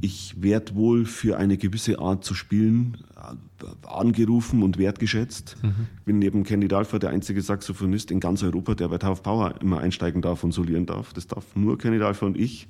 [0.00, 5.56] ich werde wohl für eine gewisse Art zu spielen äh, angerufen und wertgeschätzt.
[5.62, 5.86] Mhm.
[5.98, 9.54] Ich bin neben Candy Dalfer der einzige Saxophonist in ganz Europa, der bei Tough Power
[9.60, 11.12] immer einsteigen darf und solieren darf.
[11.12, 12.68] Das darf nur Candy Dalfer und ich.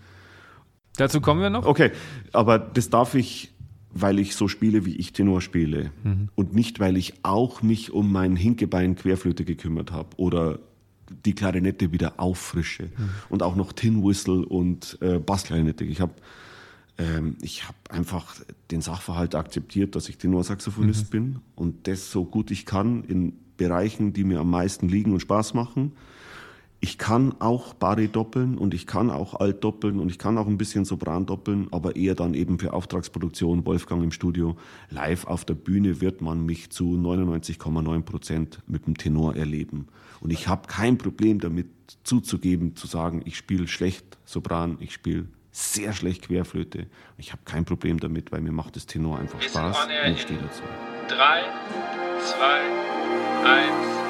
[0.97, 1.67] Dazu kommen wir noch.
[1.67, 1.93] Okay,
[2.33, 3.53] aber das darf ich,
[3.93, 5.93] weil ich so spiele, wie ich Tenor spiele.
[6.03, 6.29] Mhm.
[6.35, 10.59] Und nicht, weil ich auch mich um mein Hinkebein Querflöte gekümmert habe oder
[11.25, 12.85] die Klarinette wieder auffrische.
[12.85, 13.11] Mhm.
[13.29, 15.85] Und auch noch Tin Whistle und äh, Bassklarinette.
[15.85, 16.13] Ich habe
[17.01, 18.37] ähm, ich habe einfach
[18.71, 21.11] den Sachverhalt akzeptiert, dass ich Tenorsaxophonist mhm.
[21.11, 25.21] bin und das so gut ich kann in Bereichen, die mir am meisten liegen und
[25.21, 25.93] Spaß machen.
[26.83, 30.47] Ich kann auch Bari doppeln und ich kann auch Alt doppeln und ich kann auch
[30.47, 34.57] ein bisschen Sopran doppeln, aber eher dann eben für Auftragsproduktion, Wolfgang im Studio.
[34.89, 39.89] Live auf der Bühne wird man mich zu 99,9 Prozent mit dem Tenor erleben.
[40.21, 41.69] Und ich habe kein Problem damit
[42.03, 46.87] zuzugeben, zu sagen, ich spiele schlecht Sopran, ich spiele sehr schlecht Querflöte.
[47.17, 50.41] Ich habe kein Problem damit, weil mir macht das Tenor einfach Spaß und ich stehe
[50.41, 50.63] dazu.
[51.09, 51.43] Drei,
[52.21, 52.61] zwei,
[53.45, 54.01] eins.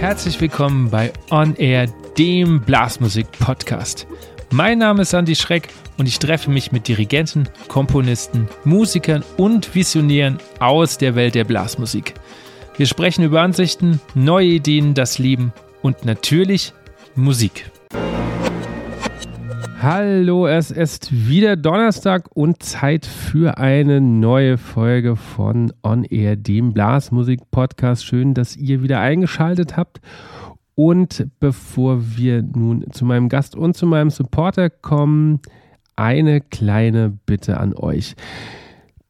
[0.00, 1.86] Herzlich willkommen bei On Air,
[2.18, 4.08] dem Blasmusik-Podcast.
[4.50, 10.38] Mein Name ist Andy Schreck und ich treffe mich mit Dirigenten, Komponisten, Musikern und Visionären
[10.58, 12.14] aus der Welt der Blasmusik.
[12.74, 16.72] Wir sprechen über Ansichten, neue Ideen, das Leben und natürlich
[17.14, 17.70] Musik.
[19.82, 26.72] Hallo, es ist wieder Donnerstag und Zeit für eine neue Folge von On Air, dem
[26.72, 28.06] Blasmusik-Podcast.
[28.06, 30.00] Schön, dass ihr wieder eingeschaltet habt.
[30.74, 35.40] Und bevor wir nun zu meinem Gast und zu meinem Supporter kommen,
[35.94, 38.16] eine kleine Bitte an euch.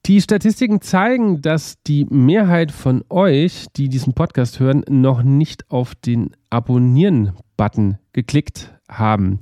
[0.07, 5.95] Die Statistiken zeigen, dass die Mehrheit von euch, die diesen Podcast hören, noch nicht auf
[5.95, 9.39] den Abonnieren-Button geklickt haben.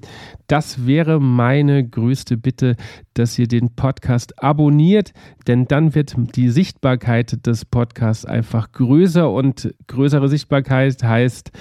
[0.49, 2.77] Das wäre meine größte Bitte,
[3.15, 5.15] dass ihr den Podcast abonniert,
[5.47, 11.53] denn dann wird die Sichtbarkeit des Podcasts einfach größer und größere Sichtbarkeit heißt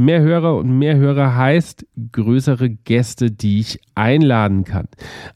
[0.00, 4.86] Mehr Hörer und mehr Hörer heißt größere Gäste, die ich einladen kann.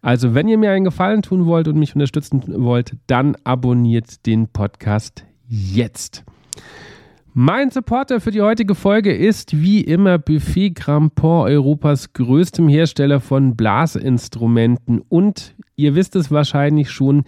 [0.03, 4.47] Also, wenn ihr mir einen Gefallen tun wollt und mich unterstützen wollt, dann abonniert den
[4.47, 6.25] Podcast jetzt.
[7.35, 13.57] Mein Supporter für die heutige Folge ist wie immer Buffet Grampont, Europas größtem Hersteller von
[13.57, 15.01] Blasinstrumenten.
[15.09, 17.25] Und ihr wisst es wahrscheinlich schon,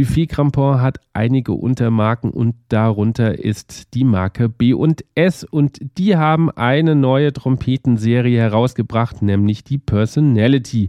[0.00, 6.16] Buffet Crampon hat einige Untermarken und darunter ist die Marke B und S und die
[6.16, 10.88] haben eine neue Trompetenserie herausgebracht, nämlich die Personality.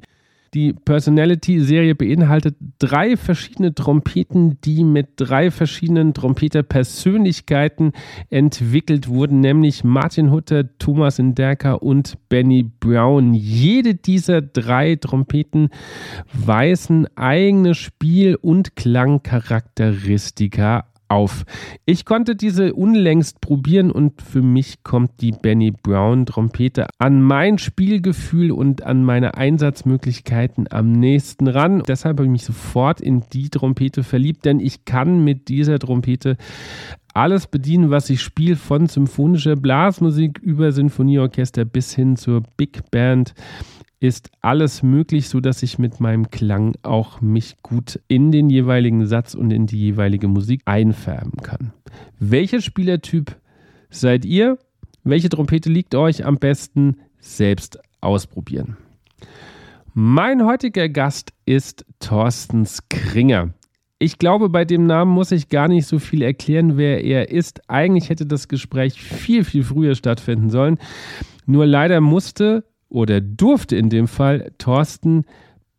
[0.53, 7.93] Die Personality-Serie beinhaltet drei verschiedene Trompeten, die mit drei verschiedenen Trompeter-Persönlichkeiten
[8.29, 13.33] entwickelt wurden, nämlich Martin Hutter, Thomas Inderker und Benny Brown.
[13.33, 15.69] Jede dieser drei Trompeten
[16.33, 21.43] weisen eigene Spiel- und Klangcharakteristika auf.
[21.85, 27.57] Ich konnte diese unlängst probieren und für mich kommt die Benny Brown Trompete an mein
[27.57, 31.83] Spielgefühl und an meine Einsatzmöglichkeiten am nächsten ran.
[31.85, 36.37] Deshalb habe ich mich sofort in die Trompete verliebt, denn ich kann mit dieser Trompete
[37.13, 43.33] alles bedienen, was ich spiele, von symphonischer Blasmusik über Sinfonieorchester bis hin zur Big Band
[44.01, 49.05] ist alles möglich, so dass ich mit meinem Klang auch mich gut in den jeweiligen
[49.05, 51.71] Satz und in die jeweilige Musik einfärben kann.
[52.19, 53.37] Welcher Spielertyp
[53.91, 54.57] seid ihr?
[55.03, 56.97] Welche Trompete liegt euch am besten?
[57.19, 58.75] Selbst ausprobieren.
[59.93, 63.53] Mein heutiger Gast ist Thorsten Skringer.
[63.99, 67.69] Ich glaube, bei dem Namen muss ich gar nicht so viel erklären, wer er ist.
[67.69, 70.79] Eigentlich hätte das Gespräch viel, viel früher stattfinden sollen.
[71.45, 75.25] Nur leider musste oder durfte in dem Fall Thorsten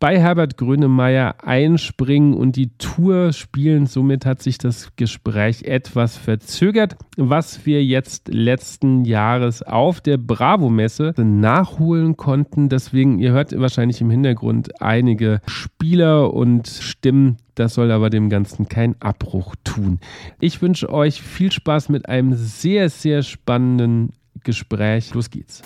[0.03, 3.87] bei Herbert Grönemeyer einspringen und die Tour spielen.
[3.87, 11.14] Somit hat sich das Gespräch etwas verzögert, was wir jetzt letzten Jahres auf der Bravo-Messe
[11.19, 12.69] nachholen konnten.
[12.69, 17.37] Deswegen, ihr hört wahrscheinlich im Hintergrund einige Spieler und Stimmen.
[17.55, 20.00] Das soll aber dem Ganzen keinen Abbruch tun.
[20.41, 25.14] Ich wünsche euch viel Spaß mit einem sehr, sehr spannenden Gespräch.
[25.14, 25.62] Los geht's.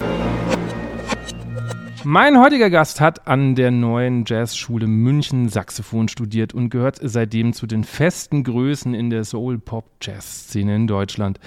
[2.09, 7.67] Mein heutiger Gast hat an der neuen Jazzschule München Saxophon studiert und gehört seitdem zu
[7.67, 11.41] den festen Größen in der Soul-Pop-Jazz-Szene in Deutschland.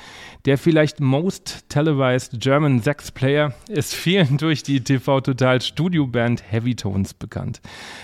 [0.43, 6.43] Der vielleicht most televised German Sax Player ist vielen durch die TV Total Studio Band
[6.51, 7.61] Heavy Tones bekannt.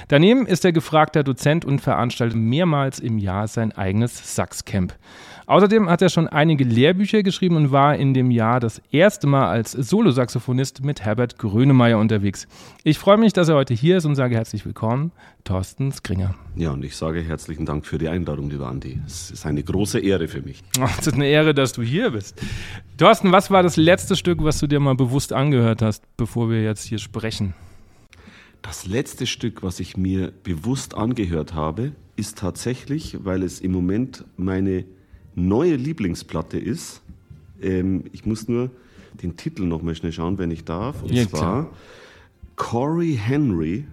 [0.08, 4.96] Daneben ist er gefragter Dozent und veranstaltet mehrmals im Jahr sein eigenes Saxcamp.
[5.48, 9.48] Außerdem hat er schon einige Lehrbücher geschrieben und war in dem Jahr das erste Mal
[9.48, 12.48] als Solosaxophonist mit Herbert Grönemeyer unterwegs.
[12.84, 15.12] Ich freue mich, dass er heute hier ist und sage herzlich willkommen,
[15.44, 16.34] Thorsten Skringer.
[16.56, 19.00] Ja, und ich sage herzlichen Dank für die Einladung, lieber Andi.
[19.06, 20.64] Es ist eine große Ehre für mich.
[20.98, 22.42] Es ist eine Ehre, dass du hier bist.
[22.98, 26.64] Thorsten, was war das letzte Stück, was du dir mal bewusst angehört hast, bevor wir
[26.64, 27.54] jetzt hier sprechen?
[28.64, 34.24] Das letzte Stück, was ich mir bewusst angehört habe, ist tatsächlich, weil es im Moment
[34.38, 34.86] meine
[35.36, 37.02] neue Lieblingsplatte ist.
[37.62, 38.70] Ähm, ich muss nur
[39.22, 41.02] den Titel noch mal schnell schauen, wenn ich darf.
[41.04, 41.70] Und Ja, zwar klar.
[42.56, 43.86] Corey Henry,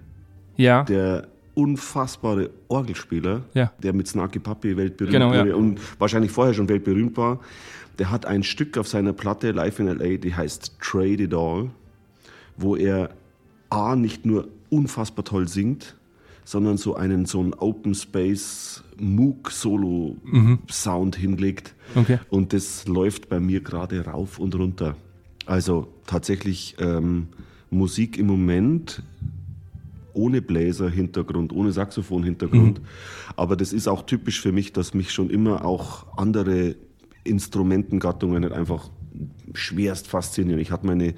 [0.56, 3.72] Ja, der unfassbare Orgelspieler, Ja.
[3.82, 5.40] der mit Snarky Puppy weltberühmt Genau, ja.
[5.40, 7.40] wurde und wahrscheinlich vorher schon weltberühmt war.
[7.98, 11.70] Der hat ein Stück auf seiner Platte Live in LA, die heißt Trade It All,
[12.56, 13.10] wo er
[13.68, 15.94] A nicht nur unfassbar toll singt,
[16.44, 20.16] sondern so einen so einen Open Space Moog Solo
[20.70, 21.74] Sound hinlegt.
[21.94, 22.18] Okay.
[22.30, 24.96] Und das läuft bei mir gerade rauf und runter.
[25.46, 27.28] Also tatsächlich ähm,
[27.70, 29.02] Musik im Moment
[30.14, 32.80] ohne Bläser-Hintergrund, ohne Saxophon-Hintergrund.
[33.36, 36.76] Aber das ist auch typisch für mich, dass mich schon immer auch andere
[37.24, 38.90] Instrumentengattungen einfach
[39.54, 40.60] schwerst faszinieren.
[40.60, 41.14] Ich hatte meine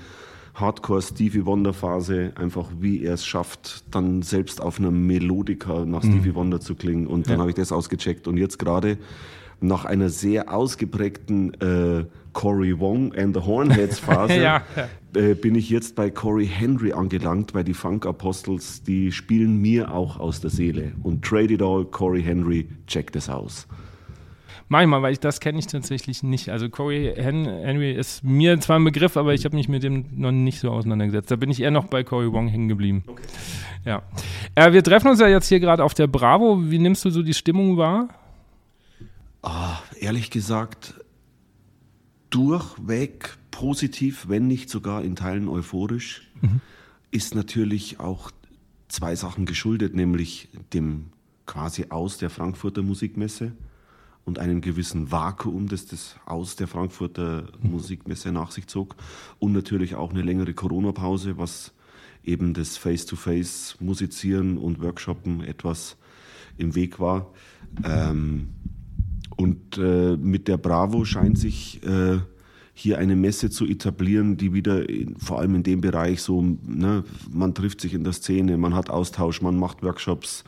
[0.55, 6.61] Hardcore-Stevie Wonder-Phase, einfach wie er es schafft, dann selbst auf einer Melodika nach Stevie Wonder
[6.61, 7.07] zu klingen.
[7.07, 8.29] Und dann habe ich das ausgecheckt.
[8.29, 8.99] Und jetzt gerade
[9.61, 14.63] nach einer sehr ausgeprägten äh, Cory Wong and the Hornheads Phase Ja,
[15.15, 19.93] äh, bin ich jetzt bei Corey Henry angelangt, weil die Funk Apostles, die spielen mir
[19.93, 20.93] auch aus der Seele.
[21.03, 23.67] Und Trade It All, Corey Henry, check das aus.
[24.75, 26.49] Mach ich mal, weil ich das kenne ich tatsächlich nicht.
[26.49, 30.07] Also Corey Hen Henry ist mir zwar ein Begriff, aber ich habe mich mit dem
[30.17, 31.31] noch nicht so auseinandergesetzt.
[31.31, 33.05] Da bin ich eher noch bei Corey Wong hängen geblieben.
[33.85, 34.03] Ja.
[34.57, 36.59] Äh, wir treffen uns ja jetzt hier gerade auf der Bravo.
[36.73, 38.09] Wie nimmst du so die Stimmung wahr?
[39.43, 40.95] Ah, ehrlich gesagt,
[42.31, 46.29] durchweg positiv, wenn nicht sogar in Teilen euphorisch,
[47.13, 48.33] ist natürlich auch
[48.89, 51.11] zwei Sachen geschuldet, nämlich dem
[51.47, 53.53] quasi Aus der Frankfurter Musikmesse
[54.25, 58.97] und einem gewissen Vakuum, das das Aus der Frankfurter Musikmesse nach sich zog
[59.39, 61.73] und natürlich auch eine längere Corona-Pause, was
[62.25, 65.97] eben das Face-to-Face-Musizieren und Workshoppen etwas
[66.57, 67.31] im Weg war.
[67.85, 68.49] Ähm,
[69.37, 72.19] und äh, mit der Bravo scheint sich äh,
[72.73, 77.05] hier eine Messe zu etablieren, die wieder in, vor allem in dem Bereich so, ne,
[77.31, 80.45] man trifft sich in der Szene, man hat Austausch, man macht Workshops,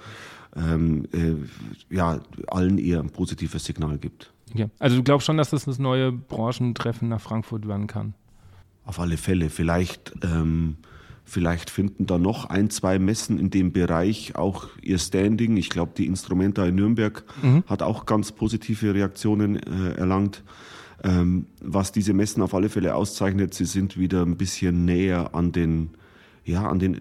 [0.56, 4.32] ähm, äh, ja, allen eher ein positives Signal gibt.
[4.54, 4.66] Ja.
[4.78, 8.14] Also du glaubst schon, dass das das neue Branchentreffen nach Frankfurt werden kann?
[8.84, 9.50] Auf alle Fälle.
[9.50, 10.76] Vielleicht, ähm,
[11.24, 15.56] vielleicht finden da noch ein, zwei Messen in dem Bereich auch ihr Standing.
[15.56, 17.24] Ich glaube, die Instrumenta in Nürnberg
[17.66, 20.44] hat auch ganz positive Reaktionen äh, erlangt.
[21.02, 25.52] Ähm, was diese Messen auf alle Fälle auszeichnet, sie sind wieder ein bisschen näher an
[25.52, 25.90] den,
[26.44, 27.00] ja, an den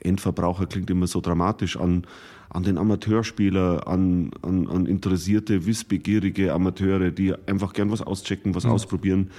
[0.00, 2.06] Endverbraucher klingt immer so dramatisch, an,
[2.50, 8.64] an den Amateurspieler, an, an, an interessierte, wissbegierige Amateure, die einfach gern was auschecken, was
[8.66, 9.30] ausprobieren.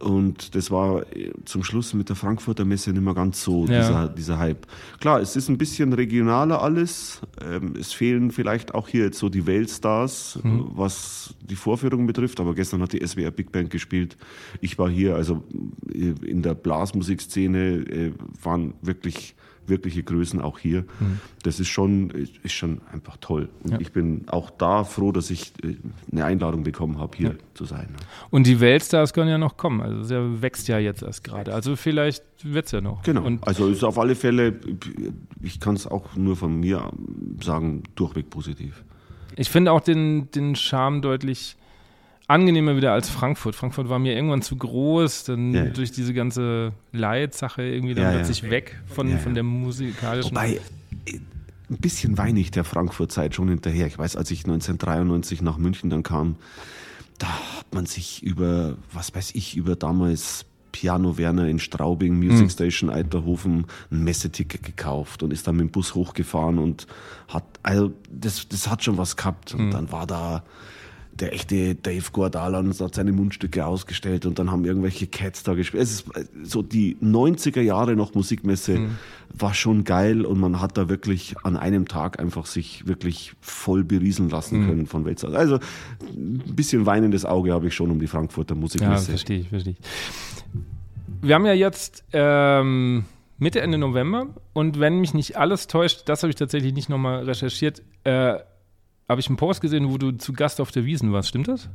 [0.00, 3.80] Und das war äh, zum Schluss mit der Frankfurter Messe nicht mehr ganz so, Ja.
[3.80, 4.66] dieser, dieser Hype.
[4.98, 7.20] Klar, es ist ein bisschen regionaler alles.
[7.46, 12.40] Ähm, es fehlen vielleicht auch hier jetzt so die Weltstars, äh, was die Vorführung betrifft.
[12.40, 14.16] Aber gestern hat die SWR Big Band gespielt.
[14.62, 15.42] Ich war hier, also
[15.92, 19.34] äh, in der Blasmusikszene waren wirklich
[19.70, 20.84] wirkliche Größen auch hier.
[21.42, 23.48] Das ist schon, ist schon einfach toll.
[23.62, 25.76] Und ich bin auch da froh, dass ich äh,
[26.12, 27.88] eine Einladung bekommen habe, hier zu sein.
[28.30, 29.80] Und die Weltstars können ja noch kommen.
[29.80, 31.54] Also der wächst ja jetzt erst gerade.
[31.54, 33.02] Also vielleicht wird es ja noch.
[33.02, 33.24] Genau.
[33.24, 34.60] Und also ist auf alle Fälle,
[35.40, 36.90] ich kann es auch nur von mir
[37.42, 38.84] sagen, durchweg positiv.
[39.36, 41.56] ich finde auch den, den Charme deutlich
[42.30, 43.54] angenehmer wieder als Frankfurt.
[43.54, 45.70] Frankfurt war mir irgendwann zu groß, dann Ja, ja.
[45.70, 50.30] durch diese ganze Leid-Sache irgendwie dann Ja, plötzlich weg von, von der musikalischen.
[50.30, 50.60] Wobei,
[51.06, 51.18] äh,
[51.70, 53.86] ein bisschen weine ich der Frankfurt-Zeit schon hinterher.
[53.86, 56.36] Ich weiß, als ich 1993 nach München dann kam,
[57.18, 62.50] da hat man sich über, was weiß ich, über damals Piano Werner in Straubing, Music
[62.50, 66.86] Station Eiterhofen ein Messeticket gekauft und ist dann mit dem Bus hochgefahren und
[67.28, 69.54] hat, also das, das hat schon was gehabt.
[69.54, 70.44] Und dann war da
[71.20, 75.82] der echte Dave Gordalan hat seine Mundstücke ausgestellt und dann haben irgendwelche Cats da gespielt.
[75.82, 78.98] Es ist äh, so die 90er Jahre noch Musikmesse mhm.
[79.32, 83.84] war schon geil und man hat da wirklich an einem Tag einfach sich wirklich voll
[83.84, 84.66] berieseln lassen mhm.
[84.66, 85.36] können von Weltsaal.
[85.36, 85.56] Also
[86.00, 89.04] ein bisschen weinendes Auge habe ich schon um die Frankfurter Musikmesse.
[89.04, 89.78] Ja, verstehe ich, verstehe ich.
[91.22, 93.04] Wir haben ja jetzt ähm,
[93.38, 97.24] Mitte, Ende November und wenn mich nicht alles täuscht, das habe ich tatsächlich nicht nochmal
[97.24, 98.38] recherchiert, äh,
[99.10, 101.68] habe ich einen Post gesehen, wo du zu Gast auf der Wiesen warst, stimmt das?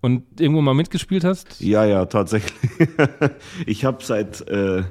[0.00, 1.60] Und irgendwo mal mitgespielt hast?
[1.60, 2.52] Ja, ja, tatsächlich.
[3.66, 4.82] ich habe seit, äh,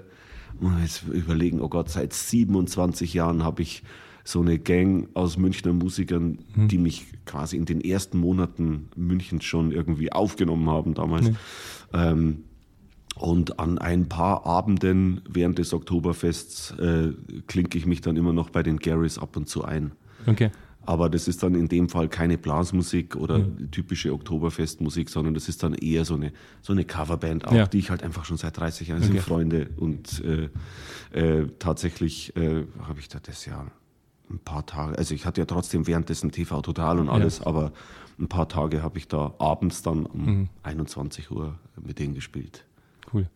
[0.81, 3.83] jetzt überlegen, oh Gott, seit 27 Jahren habe ich
[4.23, 6.69] so eine Gang aus Münchner Musikern, hm.
[6.69, 11.27] die mich quasi in den ersten Monaten Münchens schon irgendwie aufgenommen haben damals.
[11.27, 11.37] Hm.
[11.93, 12.43] Ähm,
[13.15, 17.11] und an ein paar Abenden während des Oktoberfests äh,
[17.47, 19.91] klinke ich mich dann immer noch bei den Garys ab und zu ein.
[20.27, 20.51] Okay.
[20.87, 23.45] Aber das ist dann in dem Fall keine Blasmusik oder ja.
[23.71, 27.67] typische Oktoberfestmusik, sondern das ist dann eher so eine, so eine Coverband, auch ja.
[27.67, 29.11] die ich halt einfach schon seit 30 Jahren okay.
[29.11, 29.69] sind Freunde.
[29.75, 30.49] Und äh,
[31.11, 33.69] äh, tatsächlich äh, habe ich da das Jahr
[34.29, 37.47] ein paar Tage, also ich hatte ja trotzdem währenddessen TV Total und alles, ja.
[37.47, 37.73] aber
[38.17, 40.49] ein paar Tage habe ich da abends dann um mhm.
[40.63, 42.63] 21 Uhr mit denen gespielt.
[43.13, 43.27] Cool.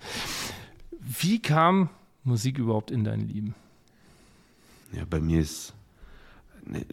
[1.01, 1.89] Wie kam
[2.23, 3.55] Musik überhaupt in dein Leben?
[4.93, 5.73] Ja, bei mir ist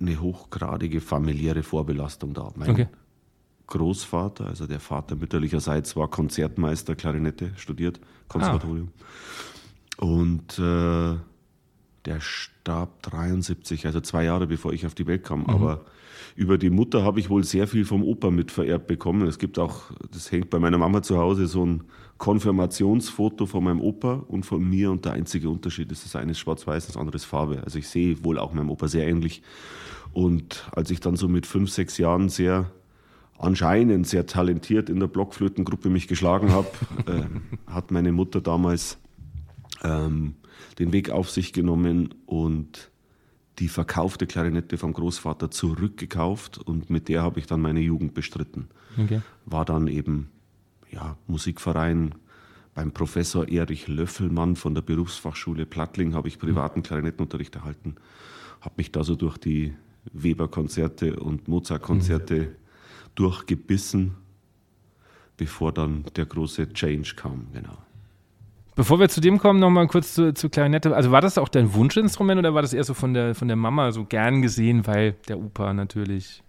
[0.00, 2.52] eine, hochgradige familiäre Vorbelastung da.
[2.56, 2.88] Mein okay.
[3.66, 8.88] Großvater, also der Vater mütterlicherseits, war Konzertmeister, Klarinette studiert, Konservatorium.
[9.98, 10.04] Ah.
[10.04, 11.16] Und äh,
[12.04, 15.40] der starb 73, also zwei Jahre bevor ich auf die Welt kam.
[15.40, 15.50] Mhm.
[15.50, 15.84] Aber
[16.34, 19.26] über die Mutter habe ich wohl sehr viel vom Opa mitvererbt bekommen.
[19.26, 21.84] Es gibt auch, das hängt bei meiner Mama zu Hause, so ein
[22.18, 24.90] Konfirmationsfoto von meinem Opa und von mir.
[24.90, 27.62] Und der einzige Unterschied ist, das eine ist schwarz-weiß, das andere ist Farbe.
[27.64, 29.42] Also ich sehe wohl auch meinem Opa sehr ähnlich.
[30.12, 32.70] Und als ich dann so mit fünf, sechs Jahren sehr
[33.38, 36.68] anscheinend sehr talentiert in der Blockflötengruppe mich geschlagen habe,
[37.06, 38.98] äh, hat meine Mutter damals
[39.84, 40.34] ähm,
[40.78, 42.90] den Weg auf sich genommen und
[43.60, 48.68] die verkaufte Klarinette vom Großvater zurückgekauft und mit der habe ich dann meine Jugend bestritten.
[48.96, 49.20] Okay.
[49.46, 50.30] War dann eben
[50.90, 52.14] ja, Musikverein
[52.74, 57.96] beim Professor Erich Löffelmann von der Berufsfachschule Plattling habe ich privaten Klarinettenunterricht erhalten.
[58.60, 59.74] Habe mich da so durch die
[60.12, 62.46] Weber-Konzerte und Mozart-Konzerte mhm.
[63.14, 64.14] durchgebissen,
[65.36, 67.78] bevor dann der große Change kam, genau.
[68.76, 70.94] Bevor wir zu dem kommen, nochmal kurz zu, zu Klarinette.
[70.94, 73.56] Also war das auch dein Wunschinstrument oder war das eher so von der, von der
[73.56, 76.44] Mama so gern gesehen, weil der Opa natürlich.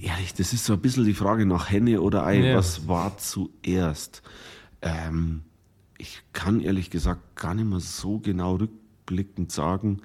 [0.00, 2.40] Ehrlich, das ist so ein bisschen die Frage nach Henne oder Ei.
[2.40, 2.56] Ja.
[2.56, 4.22] Was war zuerst?
[4.82, 5.42] Ähm,
[5.98, 10.00] ich kann ehrlich gesagt gar nicht mehr so genau rückblickend sagen,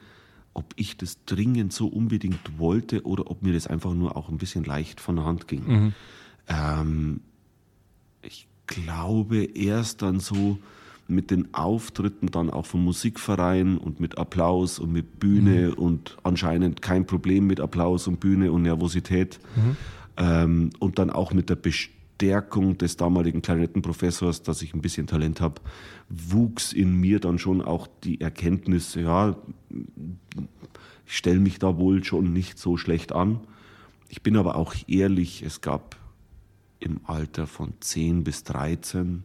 [0.53, 4.37] ob ich das dringend so unbedingt wollte oder ob mir das einfach nur auch ein
[4.37, 5.65] bisschen leicht von der Hand ging.
[5.65, 5.93] Mhm.
[6.47, 7.21] Ähm,
[8.21, 10.59] ich glaube erst dann so
[11.07, 15.73] mit den Auftritten dann auch vom Musikverein und mit Applaus und mit Bühne mhm.
[15.73, 19.39] und anscheinend kein Problem mit Applaus und Bühne und Nervosität.
[19.55, 19.77] Mhm.
[20.17, 25.41] Ähm, und dann auch mit der Bestärkung des damaligen Klarinettenprofessors, dass ich ein bisschen Talent
[25.41, 25.61] habe,
[26.09, 29.35] wuchs in mir dann schon auch die Erkenntnis, ja,
[31.05, 33.41] ich stelle mich da wohl schon nicht so schlecht an.
[34.09, 35.97] Ich bin aber auch ehrlich, es gab
[36.79, 39.23] im Alter von 10 bis 13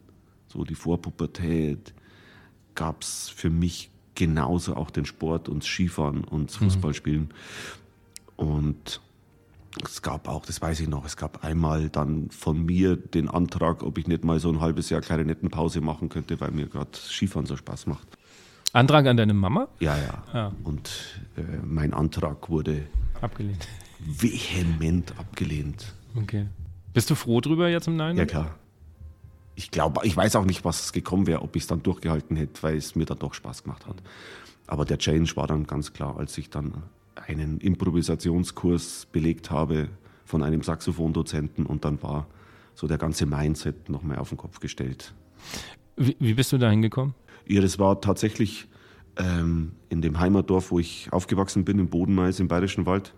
[0.51, 1.93] so die Vorpubertät,
[2.75, 6.65] gab es für mich genauso auch den Sport und Skifahren und das mhm.
[6.65, 7.21] Fußballspielen.
[7.21, 7.29] Mhm.
[8.35, 9.01] Und
[9.85, 13.83] es gab auch, das weiß ich noch, es gab einmal dann von mir den Antrag,
[13.83, 17.45] ob ich nicht mal so ein halbes Jahr Klarinettenpause machen könnte, weil mir gerade Skifahren
[17.45, 18.07] so Spaß macht.
[18.73, 19.67] Antrag an deine Mama?
[19.79, 20.23] Ja, ja.
[20.33, 20.51] ja.
[20.63, 22.83] Und äh, mein Antrag wurde
[23.21, 23.67] abgelehnt.
[23.99, 25.93] Vehement abgelehnt.
[26.15, 26.47] Okay.
[26.93, 28.17] Bist du froh drüber jetzt im Nein?
[28.17, 28.55] Ja, klar
[29.61, 32.63] ich glaube, ich weiß auch nicht, was gekommen wäre, ob ich es dann durchgehalten hätte,
[32.63, 33.95] weil es mir dann doch Spaß gemacht hat.
[34.65, 36.81] Aber der Change war dann ganz klar, als ich dann
[37.15, 39.89] einen Improvisationskurs belegt habe
[40.25, 42.25] von einem Saxophondozenten und dann war
[42.73, 45.13] so der ganze Mindset nochmal auf den Kopf gestellt.
[45.95, 47.13] Wie, wie bist du da hingekommen?
[47.47, 48.67] Ja, das war tatsächlich
[49.17, 53.13] ähm, in dem Heimatdorf, wo ich aufgewachsen bin, im Bodenmais im Bayerischen Wald.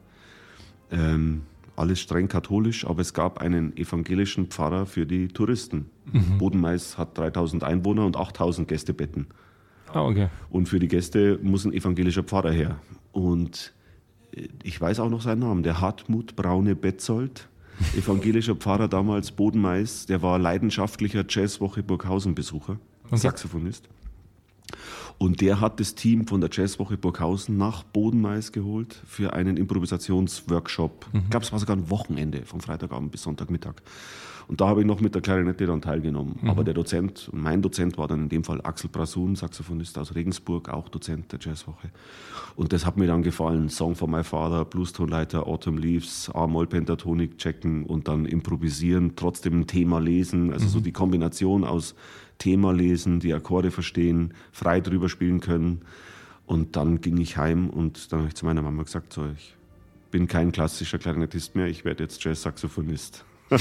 [0.91, 1.43] Ähm,
[1.75, 5.89] alles streng katholisch, aber es gab einen evangelischen Pfarrer für die Touristen.
[6.11, 6.37] Mhm.
[6.37, 9.27] Bodenmais hat 3000 Einwohner und 8000 Gästebetten.
[9.91, 10.29] Ah, okay.
[10.49, 12.77] Und für die Gäste muss ein evangelischer Pfarrer her.
[13.11, 13.73] Und
[14.35, 17.47] äh, ich weiß auch noch seinen Namen, der Hartmut Braune Betzold,
[17.97, 23.17] evangelischer Pfarrer damals Bodenmais, der war leidenschaftlicher Jazzwoche Burghausen-Besucher, okay.
[23.17, 23.89] Saxophonist.
[25.17, 31.07] Und der hat das Team von der Jazzwoche Burghausen nach Bodenmais geholt für einen Improvisationsworkshop.
[31.13, 33.75] Ich glaube, es war sogar ein Wochenende, von Freitagabend bis Sonntagmittag.
[34.47, 36.37] Und da habe ich noch mit der Klarinette dann teilgenommen.
[36.41, 36.49] Mhm.
[36.49, 40.69] Aber der Dozent, mein Dozent war dann in dem Fall Axel Brasun, Saxophonist aus Regensburg,
[40.69, 41.89] auch Dozent der Jazzwoche.
[42.55, 43.69] Und das hat mir dann gefallen.
[43.69, 49.67] Song for My Father, Blues-Tonleiter, Autumn Leaves, A-Moll Pentatonik checken und dann improvisieren, trotzdem ein
[49.67, 50.51] Thema lesen.
[50.51, 51.95] Also so die Kombination aus
[52.37, 55.81] Thema lesen, die Akkorde verstehen, frei drüber spielen können.
[56.45, 59.55] Und dann ging ich heim und dann habe ich zu meiner Mama gesagt, so, ich
[60.11, 63.25] bin kein klassischer Klarinettist mehr, ich werde jetzt Jazz-Saxophonist.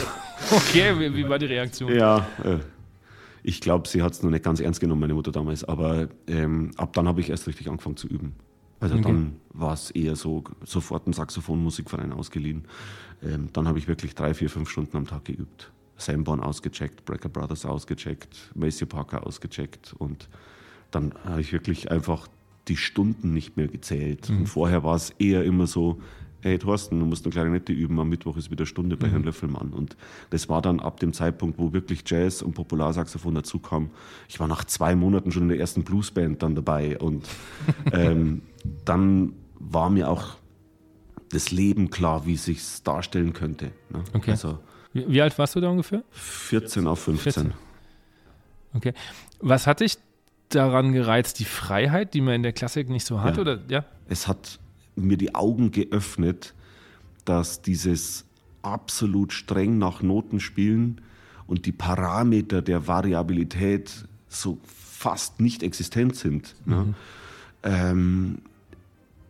[0.51, 1.95] Okay, wie, wie war die Reaktion?
[1.95, 2.59] Ja, äh,
[3.43, 5.65] ich glaube, sie hat es noch nicht ganz ernst genommen, meine Mutter damals.
[5.65, 8.35] Aber ähm, ab dann habe ich erst richtig angefangen zu üben.
[8.81, 9.05] Also Okay.
[9.05, 12.65] dann war es eher so, sofort ein Saxophon-Musikverein ausgeliehen.
[13.23, 15.71] Ähm, dann habe ich wirklich drei, vier, fünf Stunden am Tag geübt.
[16.05, 19.95] Sanborn ausgecheckt, Brecker Brothers ausgecheckt, Macy Parker ausgecheckt.
[19.99, 20.29] Und
[20.91, 22.29] dann habe ich wirklich einfach
[22.69, 24.31] die Stunden nicht mehr gezählt.
[24.31, 26.01] Und vorher war es eher immer so,
[26.43, 29.73] hey Thorsten, du musst eine Klarinette üben, am Mittwoch ist wieder Stunde bei Herrn Löffelmann.
[29.73, 29.97] Und
[30.31, 33.91] das war dann ab dem Zeitpunkt, wo wirklich Jazz und Popularsaxophon dazu kam.
[34.29, 36.99] Ich war nach zwei Monaten schon in der ersten Bluesband dann dabei.
[36.99, 37.29] Und
[37.93, 38.43] ähm,
[38.85, 40.37] dann war mir auch
[41.31, 43.67] das Leben klar, wie sich's darstellen könnte.
[43.91, 44.05] Ne?
[44.13, 44.33] Okay.
[44.33, 44.59] Also
[44.93, 46.03] Wie, wie alt warst du da ungefähr?
[46.11, 47.33] 14 auf 15.
[47.33, 47.55] 14.
[48.75, 48.93] Okay.
[49.41, 49.99] Was hat dich
[50.49, 51.39] daran gereizt?
[51.39, 53.37] Die Freiheit, die man in der Klassik nicht so hat?
[53.37, 53.41] Ja.
[53.41, 53.85] Oder ja?
[54.09, 54.59] es hat
[54.95, 56.55] mir die Augen geöffnet,
[57.25, 58.25] dass dieses
[58.63, 61.01] absolut streng nach Noten spielen
[61.47, 66.55] und die Parameter der Variabilität so fast nicht existent sind.
[66.65, 66.95] Ne?
[67.63, 68.39] Ähm,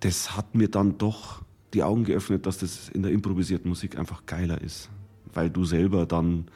[0.01, 1.43] das hat mir dann doch
[1.75, 4.91] die Augen geöffnet, dass das in der improvisierten Musik einfach geiler ist,
[5.35, 6.47] weil du selber dann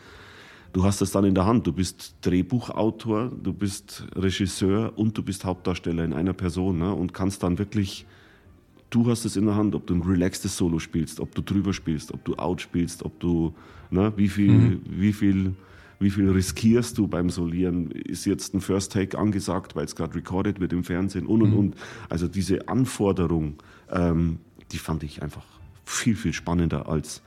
[0.77, 1.67] Du hast das dann in der Hand.
[1.67, 6.93] Du bist Drehbuchautor, du bist Regisseur und du bist Hauptdarsteller in einer Person ne?
[6.93, 8.05] und kannst dann wirklich,
[8.91, 11.73] du hast es in der Hand, ob du ein relaxtes Solo spielst, ob du drüber
[11.73, 13.55] spielst, ob du out spielst, ob du,
[13.89, 14.13] ne?
[14.17, 15.55] wie viel, wie viel,
[15.99, 17.91] wie viel riskierst du beim Solieren?
[17.91, 21.55] Ist jetzt ein First Take angesagt, weil es gerade recorded wird im Fernsehen und und
[21.55, 21.75] und.
[22.11, 23.55] Also diese Anforderung,
[23.91, 24.41] ähm,
[24.73, 25.47] die fand ich einfach
[25.87, 27.23] viel, viel spannender als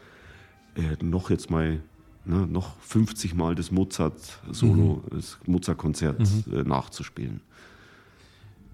[0.76, 1.82] äh, noch jetzt mal
[2.26, 6.22] ne, noch 50 Mal das Mozart-Solo, das Mozart-Konzert
[6.52, 7.42] äh, nachzuspielen.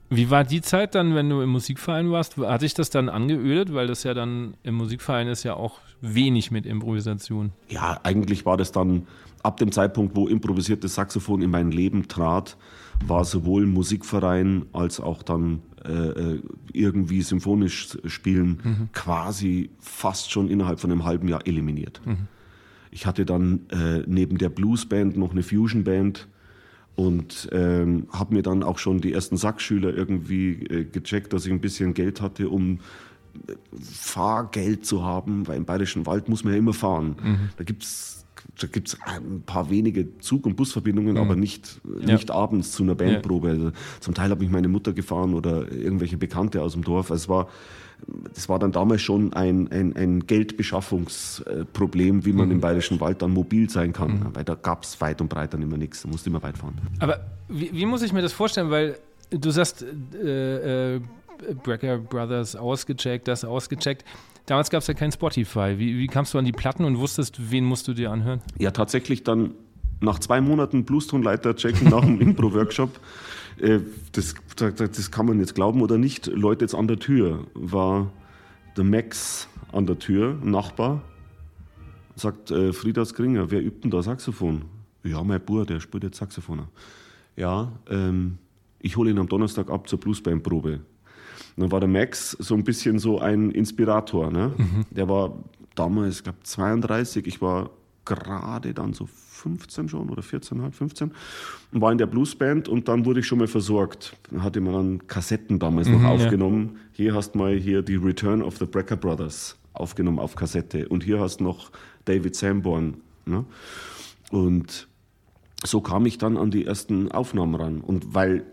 [0.09, 2.37] Wie war die Zeit dann, wenn du im Musikverein warst?
[2.37, 3.73] Hat dich das dann angeödet?
[3.73, 7.51] Weil das ja dann im Musikverein ist ja auch wenig mit Improvisation.
[7.69, 9.07] Ja, eigentlich war das dann
[9.41, 12.55] ab dem Zeitpunkt, wo improvisiertes Saxophon in mein Leben trat,
[13.05, 16.41] war sowohl Musikverein als auch dann äh, äh,
[16.73, 22.01] irgendwie symphonisch spielen quasi fast schon innerhalb von einem halben Jahr eliminiert.
[22.91, 26.27] Ich hatte dann äh, neben der Bluesband noch eine Fusionband
[26.95, 31.51] und ähm, habe mir dann auch schon die ersten Saxschüler irgendwie äh, gecheckt, dass ich
[31.51, 32.79] ein bisschen Geld hatte, um
[33.47, 37.15] äh, Fahrgeld zu haben, weil im Bayerischen Wald muss man ja immer fahren.
[37.57, 38.14] Da gibt's
[38.59, 42.13] da gibt's ein paar wenige Zug- und Busverbindungen, aber nicht, Ja.
[42.13, 43.49] nicht abends zu einer Bandprobe.
[43.49, 47.11] Also zum Teil habe ich meine Mutter gefahren oder irgendwelche Bekannte aus dem Dorf.
[47.11, 47.47] Also es war,
[48.33, 53.31] das war dann damals schon ein, ein, ein Geldbeschaffungsproblem, wie man im Bayerischen Wald dann
[53.31, 54.27] mobil sein kann.
[54.33, 56.01] Weil da gab es weit und breit dann immer nichts.
[56.03, 56.75] Da musste immer weit fahren.
[56.99, 58.69] Aber wie, wie muss ich mir das vorstellen?
[58.69, 58.97] Weil
[59.31, 61.01] du sagst, äh, äh,
[61.63, 64.05] Brecker Brothers ausgecheckt, das ausgecheckt.
[64.45, 65.75] Damals gab es ja kein Spotify.
[65.77, 68.41] Wie, wie kamst du an die Platten und wusstest, wen musst du dir anhören?
[68.59, 69.55] Ja, tatsächlich dann
[70.01, 72.91] nach zwei Monaten Bluestonleiter checken nach dem Impro-Workshop.
[73.59, 73.79] Äh,
[74.11, 76.27] das, das, kann man jetzt glauben oder nicht.
[76.27, 78.11] Leute jetzt an der Tür war
[78.77, 81.01] der Max an der Tür, Nachbar.
[82.15, 84.65] Sagt äh, Frieda Skringer, wer übt denn da Saxophon?
[85.03, 86.63] Ja, mein Bruder, der spielt jetzt Saxophon.
[87.35, 88.37] Ja, ähm,
[88.79, 90.81] ich hole ihn am Donnerstag ab zur Bluesbandprobe.
[91.55, 94.31] Und dann war der Max so ein bisschen so ein Inspirator.
[94.31, 94.53] Ne?
[94.91, 95.37] Der war
[95.75, 97.27] damals, ich glaube, 32.
[97.27, 97.69] Ich war
[98.03, 101.11] gerade dann so 15 schon oder 14, halb 15
[101.71, 104.15] und war in der Bluesband und dann wurde ich schon mal versorgt.
[104.29, 106.09] Dann hatte man dann Kassetten damals noch ja.
[106.09, 106.77] aufgenommen.
[106.93, 111.19] Hier hast mal hier die Return of the Brecker Brothers aufgenommen auf Kassette und hier
[111.19, 111.71] hast noch
[112.05, 112.97] David Sanborn.
[113.25, 113.45] Ne?
[114.31, 114.87] Und
[115.63, 117.81] so kam ich dann an die ersten Aufnahmen ran.
[117.81, 118.45] Und weil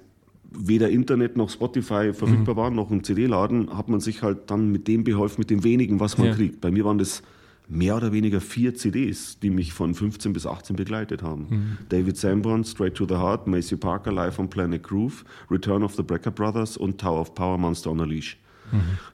[0.59, 4.89] weder Internet noch Spotify verfügbar war, noch ein CD-Laden, hat man sich halt dann mit
[4.89, 6.35] dem beholfen, mit dem wenigen, was man Ja.
[6.35, 6.61] kriegt.
[6.61, 7.23] Bei mir waren das
[7.69, 11.79] mehr oder weniger vier CDs, die mich von 15 bis 18 begleitet haben.
[11.89, 16.03] David Sanborn, Straight to the Heart, Macy Parker, Live on Planet Groove, Return of the
[16.03, 18.37] Brecker Brothers und Tower of Power, Monster on a Leash.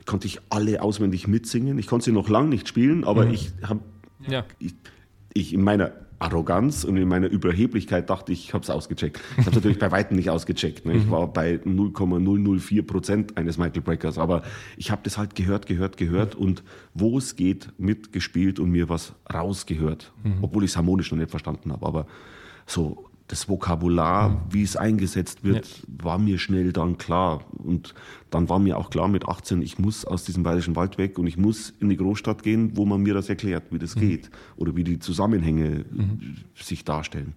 [0.06, 1.78] Konnte ich alle auswendig mitsingen.
[1.78, 3.80] Ich konnte sie noch lang nicht spielen, aber ich habe
[4.28, 4.44] Ja.
[4.58, 4.74] ich,
[5.34, 9.20] ich in meiner Arroganz und in meiner Überheblichkeit dachte ich, ich habe es ausgecheckt.
[9.38, 10.84] Ich habe natürlich bei weitem nicht ausgecheckt.
[10.84, 10.94] Ne?
[10.94, 11.10] Ich Mhm.
[11.10, 14.42] war bei 0,004 Prozent eines Michael Breckers, aber
[14.76, 16.62] ich habe das halt gehört, gehört, gehört und
[16.94, 20.34] wo es geht, mitgespielt und mir was rausgehört, Mhm.
[20.42, 21.86] obwohl ich es harmonisch noch nicht verstanden habe.
[21.86, 22.06] Aber
[22.66, 27.42] so das Vokabular, wie es eingesetzt wird, war mir schnell dann klar.
[27.58, 27.94] Und
[28.30, 31.26] dann war mir auch klar mit 18, ich muss aus diesem bayerischen Wald weg und
[31.26, 34.74] ich muss in die Großstadt gehen, wo man mir das erklärt, wie das geht oder
[34.76, 35.84] wie die Zusammenhänge äh,
[36.54, 37.34] sich darstellen.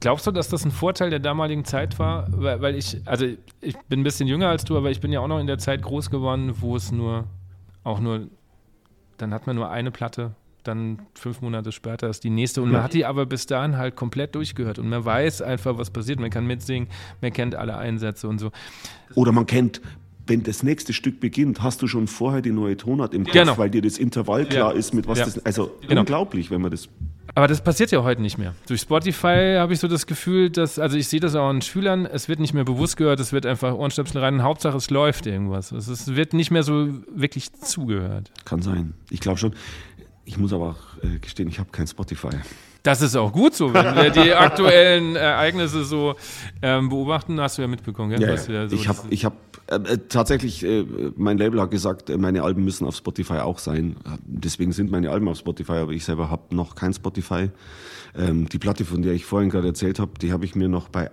[0.00, 2.26] Glaubst du, dass das ein Vorteil der damaligen Zeit war?
[2.30, 3.26] Weil, weil ich, also
[3.60, 5.58] ich bin ein bisschen jünger als du, aber ich bin ja auch noch in der
[5.58, 7.24] Zeit groß geworden, wo es nur,
[7.84, 8.28] auch nur,
[9.18, 10.34] dann hat man nur eine Platte,
[10.68, 13.96] dann fünf Monate später ist die nächste und man hat die aber bis dahin halt
[13.96, 16.20] komplett durchgehört und man weiß einfach, was passiert.
[16.20, 16.88] Man kann mitsingen,
[17.20, 18.50] man kennt alle Einsätze und so.
[19.14, 19.80] Oder man kennt,
[20.26, 23.56] wenn das nächste Stück beginnt, hast du schon vorher die neue Tonart im Kopf, Genau.
[23.58, 24.78] weil dir das Intervall klar Ja.
[24.78, 25.24] ist, mit was Ja.
[25.24, 25.44] das.
[25.46, 26.02] Also Genau.
[26.02, 26.88] unglaublich, wenn man das.
[27.34, 28.54] Aber das passiert ja heute nicht mehr.
[28.66, 32.04] Durch Spotify habe ich so das Gefühl, dass, also ich sehe das auch an Schülern,
[32.04, 35.70] es wird nicht mehr bewusst gehört, es wird einfach Ohrenstöpsel rein Hauptsache es läuft irgendwas.
[35.72, 38.30] Es wird nicht mehr so wirklich zugehört.
[38.44, 38.94] Kann sein.
[39.10, 39.52] Ich glaube schon.
[40.28, 42.28] Ich muss aber auch äh, gestehen, ich habe kein Spotify.
[42.82, 46.14] Das ist auch gut so, wenn wir die aktuellen Ereignisse so
[46.62, 48.20] ähm, beobachten, hast du ja mitbekommen, gell?
[48.20, 49.32] Ja, wir so- ich habe ich hab,
[49.68, 50.84] äh, äh, tatsächlich, äh,
[51.16, 53.96] mein Label hat gesagt, äh, meine Alben müssen auf Spotify auch sein.
[54.26, 57.50] Deswegen sind meine Alben auf Spotify, aber ich selber habe noch kein Spotify.
[58.16, 60.88] Ähm, die Platte, von der ich vorhin gerade erzählt habe, die habe ich mir noch
[60.88, 61.10] bei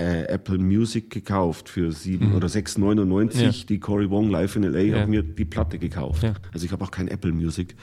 [0.00, 3.36] äh, Apple Music gekauft für sieben oder 6,99.
[3.36, 3.40] Mhm.
[3.42, 3.50] Ja.
[3.68, 5.00] Die Cory Wong live in LA Ja.
[5.00, 6.22] habe mir die Platte gekauft.
[6.22, 6.34] Ja.
[6.52, 7.74] Also ich habe auch kein Apple Music.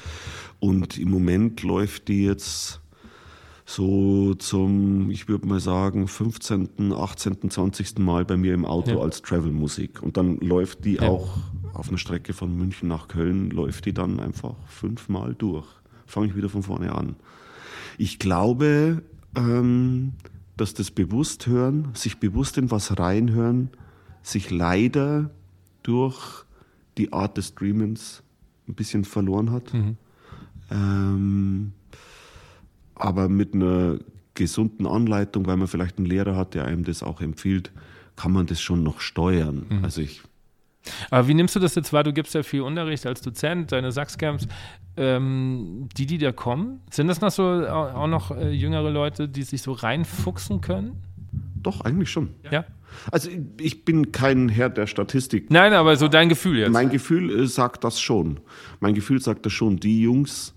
[0.59, 2.81] Und im Moment läuft die jetzt
[3.65, 7.99] so zum, ich würde mal sagen, 15., 18., 20.
[7.99, 8.99] Mal bei mir im Auto Ja.
[8.99, 10.01] als Travel-Musik.
[10.01, 11.03] Und dann läuft die Ja.
[11.09, 11.37] auch
[11.73, 15.67] auf einer Strecke von München nach Köln, läuft die dann einfach fünfmal durch.
[16.05, 17.17] Fange ich wieder von vorne an.
[17.97, 19.03] Ich glaube,
[19.35, 20.13] ähm,
[20.57, 23.69] dass das Bewussthören, sich bewusst in was reinhören,
[24.23, 25.29] sich leider
[25.83, 26.45] durch
[26.97, 28.23] die Art des Streamens
[28.67, 29.71] ein bisschen verloren hat.
[30.71, 31.71] Ähm,
[32.95, 33.99] aber mit einer
[34.33, 37.71] gesunden Anleitung, weil man vielleicht einen Lehrer hat, der einem das auch empfiehlt,
[38.15, 39.67] kann man das schon noch steuern.
[39.83, 40.23] Also ich
[41.11, 42.03] Aber wie nimmst du das jetzt wahr?
[42.03, 44.47] Du gibst ja viel Unterricht als Dozent, deine Sachscamps.
[44.95, 49.27] Ähm, die, die da kommen, sind das noch so auch auch noch äh, jüngere Leute,
[49.29, 51.03] die sich so reinfuchsen können?
[51.61, 52.29] doch eigentlich schon.
[52.49, 52.65] Ja.
[53.11, 55.51] Also ich- ich bin kein Herr der Statistik.
[55.51, 56.71] Nein, aber so dein Gefühl jetzt.
[56.71, 58.39] Mein Gefühl äh, sagt das schon.
[58.79, 59.77] Mein Gefühl sagt das schon.
[59.77, 60.53] Die Jungs,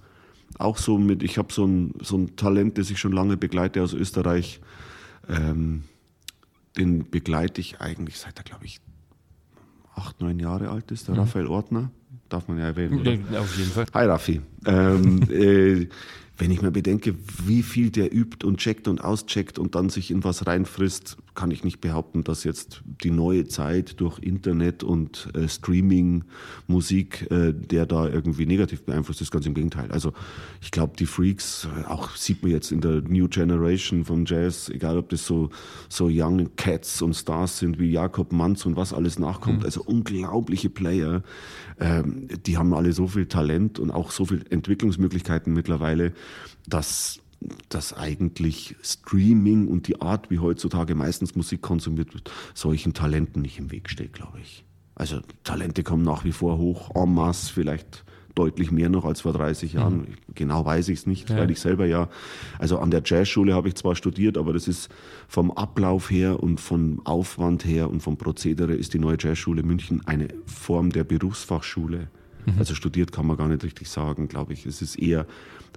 [0.59, 3.83] auch so mit, ich habe so ein, so ein Talent, das ich schon lange begleite
[3.83, 4.61] aus Österreich,
[5.29, 5.83] ähm,
[6.79, 8.79] den begleite ich eigentlich seit er, glaube ich,
[10.01, 11.91] acht, neun Jahre alt ist, der Raphael Ortner.
[12.29, 13.01] Darf man ja erwähnen.
[13.01, 13.41] Oder?
[13.41, 13.87] Auf jeden Fall.
[13.93, 14.41] Hi Raffi.
[14.67, 15.89] Ähm, äh,
[16.41, 20.11] wenn ich mir bedenke, wie viel der übt und checkt und auscheckt und dann sich
[20.11, 25.29] in was reinfrisst, kann ich nicht behaupten, dass jetzt die neue Zeit durch Internet und
[25.35, 26.25] äh, Streaming,
[26.67, 29.31] Musik, äh, der da irgendwie negativ beeinflusst ist.
[29.31, 29.91] Ganz im Gegenteil.
[29.91, 30.15] Also
[30.63, 34.71] ich glaube, die Freaks, äh, auch sieht man jetzt in der New Generation vom Jazz,
[34.71, 35.51] egal ob das so,
[35.91, 39.65] so Young Cats und Stars sind wie Jakob Manz und was alles nachkommt.
[39.65, 41.23] Also unglaubliche Player.
[41.81, 46.13] Ähm, die haben alle so viel Talent und auch so viel Entwicklungsmöglichkeiten mittlerweile,
[46.67, 47.21] dass
[47.71, 53.59] dass eigentlich Streaming und die Art, wie heutzutage meistens Musik konsumiert wird, solchen Talenten nicht
[53.59, 54.65] im Weg steht, glaube ich.
[54.95, 58.05] Also Talente kommen nach wie vor hoch, en masse, vielleicht
[58.41, 60.07] deutlich mehr noch als vor 30 Jahren.
[60.35, 61.37] Genau weiß ich es nicht, Ja.
[61.37, 62.09] weil ich selber ja,
[62.59, 64.89] also an der Jazzschule habe ich zwar studiert, aber das ist
[65.29, 70.01] vom Ablauf her und vom Aufwand her und vom Prozedere ist die neue Jazzschule München
[70.07, 72.09] eine Form der Berufsfachschule.
[72.59, 74.65] Also studiert kann man gar nicht richtig sagen, glaube ich.
[74.65, 75.27] Es ist eher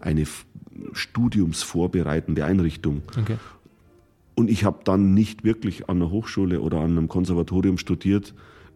[0.02, 0.26] eine
[0.94, 3.02] studiumsvorbereitende Einrichtung.
[3.20, 3.38] Okay.
[4.36, 8.34] Und ich habe dann nicht wirklich an einer Hochschule oder an einem Konservatorium studiert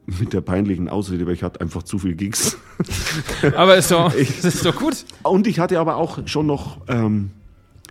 [0.07, 2.57] mit der peinlichen Ausrede, weil ich hatte einfach zu viel Gigs.
[3.55, 5.05] Aber ist doch, das ist doch gut.
[5.23, 7.31] Und ich hatte aber auch schon noch ähm,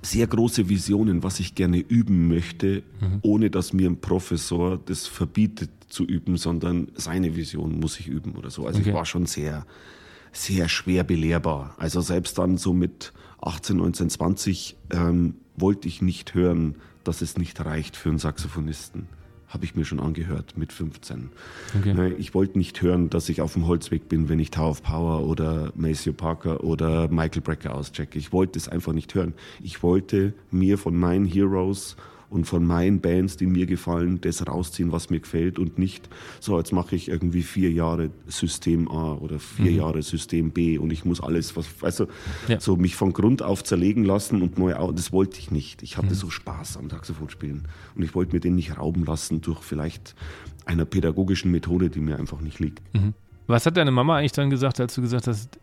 [0.03, 2.83] sehr große Visionen, was ich gerne üben möchte,
[3.23, 8.33] ohne dass mir ein Professor das verbietet zu üben, sondern seine Vision muss ich üben
[8.35, 8.67] oder so.
[8.67, 8.89] Also Okay.
[8.91, 9.67] ich war schon sehr,
[10.33, 11.75] sehr schwer belehrbar.
[11.79, 17.37] Also selbst dann so mit 18, 19, 20 ähm, wollte ich nicht hören, dass es
[17.37, 19.07] nicht reicht für einen Saxophonisten.
[19.49, 21.31] Habe ich mir schon angehört mit 15.
[21.79, 21.95] Okay.
[21.95, 24.83] Ne, Ich wollte nicht hören, dass ich auf dem Holzweg bin, wenn ich Tower of
[24.83, 28.19] Power oder Maceo Parker oder Michael Brecker auschecke.
[28.19, 29.35] Ich wollte es einfach nicht hören.
[29.63, 31.97] Ich wollte mir von meinen Heroes
[32.31, 36.09] und von meinen Bands, die mir gefallen, das rausziehen, was mir gefällt und nicht
[36.41, 39.79] so, jetzt mache ich irgendwie vier Jahre System A oder vier mhm.
[39.79, 42.07] Jahre System B und ich muss alles, was, du,
[42.49, 42.61] ja.
[42.61, 45.83] so mich von Grund auf zerlegen lassen und neu, das wollte ich nicht.
[45.83, 46.15] Ich hatte mhm.
[46.15, 50.15] so Spaß am Saxophon spielen und ich wollte mir den nicht rauben lassen durch vielleicht
[50.65, 52.83] einer pädagogischen Methode, die mir einfach nicht liegt.
[52.95, 53.15] Mhm.
[53.47, 55.59] Was hat deine Mama eigentlich dann gesagt, als du gesagt hast,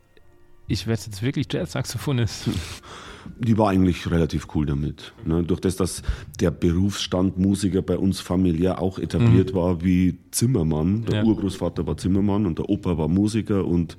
[0.68, 2.50] ich werde jetzt wirklich Jazz-Saxophonist?
[3.40, 5.14] Die war eigentlich relativ cool damit.
[5.26, 5.44] Ne?
[5.44, 6.02] Durch das, dass
[6.40, 9.58] der Berufsstand Musiker bei uns familiär auch etabliert mhm.
[9.58, 11.06] war wie Zimmermann.
[11.06, 11.24] Der ja.
[11.24, 13.98] Urgroßvater war Zimmermann und der Opa war Musiker und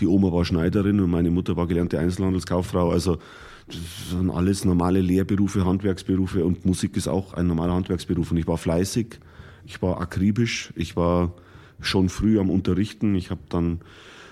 [0.00, 2.90] die Oma war Schneiderin und meine Mutter war gelernte Einzelhandelskauffrau.
[2.90, 3.18] Also
[3.66, 8.30] das sind alles normale Lehrberufe, Handwerksberufe und Musik ist auch ein normaler Handwerksberuf.
[8.30, 9.18] Und ich war fleißig,
[9.64, 11.34] ich war akribisch, ich war
[11.80, 13.14] schon früh am Unterrichten.
[13.16, 13.80] Ich habe dann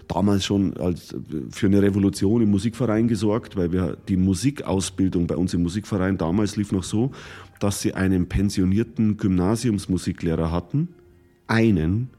[0.08, 1.14] damals schon als,
[1.50, 6.56] für eine Revolution im Musikverein gesorgt, weil wir die Musikausbildung bei uns im Musikverein damals
[6.56, 7.12] lief noch so,
[7.60, 10.88] dass sie einen pensionierten Gymnasiumsmusiklehrer hatten,
[11.46, 12.10] einen,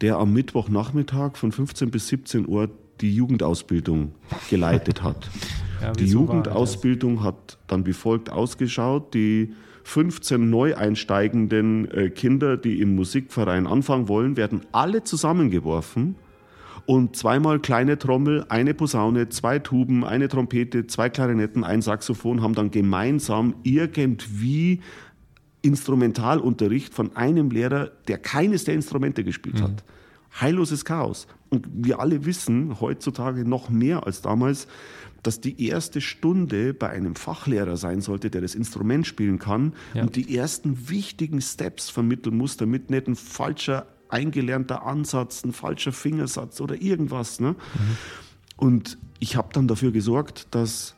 [0.00, 4.12] der am Mittwochnachmittag von 15 bis 17 Uhr die Jugendausbildung
[4.50, 5.28] geleitet hat.
[5.82, 9.12] Ja, die Jugendausbildung hat dann wie folgt ausgeschaut.
[9.12, 9.52] Die
[9.84, 16.16] 15 neu einsteigenden äh, Kinder, die im Musikverein anfangen wollen, werden alle zusammengeworfen
[16.86, 22.54] und zweimal kleine Trommel, eine Posaune, zwei Tuben, eine Trompete, zwei Klarinetten, ein Saxophon haben
[22.54, 24.80] dann gemeinsam irgendwie
[25.62, 29.64] Instrumentalunterricht von einem Lehrer, der keines der Instrumente gespielt mhm.
[29.64, 29.84] hat.
[30.40, 31.26] Heilloses Chaos.
[31.48, 34.68] Und wir alle wissen heutzutage noch mehr als damals,
[35.22, 40.02] dass die erste Stunde bei einem Fachlehrer sein sollte, der das Instrument spielen kann ja.
[40.02, 45.92] und die ersten wichtigen Steps vermitteln muss, damit nicht ein falscher eingelernter Ansatz, ein falscher
[45.92, 47.40] Fingersatz oder irgendwas.
[47.40, 47.50] Ne?
[47.50, 47.56] Mhm.
[48.56, 50.96] Und ich habe dann dafür gesorgt, dass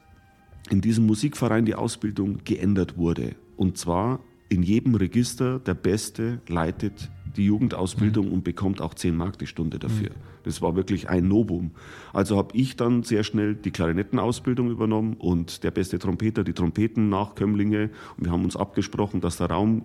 [0.71, 3.35] in diesem Musikverein die Ausbildung geändert wurde.
[3.57, 8.33] Und zwar in jedem Register der Beste leitet die Jugendausbildung mhm.
[8.33, 10.11] und bekommt auch 10 Mark die Stunde dafür.
[10.11, 10.38] Mhm.
[10.44, 11.73] Das war wirklich ein Novum.
[12.12, 17.90] Also habe ich dann sehr schnell die Klarinettenausbildung übernommen und der beste Trompeter die Trompeten-Nachkömmlinge.
[18.16, 19.85] Und wir haben uns abgesprochen, dass der Raum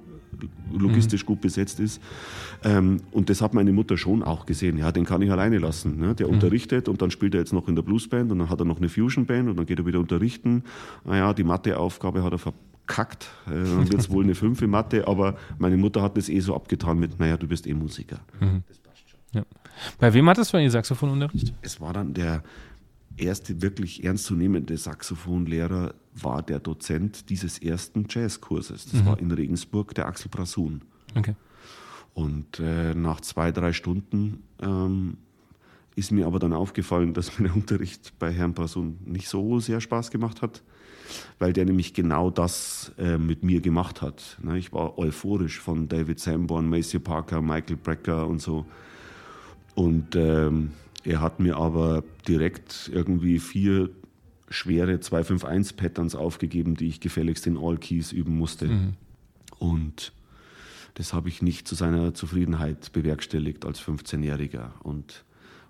[0.72, 1.28] logistisch mhm.
[1.28, 2.02] gut besetzt ist.
[2.64, 4.78] Ähm, und das hat meine Mutter schon auch gesehen.
[4.78, 5.98] Ja, den kann ich alleine lassen.
[6.00, 6.16] Ne?
[6.16, 6.34] Der mhm.
[6.34, 8.78] unterrichtet und dann spielt er jetzt noch in der Bluesband und dann hat er noch
[8.78, 10.64] eine Fusionband und dann geht er wieder unterrichten.
[11.06, 13.30] Naja, die Matheaufgabe hat er verpasst kackt.
[13.48, 16.40] Äh, dann wird es wohl eine 5 in Mathe, aber meine Mutter hat das eh
[16.40, 18.20] so abgetan mit, naja, du bist eh Musiker.
[18.40, 18.64] Mhm.
[18.68, 19.20] Das passt schon.
[19.34, 19.44] Ja.
[20.00, 21.54] Bei wem hattest du eigentlich Saxophonunterricht?
[21.62, 22.44] Es war dann der
[23.18, 28.86] erste wirklich ernstzunehmende Saxophonlehrer, war der Dozent dieses ersten Jazzkurses.
[28.86, 29.06] Das mhm.
[29.06, 30.82] war in Regensburg der Axel Prasun.
[31.16, 31.36] Okay.
[32.14, 35.18] Und äh, nach zwei, drei Stunden ähm,
[35.96, 39.82] ist mir aber dann aufgefallen, dass mir der Unterricht bei Herrn Prasun nicht so sehr
[39.82, 40.64] Spaß gemacht hat
[41.40, 44.38] weil der nämlich genau das äh, mit mir gemacht hat.
[44.42, 44.58] Ne?
[44.58, 48.66] Ich war euphorisch von David Sanborn, Macy Parker, Michael Brecker und so.
[49.76, 50.72] Und ähm,
[51.04, 53.90] er hat mir aber direkt irgendwie vier
[54.50, 58.68] schwere 251-Patterns aufgegeben, die ich gefälligst in All Keys üben musste.
[58.68, 58.94] Mhm.
[59.60, 60.14] Und
[60.94, 65.26] das habe ich nicht zu seiner Zufriedenheit bewerkstelligt als 15-Jähriger und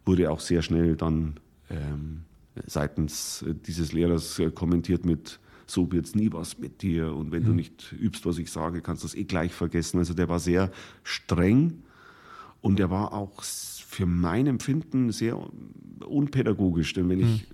[0.06, 2.24] wurde auch sehr schnell dann ähm,
[2.66, 7.48] seitens dieses Lehrers äh, kommentiert mit, so wird's nie was mit dir und wenn mhm.
[7.48, 9.98] du nicht übst, was ich sage, kannst du das eh gleich vergessen.
[9.98, 10.72] Also der war sehr
[11.04, 11.84] streng
[12.62, 13.44] und er war auch
[13.94, 15.38] für mein Empfinden sehr
[16.06, 17.26] unpädagogisch, denn wenn mhm.
[17.26, 17.48] ich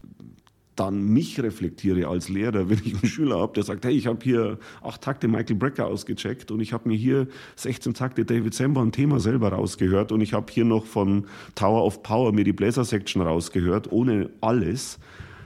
[0.79, 4.19] dann mich reflektiere als Lehrer, wenn ich einen Schüler habe, der sagt, hey, ich habe
[4.23, 8.89] hier acht Takte Michael Brecker ausgecheckt und ich habe mir hier 16 Takte David Sember
[8.91, 11.25] Thema selber rausgehört und ich habe hier noch von
[11.55, 14.99] Tower of Power mir die Bläser Section rausgehört, ohne alles,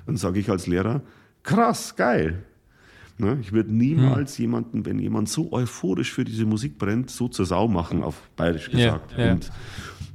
[0.06, 1.02] dann sage ich als Lehrer,
[1.42, 2.44] krass, geil.
[3.18, 3.40] Ne?
[3.42, 4.44] Ich würde niemals hm.
[4.44, 8.70] jemanden, wenn jemand so euphorisch für diese Musik brennt, so zur Sau machen, auf bayerisch
[8.70, 9.18] gesagt.
[9.18, 9.32] Ja, ja.
[9.34, 9.52] Und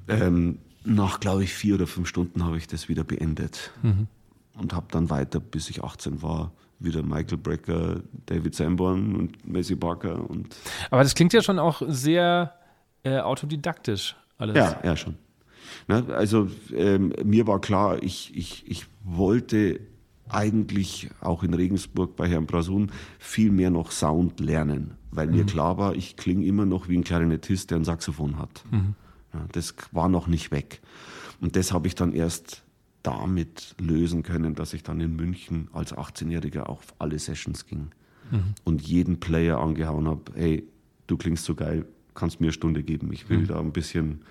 [0.08, 3.70] ähm, nach, glaube ich, vier oder fünf Stunden habe ich das wieder beendet.
[3.82, 4.08] Mhm
[4.58, 9.74] und habe dann weiter, bis ich 18 war, wieder Michael Brecker, David Sanborn und Macy
[9.74, 10.28] Barker.
[10.28, 10.54] Und
[10.90, 12.54] Aber das klingt ja schon auch sehr
[13.02, 14.56] äh, autodidaktisch alles.
[14.56, 15.16] Ja, ja schon.
[15.86, 19.80] Na, also ähm, mir war klar, ich, ich, ich wollte
[20.28, 25.36] eigentlich auch in Regensburg bei Herrn Brasun viel mehr noch Sound lernen, weil mhm.
[25.36, 28.62] mir klar war, ich klinge immer noch wie ein Klarinettist, der ein Saxophon hat.
[28.70, 28.94] Mhm.
[29.52, 30.80] Das war noch nicht weg.
[31.40, 32.64] Und das habe ich dann erst
[33.02, 37.90] damit lösen können, dass ich dann in München als 18-Jähriger auf alle Sessions ging
[38.30, 38.54] mhm.
[38.64, 40.68] und jeden Player angehauen habe, hey,
[41.06, 43.46] du klingst so geil, kannst mir eine Stunde geben, ich will mhm.
[43.46, 44.22] da ein bisschen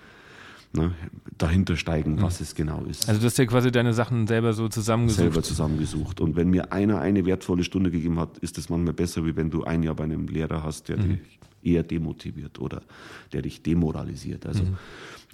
[0.78, 0.94] ne,
[1.36, 3.08] dahinter steigen, was es genau ist.
[3.08, 5.20] Also du hast ja quasi deine Sachen selber so zusammengesucht.
[5.20, 6.20] Selber zusammengesucht.
[6.20, 9.50] Und wenn mir einer eine wertvolle Stunde gegeben hat, ist das manchmal besser, wie wenn
[9.50, 12.82] du ein Jahr bei einem Lehrer hast, der dich eher demotiviert oder
[13.32, 14.46] der dich demoralisiert.
[14.46, 14.62] Also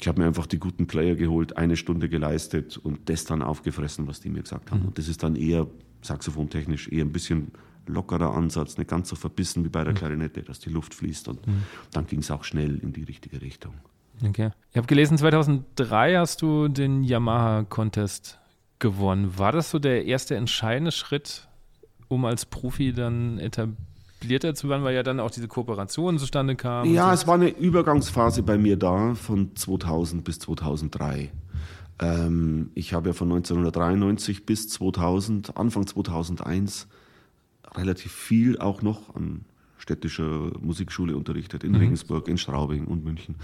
[0.01, 4.07] ich habe mir einfach die guten Player geholt, eine Stunde geleistet und das dann aufgefressen,
[4.07, 4.83] was die mir gesagt haben.
[4.83, 5.67] Und das ist dann eher
[6.03, 7.53] saxophontechnisch eher ein bisschen
[7.87, 11.29] lockerer Ansatz, nicht ganz so verbissen wie bei der Klarinette, dass die Luft fließt.
[11.29, 11.41] Und
[11.93, 13.75] dann ging es auch schnell in die richtige Richtung.
[14.29, 14.51] Okay.
[14.71, 18.39] Ich habe gelesen, 2003 hast du den Yamaha-Contest
[18.79, 19.39] gewonnen.
[19.39, 21.49] War das so der erste entscheidende Schritt,
[22.09, 26.93] um als Profi dann etablierter zu werden, weil ja dann auch diese Kooperation zustande kam?
[26.93, 27.15] Ja, so?
[27.15, 31.31] es war eine Übergangsphase bei mir da von 2000 bis 2003.
[32.01, 36.89] Ähm, ich habe ja von 1993 bis 2000, Anfang 2001
[37.77, 39.45] relativ viel auch noch an
[39.85, 43.37] städtischer Musikschule unterrichtet, in Regensburg, in Straubing und München.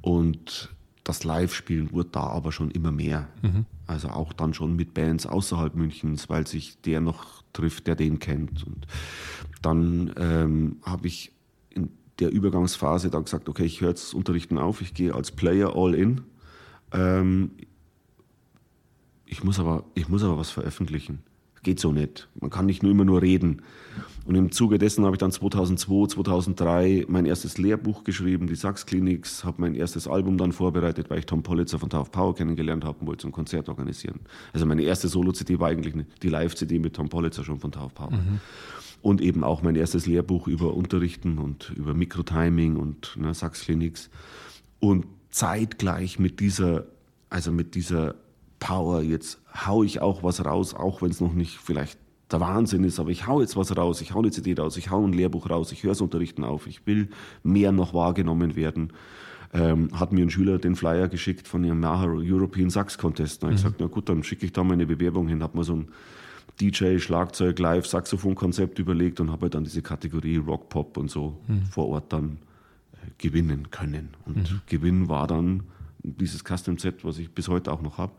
[0.00, 0.70] Und
[1.02, 3.28] das Live-Spielen wurde da aber schon immer mehr.
[3.88, 8.20] Also auch dann schon mit Bands außerhalb Münchens, weil sich der noch trifft, der den
[8.20, 8.64] kennt.
[8.64, 8.86] Und
[9.60, 11.32] dann ähm, habe ich
[11.70, 11.90] in
[12.20, 15.74] der Übergangsphase dann gesagt, okay, ich höre jetzt das Unterrichten auf, ich gehe als Player
[15.74, 16.20] all in.
[16.92, 17.50] Ähm,
[19.26, 21.24] ich muss aber, ich muss aber was veröffentlichen.
[21.64, 22.28] Geht so nicht.
[22.40, 23.62] Man kann nicht nur immer nur reden.
[24.24, 28.86] Und im Zuge dessen habe ich dann 2002, 2003 mein erstes Lehrbuch geschrieben, die Sachs
[28.86, 32.84] Clinics, habe mein erstes Album dann vorbereitet, weil ich Tom Politzer von Tough Power kennengelernt
[32.84, 34.20] habe und wollte so ein Konzert organisieren.
[34.52, 38.12] Also meine erste Solo-CD war eigentlich die Live-CD mit Tom Politzer schon von Tough Power.
[39.00, 44.10] Und eben auch mein erstes Lehrbuch über Unterrichten und über Mikrotiming und ne, Sachs Clinics.
[44.78, 46.86] Und zeitgleich mit dieser,
[47.28, 48.14] also mit dieser
[48.60, 51.98] Power, jetzt hau ich auch was raus, auch wenn es noch nicht vielleicht
[52.32, 54.90] der Wahnsinn ist, aber ich hau jetzt was raus, ich hau eine CD raus, ich
[54.90, 57.08] hau ein Lehrbuch raus, ich höre das Unterrichten auf, ich will
[57.42, 58.92] mehr noch wahrgenommen werden.
[59.54, 63.42] Ähm, hat mir ein Schüler den Flyer geschickt von dem Yamaha European Sax Contest.
[63.42, 65.64] Da habe ich gesagt, na gut, dann schicke ich da meine Bewerbung hin, habe mir
[65.64, 65.88] so ein
[66.60, 71.38] DJ, Schlagzeug, Live, Saxophon-Konzept überlegt und habe dann diese Kategorie Rock, Pop und so
[71.70, 72.38] vor Ort dann
[72.92, 74.10] äh, gewinnen können.
[74.24, 75.64] Und Gewinn war dann
[76.02, 78.12] dieses Custom Set, was ich bis heute auch noch habe.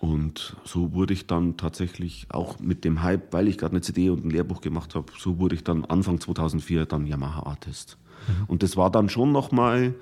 [0.00, 4.10] Und so wurde ich dann tatsächlich auch mit dem Hype, weil ich gerade eine CD
[4.10, 7.98] und ein Lehrbuch gemacht habe, so wurde ich dann Anfang 2004 dann Yamaha Artist.
[8.46, 9.94] Und das war dann schon nochmal,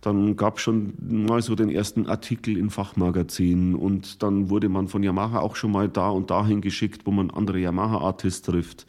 [0.00, 4.88] dann gab es schon mal so den ersten Artikel in Fachmagazinen und dann wurde man
[4.88, 8.86] von Yamaha auch schon mal da und dahin geschickt, wo man andere Yamaha Artists trifft.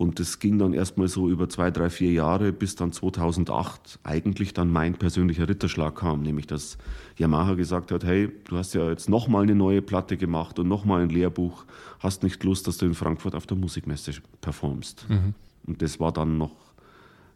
[0.00, 4.54] Und das ging dann erstmal so über zwei, drei, vier Jahre, bis dann 2008 eigentlich
[4.54, 6.78] dann mein persönlicher Ritterschlag kam, nämlich dass
[7.18, 11.02] Yamaha gesagt hat, hey, du hast ja jetzt nochmal eine neue Platte gemacht und nochmal
[11.02, 11.66] ein Lehrbuch,
[11.98, 15.04] hast nicht Lust, dass du in Frankfurt auf der Musikmesse performst.
[15.66, 16.56] Und das war dann noch,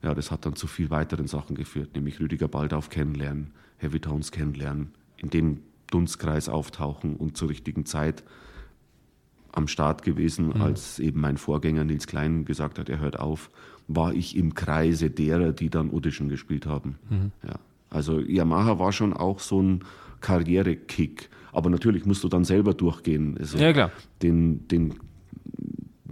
[0.03, 4.33] ja, das hat dann zu viel weiteren Sachen geführt, nämlich Rüdiger Baldauf kennenlernen, Heavy Tones
[4.33, 8.25] kennenlernen, in dem Dunstkreis auftauchen und zur richtigen Zeit
[9.55, 13.51] am Start gewesen, als eben mein Vorgänger Nils Klein gesagt hat, er hört auf,
[13.87, 16.97] war ich im Kreise derer, die dann Audition gespielt haben.
[17.47, 17.55] Ja.
[17.91, 19.85] Also Yamaha war schon auch so ein
[20.21, 21.29] Karrierekick.
[21.53, 23.37] Aber natürlich musst du dann selber durchgehen.
[23.39, 23.93] Also Ja, klar.
[24.23, 24.95] Den, den,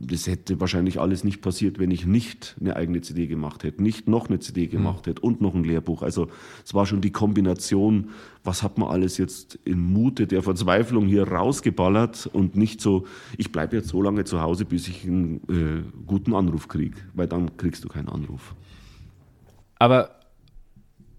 [0.04, 4.08] das hätte wahrscheinlich alles nicht passiert, wenn ich nicht eine eigene CD gemacht hätte, nicht
[4.08, 6.02] noch eine CD gemacht hätte und noch ein Lehrbuch.
[6.02, 6.28] Also
[6.64, 8.10] es war schon die Kombination,
[8.42, 13.06] was hat man alles jetzt in Mute der Verzweiflung hier rausgeballert und nicht so,
[13.38, 17.28] ich bleibe jetzt so lange zu Hause, bis ich einen äh, guten Anruf kriege, weil
[17.28, 18.56] dann kriegst du keinen Anruf.
[19.78, 20.16] Aber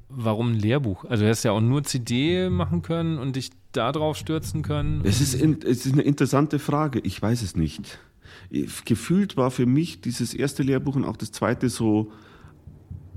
[0.10, 1.06] warum ein Lehrbuch?
[1.06, 5.02] Also du hättest ja auch nur CD machen können und dich da drauf stürzen können.
[5.06, 7.00] Es ist, in, es ist eine interessante Frage.
[7.00, 7.98] Ich weiß es nicht.
[8.86, 12.12] Gefühlt war für mich dieses erste Lehrbuch und auch das zweite so,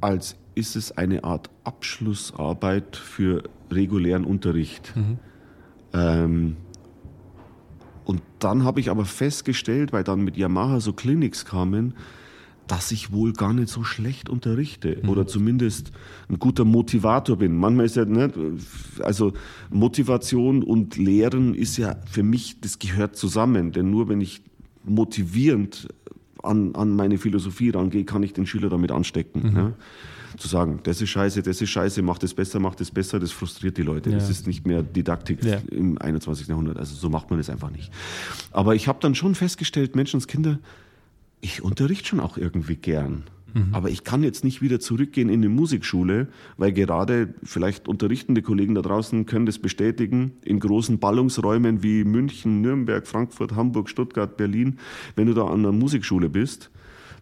[0.00, 4.94] als ist es eine Art Abschlussarbeit für regulären Unterricht.
[5.92, 6.56] Ähm,
[8.04, 11.94] und dann habe ich aber festgestellt, weil dann mit Yamaha so Clinics kamen,
[12.66, 15.92] dass ich wohl gar nicht so schlecht unterrichte oder zumindest
[16.28, 17.56] ein guter Motivator bin.
[17.56, 18.34] Manchmal ist ja nicht,
[19.00, 19.32] also
[19.70, 24.42] Motivation und Lehren ist ja für mich, das gehört zusammen, denn nur wenn ich
[24.86, 25.88] motivierend
[26.42, 29.52] an, an meine Philosophie rangehe, kann ich den Schüler damit anstecken.
[29.54, 29.72] Ja?
[30.38, 33.32] Zu sagen, das ist scheiße, das ist scheiße, mach das besser, mach das besser, das
[33.32, 34.10] frustriert die Leute.
[34.10, 34.30] Das Ja.
[34.30, 35.58] ist nicht mehr Didaktik Ja.
[35.70, 36.46] im 21.
[36.48, 36.76] Jahrhundert.
[36.78, 37.90] Also so macht man das einfach nicht.
[38.50, 40.58] Aber ich habe dann schon festgestellt, Menschenskinder,
[41.40, 43.24] ich unterrichte schon auch irgendwie gern.
[43.72, 48.74] Aber ich kann jetzt nicht wieder zurückgehen in die Musikschule, weil gerade vielleicht unterrichtende Kollegen
[48.74, 54.78] da draußen können das bestätigen, in großen Ballungsräumen wie München, Nürnberg, Frankfurt, Hamburg, Stuttgart, Berlin,
[55.14, 56.70] wenn du da an einer Musikschule bist,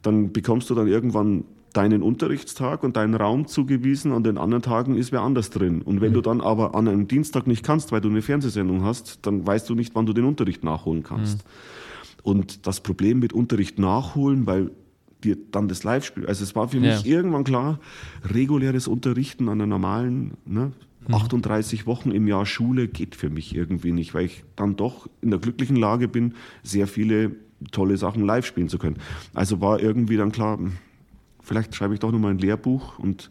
[0.03, 4.97] dann bekommst du dann irgendwann deinen Unterrichtstag und deinen Raum zugewiesen, an den anderen Tagen
[4.97, 5.83] ist wer anders drin.
[5.83, 6.14] Und wenn mhm.
[6.14, 9.68] du dann aber an einem Dienstag nicht kannst, weil du eine Fernsehsendung hast, dann weißt
[9.68, 11.38] du nicht, wann du den Unterricht nachholen kannst.
[11.38, 11.51] Mhm.
[12.23, 14.70] Und das Problem mit Unterricht nachholen, weil
[15.24, 17.16] dir dann das Live-Spiel, also es war für mich ja.
[17.16, 17.80] irgendwann klar,
[18.24, 20.72] reguläres Unterrichten an einer normalen, ne,
[21.10, 21.87] 38 mhm.
[21.87, 25.38] Wochen im Jahr Schule geht für mich irgendwie nicht, weil ich dann doch in der
[25.38, 27.33] glücklichen Lage bin, sehr viele
[27.72, 28.96] tolle Sachen live spielen zu können.
[29.33, 30.58] Also war irgendwie dann klar,
[31.42, 33.31] vielleicht schreibe ich doch nochmal ein Lehrbuch und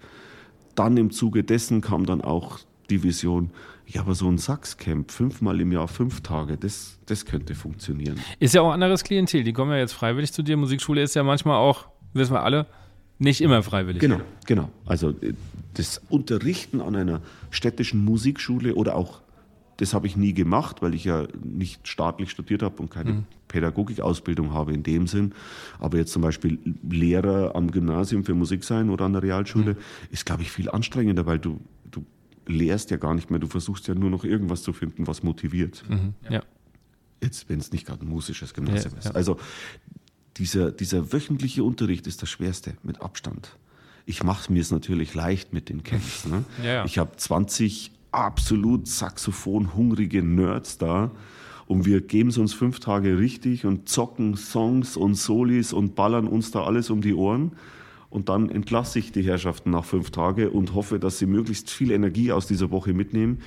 [0.76, 3.52] dann im Zuge dessen kam dann auch die Vision,
[3.94, 8.20] ja, aber so ein Sachscamp, fünfmal im Jahr, fünf Tage, das, das könnte funktionieren.
[8.40, 10.58] Ist ja auch ein anderes Klientel, die kommen ja jetzt freiwillig zu dir.
[10.58, 12.66] Musikschule ist ja manchmal auch, wissen wir alle,
[13.20, 14.02] nicht immer freiwillig.
[14.02, 14.70] Genau, genau.
[14.86, 15.34] Also äh,
[15.76, 17.22] das Unterrichten an einer
[17.52, 19.22] städtischen Musikschule oder auch,
[19.78, 23.24] das habe ich nie gemacht, weil ich ja nicht staatlich studiert habe und keine mhm.
[23.48, 25.34] Pädagogikausbildung habe in dem Sinn.
[25.80, 26.58] Aber jetzt zum Beispiel
[26.90, 29.78] Lehrer am Gymnasium für Musik sein oder an der Realschule mhm.
[30.10, 31.60] ist, glaube ich, viel anstrengender, weil du
[32.46, 33.40] lehrst ja gar nicht mehr.
[33.40, 35.84] Du versuchst ja nur noch irgendwas zu finden, was motiviert.
[35.90, 36.14] Mhm.
[36.30, 36.44] Ja.
[37.22, 39.06] Jetzt, wenn es nicht gerade ein musisches Gymnasium ja, ist.
[39.06, 39.12] Ja.
[39.12, 39.38] Also
[40.38, 43.58] dieser, dieser wöchentliche Unterricht ist das Schwerste mit Abstand
[44.06, 46.26] ich mache mir es natürlich leicht mit den Camps.
[46.26, 46.44] Ne?
[46.64, 46.86] Ja.
[46.86, 51.12] Ich habe 20 absolut Saxophon-hungrige Nerds da
[51.66, 56.28] und wir geben es uns fünf Tage richtig und zocken Songs und Solis und ballern
[56.28, 57.54] uns da alles um die Ohren.
[58.14, 61.90] Und dann entlasse ich die Herrschaften nach fünf Tagen und hoffe, dass sie möglichst viel
[61.90, 63.40] Energie aus dieser Woche mitnehmen.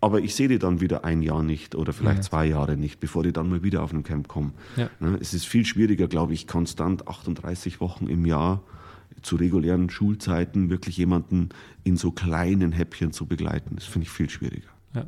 [0.00, 2.22] Aber ich sehe die dann wieder ein Jahr nicht oder vielleicht ja.
[2.22, 4.52] zwei Jahre nicht, bevor die dann mal wieder auf ein Camp kommen.
[4.76, 4.88] Ja.
[5.00, 5.18] Ne?
[5.20, 8.62] Es ist viel schwieriger, glaube ich, konstant 38 Wochen im Jahr
[9.22, 11.48] zu regulären Schulzeiten wirklich jemanden
[11.82, 13.74] in so kleinen Häppchen zu begleiten.
[13.74, 14.68] Das finde ich viel schwieriger.
[14.94, 15.06] Ja.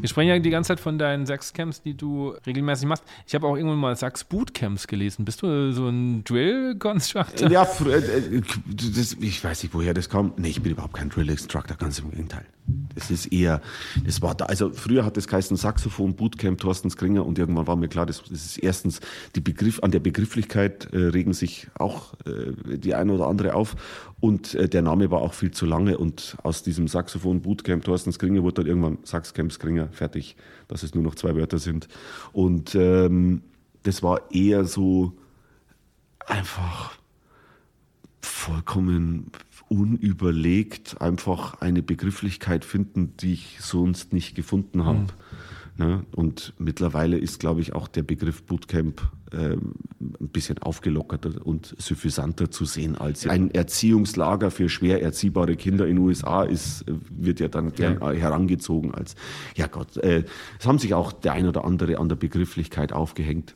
[0.00, 3.04] Wir sprechen ja die ganze Zeit von deinen Sachs-Camps, die du regelmäßig machst.
[3.26, 5.24] Ich habe auch irgendwann mal Sachs-Bootcamps gelesen.
[5.24, 7.50] Bist du so ein Drill-Constructor?
[7.50, 10.32] Ja, äh, das, ich weiß nicht, woher das kam.
[10.36, 12.46] Nee, ich bin überhaupt kein Drill-Instructor, ganz im Gegenteil.
[12.94, 13.60] Das ist eher,
[14.04, 17.76] das war da, also früher hat das geheißen Saxophon, Bootcamp, Thorsten Skringer und irgendwann war
[17.76, 19.00] mir klar, das, das ist erstens,
[19.34, 23.76] die Begriff, an der Begrifflichkeit äh, regen sich auch äh, die eine oder andere auf
[24.20, 28.12] und äh, der Name war auch viel zu lange und aus diesem Saxophon, Bootcamp, Thorsten
[28.12, 30.36] Skringer wurde dann irgendwann Saxcamp Skringer fertig,
[30.68, 31.88] dass es nur noch zwei Wörter sind
[32.32, 33.42] und ähm,
[33.82, 35.16] das war eher so
[36.26, 36.98] einfach
[38.20, 39.32] vollkommen
[39.70, 44.98] unüberlegt einfach eine Begrifflichkeit finden, die ich sonst nicht gefunden habe.
[44.98, 45.06] Mhm.
[45.76, 46.04] Ne?
[46.14, 49.00] Und mittlerweile ist, glaube ich, auch der Begriff Bootcamp
[49.32, 55.86] äh, ein bisschen aufgelockerter und suffisanter zu sehen als ein Erziehungslager für schwer erziehbare Kinder
[55.86, 58.12] in den USA ist, wird ja dann gern ja.
[58.12, 59.14] herangezogen als,
[59.56, 60.24] ja Gott, äh,
[60.58, 63.54] es haben sich auch der ein oder andere an der Begrifflichkeit aufgehängt.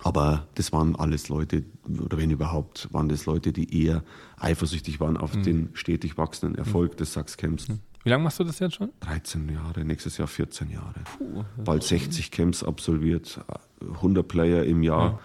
[0.00, 1.64] Aber das waren alles Leute,
[2.04, 4.04] oder wenn überhaupt, waren das Leute, die eher
[4.36, 5.42] eifersüchtig waren auf mhm.
[5.42, 6.96] den stetig wachsenden Erfolg mhm.
[6.98, 7.68] des Sachs-Camps.
[7.68, 7.80] Mhm.
[8.04, 8.90] Wie lange machst du das jetzt schon?
[9.00, 10.94] 13 Jahre, nächstes Jahr 14 Jahre.
[11.18, 13.40] Puh, Bald 60 Camps absolviert,
[13.80, 15.12] 100 Player im Jahr.
[15.12, 15.20] Ja.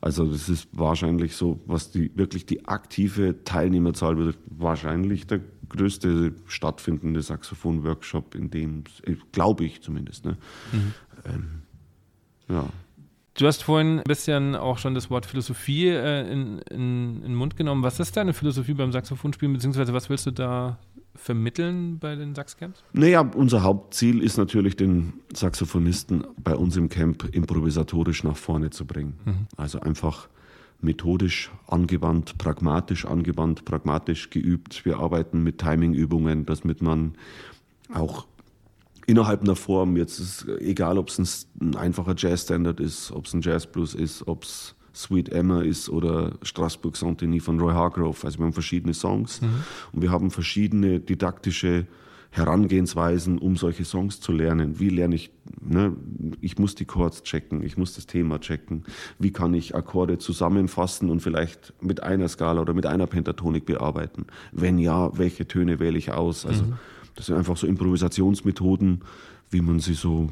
[0.00, 6.34] Also das ist wahrscheinlich so, was die wirklich die aktive Teilnehmerzahl wird, wahrscheinlich der größte
[6.46, 8.84] stattfindende Saxophon-Workshop, in dem,
[9.30, 10.24] glaube ich zumindest.
[10.24, 10.36] Ne?
[10.72, 10.94] Mhm.
[11.24, 11.62] Ähm,
[12.48, 12.68] ja.
[13.34, 17.34] Du hast vorhin ein bisschen auch schon das Wort Philosophie äh, in, in, in den
[17.34, 17.82] Mund genommen.
[17.82, 20.78] Was ist deine Philosophie beim Saxophonspielen, beziehungsweise was willst du da
[21.14, 22.82] vermitteln bei den Sachscamps?
[22.92, 28.86] Naja, unser Hauptziel ist natürlich, den Saxophonisten bei uns im Camp improvisatorisch nach vorne zu
[28.86, 29.14] bringen.
[29.24, 29.46] Mhm.
[29.56, 30.28] Also einfach
[30.80, 34.84] methodisch angewandt, pragmatisch angewandt, pragmatisch geübt.
[34.84, 37.14] Wir arbeiten mit Timingübungen, damit man
[37.94, 38.26] auch
[39.06, 43.42] innerhalb einer Form, jetzt ist egal, ob es ein, einfacher Jazz-Standard ist, ob es ein
[43.42, 48.24] Jazz-Blues ist, ob es Sweet Emma ist oder Strasbourg Saint-Denis von Roy Hargrove.
[48.24, 49.64] Also wir haben verschiedene Songs mhm.
[49.92, 51.86] und wir haben verschiedene didaktische
[52.30, 54.80] Herangehensweisen, um solche Songs zu lernen.
[54.80, 55.30] Wie lerne ich,
[55.60, 55.94] ne?
[56.40, 58.84] ich muss die Chords checken, ich muss das Thema checken.
[59.18, 64.26] Wie kann ich Akkorde zusammenfassen und vielleicht mit einer Skala oder mit einer Pentatonik bearbeiten?
[64.50, 66.46] Wenn ja, welche Töne wähle ich aus?
[66.46, 66.78] Also mhm
[67.14, 69.02] das sind einfach so Improvisationsmethoden,
[69.50, 70.28] wie man sie so,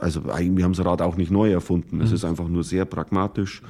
[0.00, 1.96] also wir haben das Rad auch nicht neu erfunden.
[1.96, 2.02] Mhm.
[2.02, 3.62] Es ist einfach nur sehr pragmatisch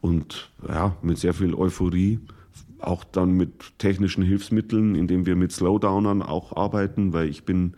[0.00, 2.20] und ja, mit sehr viel Euphorie.
[2.78, 7.74] Auch dann mit technischen Hilfsmitteln, indem wir mit Slowdownern auch arbeiten, weil ich bin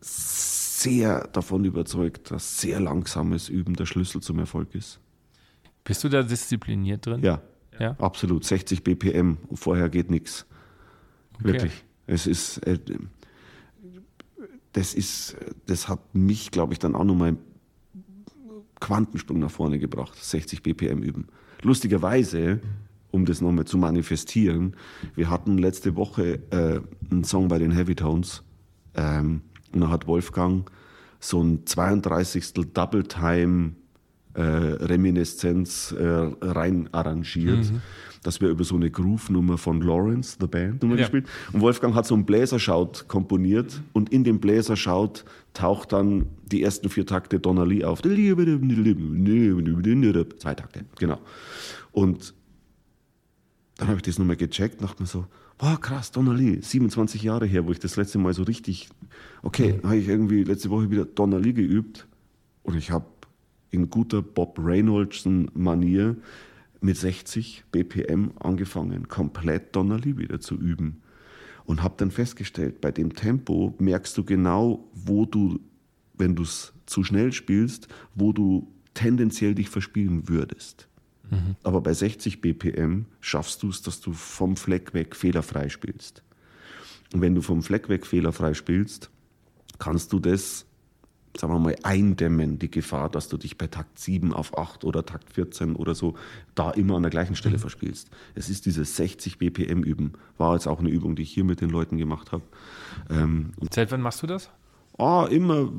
[0.00, 5.00] sehr davon überzeugt, dass sehr langsames Üben der Schlüssel zum Erfolg ist.
[5.84, 7.22] Bist du da diszipliniert drin?
[7.22, 7.40] Ja,
[7.78, 7.96] ja?
[7.98, 8.44] absolut.
[8.44, 10.46] 60 BPM, vorher geht nichts.
[11.34, 11.52] Okay.
[11.52, 11.84] Wirklich.
[12.06, 12.78] Es ist, äh,
[14.72, 17.36] das ist, das hat mich, glaube ich, dann auch nochmal
[18.80, 20.16] Quantensprung nach vorne gebracht.
[20.16, 21.26] 60 BPM üben.
[21.62, 22.60] Lustigerweise
[23.10, 24.76] um das nochmal zu manifestieren.
[25.14, 28.42] Wir hatten letzte Woche äh, einen Song bei den Heavy Tones
[28.94, 29.42] ähm,
[29.72, 30.70] und da hat Wolfgang
[31.20, 32.52] so ein 32.
[32.72, 33.72] Double Time
[34.38, 36.04] äh, Reminiszenz äh,
[36.40, 37.72] rein arrangiert.
[37.72, 37.80] Mhm.
[38.24, 41.02] dass wir über so eine Groove-Nummer von Lawrence, The Band, Nummer ja.
[41.02, 41.26] gespielt.
[41.52, 45.24] Und Wolfgang hat so einen Bläserschaut komponiert und in dem Bläserschaut
[45.54, 48.02] taucht dann die ersten vier Takte Donna Lee auf.
[50.38, 51.20] Zwei Takte, genau.
[51.92, 52.34] Und
[53.76, 55.24] dann habe ich das nochmal gecheckt, dachte mir so,
[55.56, 58.88] boah, krass, Donnelly, 27 Jahre her, wo ich das letzte Mal so richtig,
[59.42, 62.08] okay, habe ich irgendwie letzte Woche wieder Donnelly geübt
[62.64, 63.06] und ich habe
[63.70, 66.16] in guter Bob Reynolds-Manier
[66.80, 71.02] mit 60 BPM angefangen, komplett Donnelly wieder zu üben.
[71.64, 75.60] Und habe dann festgestellt, bei dem Tempo merkst du genau, wo du,
[76.14, 80.88] wenn du es zu schnell spielst, wo du tendenziell dich verspielen würdest.
[81.30, 81.56] Mhm.
[81.62, 86.22] Aber bei 60 BPM schaffst du es, dass du vom Fleck weg fehlerfrei spielst.
[87.12, 89.10] Und wenn du vom Fleck weg fehlerfrei spielst,
[89.78, 90.66] kannst du das,
[91.38, 95.06] sagen wir mal, eindämmen, die Gefahr, dass du dich bei Takt 7 auf 8 oder
[95.06, 96.14] Takt 14 oder so
[96.54, 97.60] da immer an der gleichen Stelle mhm.
[97.60, 98.10] verspielst.
[98.34, 100.14] Es ist dieses 60 BPM üben.
[100.36, 102.42] War jetzt auch eine Übung, die ich hier mit den Leuten gemacht habe.
[103.10, 104.50] Ähm, Seit wann machst du das?
[104.98, 105.70] Ah, immer,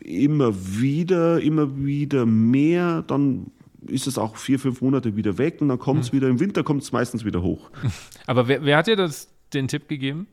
[0.00, 3.02] immer wieder, immer wieder mehr.
[3.02, 3.50] Dann
[3.86, 6.16] ist es auch vier, fünf Monate wieder weg und dann kommt es mhm.
[6.16, 7.70] wieder, im Winter kommt es meistens wieder hoch.
[8.26, 10.28] Aber wer, wer, hat dir das, den Tipp gegeben?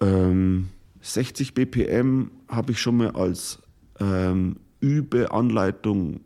[0.00, 3.60] Ähm, 60 BPM habe ich schon mal als
[3.98, 6.20] ähm, Übeanleitung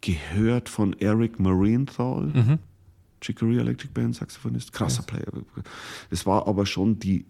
[0.00, 2.26] gehört von Eric Marienthal.
[2.26, 2.58] Mhm.
[3.20, 5.06] Chicory Electric Band, Saxophonist, krasser yes.
[5.06, 5.44] Player.
[6.10, 7.24] Das war aber schon die,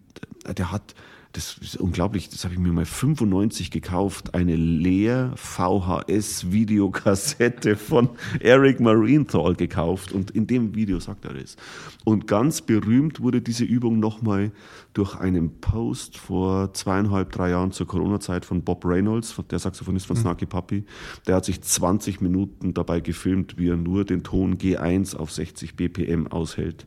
[0.47, 0.95] der hat
[1.37, 8.09] das ist unglaublich, das habe ich mir mal 95 gekauft, eine Leer VHS Videokassette von
[8.41, 11.57] Eric Marienthal gekauft und in dem Video sagt er das.
[12.05, 14.51] Und ganz berühmt wurde diese Übung nochmal
[14.95, 20.17] durch einen Post vor zweieinhalb, drei Jahren zur Corona-Zeit von Bob Reynolds, der Saxophonist von
[20.17, 20.23] mhm.
[20.23, 20.85] Snarky Puppy.
[21.27, 25.77] Der hat sich 20 Minuten dabei gefilmt, wie er nur den Ton G1 auf 60
[25.77, 26.87] BPM aushält.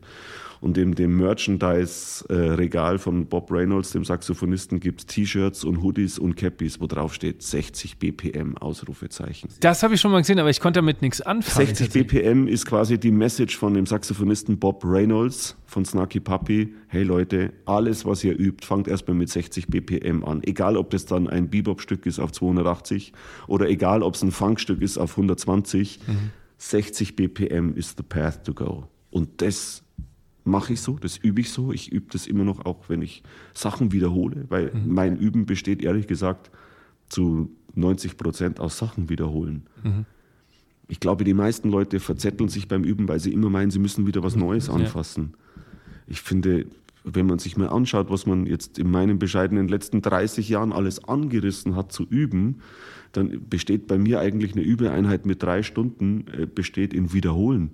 [0.60, 6.36] Und in dem Merchandise-Regal von Bob Reynolds, dem Saxophonisten, gibt es T-Shirts und Hoodies und
[6.36, 9.48] Cappies, wo drauf steht 60 BPM, Ausrufezeichen.
[9.60, 11.66] Das habe ich schon mal gesehen, aber ich konnte damit nichts anfangen.
[11.66, 16.74] 60 BPM ist quasi die Message von dem Saxophonisten Bob Reynolds von Snarky Puppy.
[16.88, 20.42] Hey Leute, alles, was ihr übt, fangt erstmal mit 60 BPM an.
[20.42, 23.12] Egal, ob das dann ein Bebop-Stück ist auf 280
[23.46, 26.00] oder egal, ob es ein Funk-Stück ist auf 120.
[26.06, 26.30] Mhm.
[26.58, 28.88] 60 BPM ist the path to go.
[29.10, 29.82] Und das
[30.50, 31.72] mache ich so, das übe ich so.
[31.72, 33.22] Ich übe das immer noch, auch wenn ich
[33.54, 34.92] Sachen wiederhole, weil mhm.
[34.92, 36.50] mein Üben besteht ehrlich gesagt
[37.08, 39.62] zu 90 Prozent aus Sachen wiederholen.
[39.82, 40.04] Mhm.
[40.88, 44.06] Ich glaube, die meisten Leute verzetteln sich beim Üben, weil sie immer meinen, sie müssen
[44.06, 45.34] wieder was Neues anfassen.
[45.34, 45.62] Ja.
[46.08, 46.66] Ich finde,
[47.04, 51.04] wenn man sich mal anschaut, was man jetzt in meinen bescheidenen letzten 30 Jahren alles
[51.04, 52.60] angerissen hat zu üben,
[53.12, 57.70] dann besteht bei mir eigentlich eine Übeeinheit mit drei Stunden, äh, besteht in Wiederholen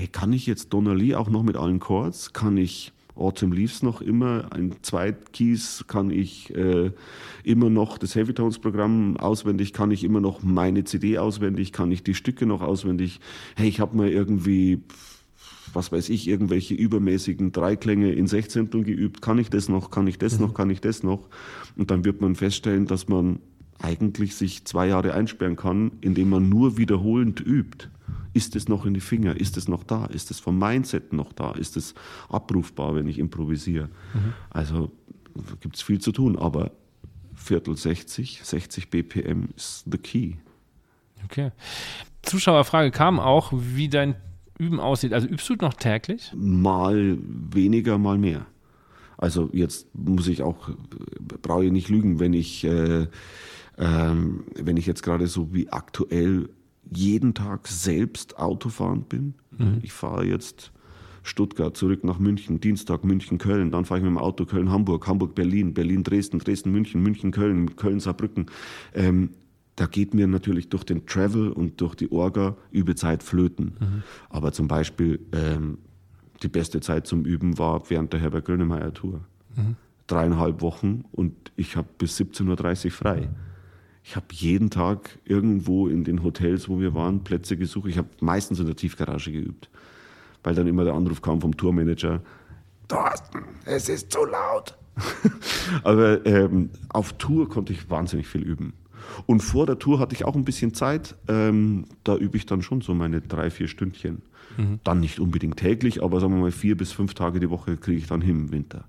[0.00, 2.32] hey, kann ich jetzt Donnelly auch noch mit allen Chords?
[2.32, 6.90] Kann ich Autumn Leaves noch immer, ein Zweitkeys kann ich äh,
[7.44, 11.92] immer noch das Heavy Tones Programm auswendig, kann ich immer noch meine CD auswendig, kann
[11.92, 13.20] ich die Stücke noch auswendig.
[13.56, 14.80] Hey, ich habe mal irgendwie,
[15.74, 19.20] was weiß ich, irgendwelche übermäßigen Dreiklänge in Sechzehnteln geübt.
[19.20, 19.90] Kann ich das noch?
[19.90, 20.46] Kann ich das mhm.
[20.46, 20.54] noch?
[20.54, 21.28] Kann ich das noch?
[21.76, 23.40] Und dann wird man feststellen, dass man
[23.82, 27.88] eigentlich sich zwei Jahre einsperren kann, indem man nur wiederholend übt.
[28.32, 29.36] Ist es noch in die Finger?
[29.36, 30.06] Ist es noch da?
[30.06, 31.52] Ist es vom Mindset noch da?
[31.52, 31.94] Ist es
[32.28, 33.88] abrufbar, wenn ich improvisiere?
[34.14, 34.32] Mhm.
[34.50, 34.92] Also
[35.60, 36.70] gibt es viel zu tun, aber
[37.34, 40.34] Viertel 60, 60 BPM ist the key.
[41.24, 41.50] Okay.
[42.22, 44.14] Zuschauerfrage kam auch, wie dein
[44.58, 45.14] Üben aussieht.
[45.14, 46.32] Also übst du noch täglich?
[46.36, 48.46] Mal weniger, mal mehr.
[49.16, 50.70] Also jetzt muss ich auch,
[51.42, 53.06] brauche ich nicht lügen, wenn ich, äh,
[53.80, 56.50] ähm, wenn ich jetzt gerade so wie aktuell
[56.92, 59.34] jeden Tag selbst Autofahren bin.
[59.56, 59.78] Mhm.
[59.82, 60.70] Ich fahre jetzt
[61.22, 65.06] Stuttgart zurück nach München, Dienstag München, Köln, dann fahre ich mit dem Auto Köln, Hamburg,
[65.06, 68.46] Hamburg, Berlin, Berlin, Dresden, Dresden, München, München, Köln, Köln, Saarbrücken.
[68.94, 69.30] Ähm,
[69.76, 73.76] da geht mir natürlich durch den Travel und durch die Orga Übezeit flöten.
[73.80, 74.02] Mhm.
[74.28, 75.78] Aber zum Beispiel ähm,
[76.42, 79.20] die beste Zeit zum Üben war während der Herbert Grönemeyer Tour.
[79.56, 79.76] Mhm.
[80.06, 83.20] Dreieinhalb Wochen und ich habe bis 17.30 Uhr frei.
[83.20, 83.49] Mhm
[84.02, 87.88] ich habe jeden Tag irgendwo in den Hotels, wo wir waren, Plätze gesucht.
[87.88, 89.68] Ich habe meistens in der Tiefgarage geübt,
[90.42, 92.20] weil dann immer der Anruf kam vom Tourmanager,
[92.88, 94.76] Thorsten, es ist zu laut.
[95.84, 98.72] Aber ähm, auf Tour konnte ich wahnsinnig viel üben.
[99.26, 101.14] Und vor der Tour hatte ich auch ein bisschen Zeit.
[101.28, 104.22] Ähm, da übe ich dann schon so meine drei, vier Stündchen.
[104.56, 104.80] Mhm.
[104.84, 107.98] Dann nicht unbedingt täglich, aber sagen wir mal vier bis fünf Tage die Woche kriege
[107.98, 108.84] ich dann hin im Winter.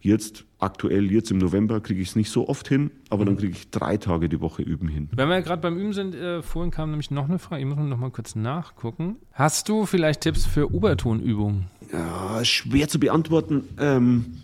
[0.00, 3.38] Jetzt aktuell, jetzt im November, kriege ich es nicht so oft hin, aber dann mhm.
[3.38, 5.08] kriege ich drei Tage die Woche üben hin.
[5.12, 7.78] Wenn wir gerade beim Üben sind, äh, vorhin kam nämlich noch eine Frage, ich muss
[7.78, 9.16] noch mal kurz nachgucken.
[9.32, 11.66] Hast du vielleicht Tipps für Obertonübungen?
[11.92, 14.42] Ja, schwer zu beantworten, ähm,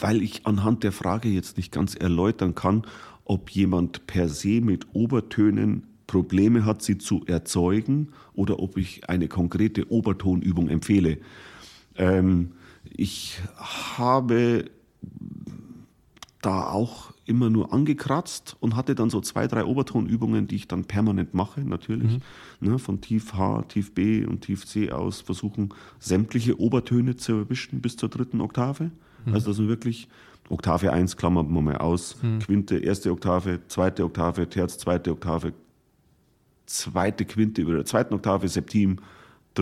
[0.00, 2.82] weil ich anhand der Frage jetzt nicht ganz erläutern kann,
[3.24, 9.28] ob jemand per se mit Obertönen Probleme hat, sie zu erzeugen oder ob ich eine
[9.28, 11.18] konkrete Obertonübung empfehle.
[11.96, 12.52] Ähm,
[12.84, 14.66] ich habe
[16.40, 20.84] da auch immer nur angekratzt und hatte dann so zwei, drei Obertonübungen, die ich dann
[20.84, 22.20] permanent mache, natürlich.
[22.60, 22.70] Mhm.
[22.70, 27.80] Ne, von Tief H, Tief B und Tief C aus versuchen, sämtliche Obertöne zu erwischen
[27.80, 28.90] bis zur dritten Oktave.
[29.26, 29.34] Mhm.
[29.34, 30.08] Also, dass man wirklich
[30.48, 32.38] Oktave 1 klammern wir mal aus, mhm.
[32.38, 35.52] Quinte, erste Oktave, zweite Oktave, Terz, zweite Oktave,
[36.64, 39.00] zweite Quinte über der zweiten Oktave, Septim,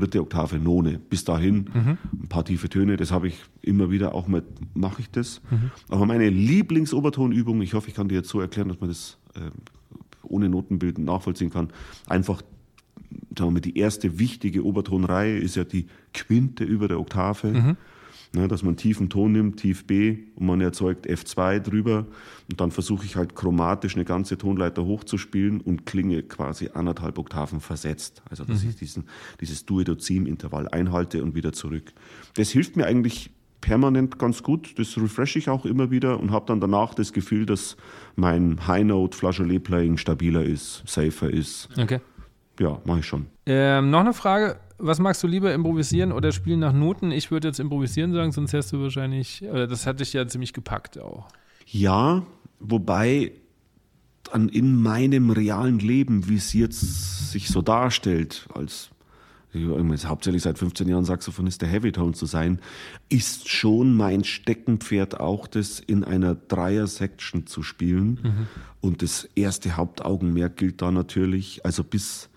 [0.01, 0.99] dritte Oktave None.
[0.99, 1.99] Bis dahin mhm.
[2.23, 4.43] ein paar tiefe Töne, das habe ich immer wieder, auch mal
[4.75, 5.41] mache ich das.
[5.51, 5.71] Mhm.
[5.89, 9.51] Aber meine Lieblingsobertonübung, ich hoffe, ich kann dir jetzt so erklären, dass man das äh,
[10.23, 11.71] ohne Notenbild nachvollziehen kann,
[12.09, 12.43] einfach
[13.39, 17.49] sagen wir mal, die erste wichtige Obertonreihe ist ja die Quinte über der Oktave.
[17.49, 17.77] Mhm.
[18.37, 22.05] Ne, dass man einen tiefen Ton nimmt, tief B, und man erzeugt F2 drüber.
[22.51, 27.61] Und dann versuche ich halt chromatisch eine ganze Tonleiter hochzuspielen und klinge quasi anderthalb Oktaven
[27.61, 28.23] versetzt.
[28.29, 28.69] Also, dass mhm.
[28.69, 29.05] ich diesen,
[29.41, 31.95] dieses Duodezim-Intervall einhalte und wieder zurück.
[32.35, 33.31] Das hilft mir eigentlich
[33.63, 34.79] permanent ganz gut.
[34.79, 37.79] Das refresh ich auch immer wieder und habe dann danach das Gefühl, dass
[38.17, 41.71] mein High-Note Flageolet-Playing stabiler ist, safer ist.
[41.79, 42.01] Okay.
[42.61, 43.29] Ja, mache ich schon.
[43.47, 47.11] Ähm, noch eine Frage was magst du lieber, improvisieren oder spielen nach Noten?
[47.11, 50.53] Ich würde jetzt improvisieren sagen, sonst hast du wahrscheinlich, oder das hat dich ja ziemlich
[50.53, 51.29] gepackt auch.
[51.67, 52.25] Ja,
[52.61, 53.33] wobei
[54.25, 58.91] dann in meinem realen Leben, wie es jetzt sich so darstellt, als
[59.53, 62.61] jetzt hauptsächlich seit 15 Jahren Saxophonist der Heavytone zu sein,
[63.09, 68.21] ist schon mein Steckenpferd auch das in einer Dreier-Section zu spielen.
[68.23, 68.47] Mhm.
[68.81, 72.29] Und das erste Hauptaugenmerk gilt da natürlich, also bis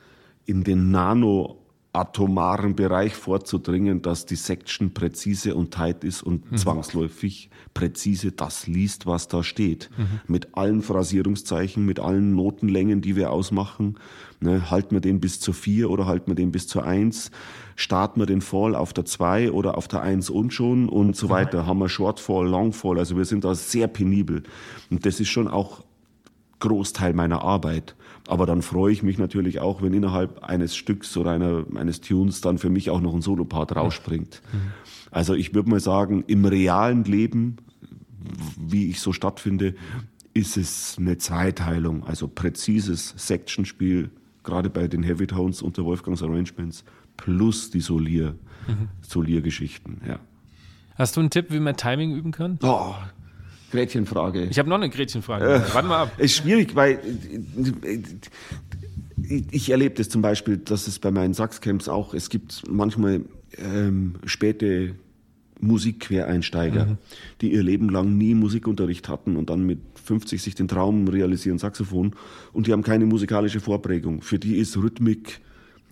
[0.45, 1.58] in den Nano
[1.91, 6.57] atomaren Bereich vorzudringen, dass die Section präzise und tight ist und mhm.
[6.57, 9.89] zwangsläufig präzise das liest, was da steht.
[9.97, 10.19] Mhm.
[10.27, 13.97] Mit allen Phrasierungszeichen, mit allen Notenlängen, die wir ausmachen.
[14.39, 17.31] Ne, halten wir den bis zur 4 oder halten wir den bis zur 1?
[17.75, 21.29] Starten wir den Fall auf der 2 oder auf der 1 und schon und so
[21.29, 21.65] weiter?
[21.65, 22.99] Haben wir Shortfall, Longfall?
[22.99, 24.43] Also wir sind da sehr penibel.
[24.91, 25.83] Und das ist schon auch
[26.59, 27.95] Großteil meiner Arbeit.
[28.29, 32.41] Aber dann freue ich mich natürlich auch, wenn innerhalb eines Stücks oder einer, eines Tunes
[32.41, 34.43] dann für mich auch noch ein Solopart rausspringt.
[34.53, 34.71] Mhm.
[35.09, 37.57] Also ich würde mal sagen, im realen Leben,
[38.59, 39.73] wie ich so stattfinde,
[40.35, 44.11] ist es eine Zweiteilung, also präzises Sectionspiel,
[44.43, 46.83] gerade bei den Heavy Tones unter Wolfgangs Arrangements,
[47.17, 48.35] plus die Solier,
[48.67, 48.89] mhm.
[49.01, 50.19] Soliergeschichten, ja.
[50.93, 52.59] Hast du einen Tipp, wie man Timing üben kann?
[52.61, 52.93] Oh,
[53.71, 54.45] Gretchenfrage.
[54.45, 55.45] Ich habe noch eine Gretchenfrage.
[55.45, 56.11] Äh, Warte mal ab.
[56.17, 56.99] Ist schwierig, weil
[59.51, 63.21] ich erlebe das zum Beispiel, dass es bei meinen Sachscamps auch, es gibt manchmal
[63.57, 64.95] ähm, späte
[65.61, 66.97] Musikquereinsteiger, mhm.
[67.41, 71.59] die ihr Leben lang nie Musikunterricht hatten und dann mit 50 sich den Traum realisieren,
[71.59, 72.15] Saxophon,
[72.53, 74.21] und die haben keine musikalische Vorprägung.
[74.21, 75.41] Für die ist Rhythmik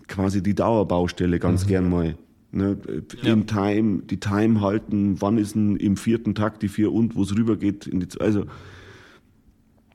[0.06, 1.68] quasi die Dauerbaustelle ganz mhm.
[1.68, 2.16] gern mal.
[2.50, 2.78] Ne,
[3.22, 3.32] ja.
[3.32, 7.22] Im Time, die Time halten, wann ist denn im vierten Takt die vier und wo
[7.22, 7.86] es rübergeht.
[7.86, 8.46] In die, also,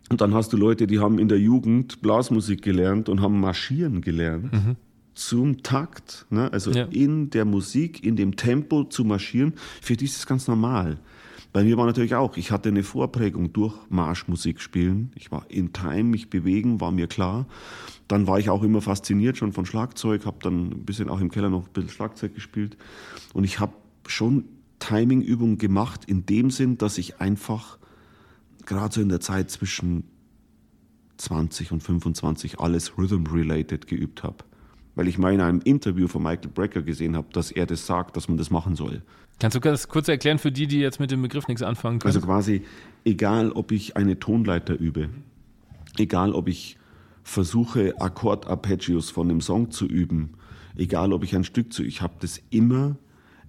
[0.09, 4.01] und dann hast du Leute, die haben in der Jugend Blasmusik gelernt und haben marschieren
[4.01, 4.53] gelernt.
[4.53, 4.75] Mhm.
[5.15, 6.51] Zum Takt, ne?
[6.53, 6.85] also ja.
[6.85, 10.99] in der Musik, in dem Tempo zu marschieren, für die ist es ganz normal.
[11.53, 15.11] Bei mir war natürlich auch, ich hatte eine Vorprägung durch Marschmusik spielen.
[15.15, 17.47] Ich war in Time, mich bewegen, war mir klar.
[18.07, 21.31] Dann war ich auch immer fasziniert schon von Schlagzeug, habe dann ein bisschen auch im
[21.31, 22.77] Keller noch ein bisschen Schlagzeug gespielt.
[23.33, 23.73] Und ich habe
[24.07, 24.45] schon
[24.79, 27.77] Timing-Übungen gemacht in dem Sinn, dass ich einfach
[28.65, 30.03] gerade so in der Zeit zwischen
[31.17, 34.37] 20 und 25 alles Rhythm-related geübt habe.
[34.95, 38.17] Weil ich mal in einem Interview von Michael Brecker gesehen habe, dass er das sagt,
[38.17, 39.01] dass man das machen soll.
[39.39, 42.13] Kannst du das kurz erklären für die, die jetzt mit dem Begriff nichts anfangen können?
[42.13, 42.63] Also quasi,
[43.03, 45.09] egal ob ich eine Tonleiter übe,
[45.97, 46.77] egal ob ich
[47.23, 50.33] versuche, Akkordarpeggios von einem Song zu üben,
[50.75, 52.97] egal ob ich ein Stück zu, ich habe das immer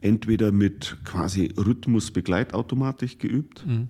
[0.01, 3.67] entweder mit quasi Rhythmus-Begleitautomatik geübt.
[3.67, 3.89] Mhm.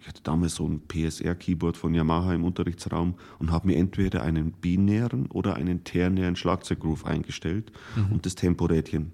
[0.00, 4.50] Ich hatte damals so ein PSR-Keyboard von Yamaha im Unterrichtsraum und habe mir entweder einen
[4.50, 8.12] binären oder einen ternären Schlagzeuggroove eingestellt mhm.
[8.12, 9.12] und das Temporädchen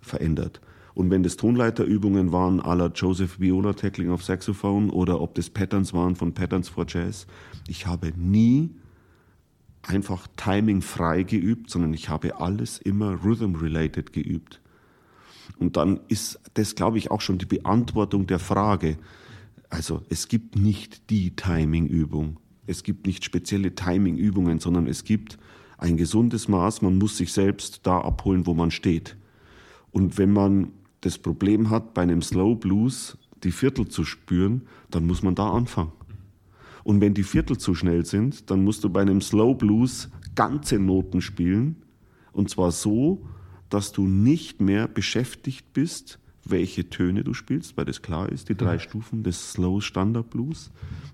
[0.00, 0.62] verändert.
[0.94, 5.50] Und wenn das Tonleiterübungen waren à la Joseph Viola Tackling auf Saxophon oder ob das
[5.50, 7.26] Patterns waren von Patterns for Jazz,
[7.68, 8.70] ich habe nie
[9.86, 14.60] einfach Timing frei geübt, sondern ich habe alles immer Rhythm-related geübt.
[15.58, 18.96] Und dann ist das, glaube ich, auch schon die Beantwortung der Frage.
[19.68, 22.38] Also es gibt nicht die Timing-Übung.
[22.66, 25.38] Es gibt nicht spezielle Timing-Übungen, sondern es gibt
[25.76, 26.82] ein gesundes Maß.
[26.82, 29.16] Man muss sich selbst da abholen, wo man steht.
[29.90, 30.72] Und wenn man
[31.02, 35.50] das Problem hat, bei einem Slow Blues die Viertel zu spüren, dann muss man da
[35.50, 35.92] anfangen.
[36.84, 40.78] Und wenn die Viertel zu schnell sind, dann musst du bei einem Slow Blues ganze
[40.78, 41.76] Noten spielen.
[42.32, 43.26] Und zwar so,
[43.70, 48.54] dass du nicht mehr beschäftigt bist, welche Töne du spielst, weil das klar ist, die
[48.54, 50.70] drei Stufen des Slow Standard Blues,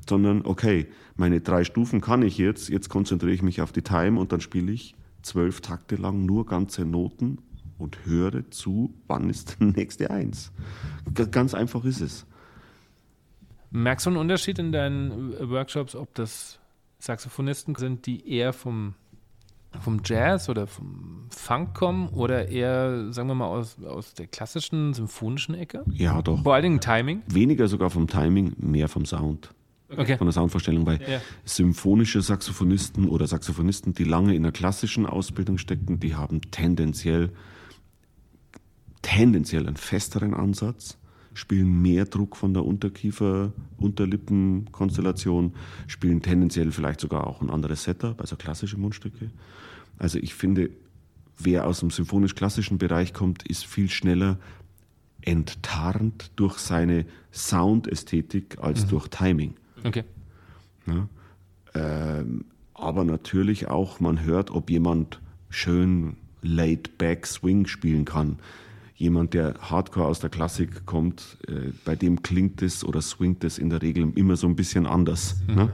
[0.09, 4.19] sondern okay, meine drei Stufen kann ich jetzt, jetzt konzentriere ich mich auf die Time
[4.19, 7.39] und dann spiele ich zwölf Takte lang nur ganze Noten
[7.79, 10.53] und höre zu, wann ist die nächste Eins.
[11.31, 12.27] Ganz einfach ist es.
[13.71, 16.59] Merkst du einen Unterschied in deinen Workshops, ob das
[16.99, 18.95] Saxophonisten sind, die eher vom,
[19.81, 24.93] vom Jazz oder vom Funk kommen oder eher, sagen wir mal, aus, aus der klassischen
[24.93, 25.85] symphonischen Ecke?
[25.93, 26.43] Ja, doch.
[26.43, 27.23] Vor allen Dingen Timing?
[27.29, 29.55] Weniger sogar vom Timing, mehr vom Sound.
[29.97, 30.17] Okay.
[30.17, 31.21] Von der Soundvorstellung, weil ja.
[31.45, 37.31] symphonische Saxophonisten oder Saxophonisten, die lange in der klassischen Ausbildung steckten, die haben tendenziell,
[39.03, 41.00] tendenziell einen festeren Ansatz
[41.35, 45.55] spielen mehr Druck von der Unterkiefer-Unterlippen-Konstellation,
[45.87, 49.31] spielen tendenziell vielleicht sogar auch ein anderes Setup, also klassische Mundstücke.
[49.99, 50.71] Also ich finde,
[51.39, 54.39] wer aus dem symphonisch-klassischen Bereich kommt, ist viel schneller
[55.23, 58.89] enttarnt durch seine Soundästhetik als mhm.
[58.89, 59.55] durch Timing.
[59.85, 60.05] Okay.
[60.87, 61.09] Ja,
[61.75, 65.21] ähm, aber natürlich auch, man hört, ob jemand
[65.51, 68.39] schön laid-back Swing spielen kann
[69.01, 73.59] jemand, der Hardcore aus der Klassik kommt, äh, bei dem klingt es oder swingt es
[73.59, 75.37] in der Regel immer so ein bisschen anders.
[75.49, 75.55] Mhm.
[75.55, 75.73] Ne?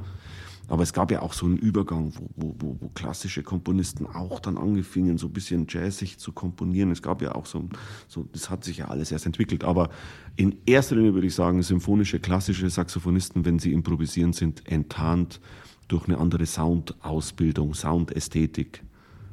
[0.69, 4.57] Aber es gab ja auch so einen Übergang, wo, wo, wo, klassische Komponisten auch dann
[4.57, 6.91] angefingen, so ein bisschen jazzig zu komponieren.
[6.91, 7.69] Es gab ja auch so,
[8.09, 9.63] so, das hat sich ja alles erst entwickelt.
[9.63, 9.91] Aber
[10.37, 15.41] in erster Linie würde ich sagen, symphonische, klassische Saxophonisten, wenn sie improvisieren, sind enttarnt
[15.89, 18.83] durch eine andere Soundausbildung, Soundästhetik,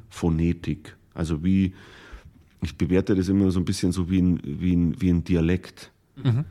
[0.10, 0.96] Phonetik.
[1.16, 1.74] Also wie,
[2.66, 5.92] ich bewerte das immer so ein bisschen so wie ein, wie ein, wie ein Dialekt.
[6.16, 6.46] Mhm.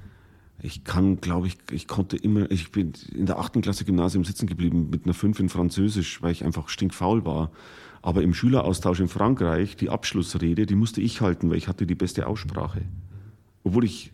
[0.62, 4.46] Ich kann, glaube ich, ich konnte immer, ich bin in der achten Klasse Gymnasium sitzen
[4.46, 7.50] geblieben mit einer fünf in Französisch, weil ich einfach stinkfaul war.
[8.00, 11.94] Aber im Schüleraustausch in Frankreich, die Abschlussrede, die musste ich halten, weil ich hatte die
[11.94, 12.82] beste Aussprache.
[13.64, 14.12] Obwohl ich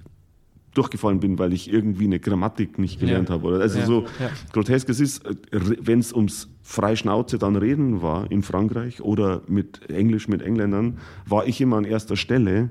[0.74, 3.34] durchgefallen bin, weil ich irgendwie eine Grammatik nicht gelernt ja.
[3.34, 3.46] habe.
[3.48, 3.60] Oder?
[3.60, 3.86] Also ja.
[3.86, 4.30] so ja.
[4.52, 10.28] grotesk es ist, wenn es ums Freischnauze dann reden war in Frankreich oder mit Englisch
[10.28, 12.70] mit Engländern, war ich immer an erster Stelle.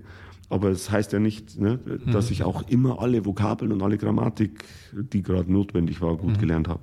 [0.50, 1.80] Aber es das heißt ja nicht, ne,
[2.12, 2.34] dass mhm.
[2.34, 6.40] ich auch immer alle Vokabeln und alle Grammatik, die gerade notwendig war, gut mhm.
[6.40, 6.80] gelernt habe.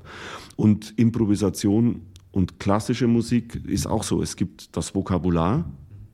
[0.56, 4.20] Und Improvisation und klassische Musik ist auch so.
[4.20, 5.64] Es gibt das Vokabular,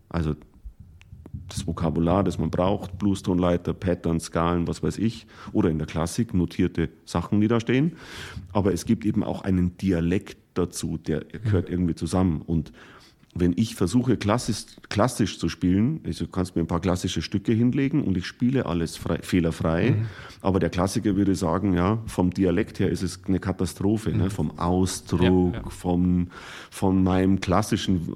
[0.09, 0.35] also
[1.51, 6.35] das Vokabular, das man braucht, Bluestonleiter, Pattern, Skalen, was weiß ich, oder in der Klassik
[6.35, 7.97] notierte Sachen, die da stehen.
[8.53, 12.43] Aber es gibt eben auch einen Dialekt dazu, der gehört irgendwie zusammen.
[12.43, 12.73] Und
[13.33, 17.53] wenn ich versuche, klassisch, klassisch zu spielen, also du kannst mir ein paar klassische Stücke
[17.53, 20.07] hinlegen und ich spiele alles frei, fehlerfrei, mhm.
[20.41, 24.17] aber der Klassiker würde sagen, ja, vom Dialekt her ist es eine Katastrophe, ne?
[24.17, 24.23] mhm.
[24.25, 24.31] ne?
[24.31, 25.71] vom Ausdruck, ja, ja.
[25.71, 26.29] Vom,
[26.71, 28.15] von meinem klassischen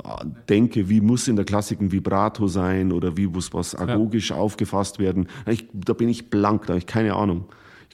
[0.48, 4.36] Denke, wie muss in der Klassik ein Vibrato sein oder wie muss was agogisch ja.
[4.36, 5.28] aufgefasst werden.
[5.46, 7.44] Ich, da bin ich blank, da habe ich keine Ahnung.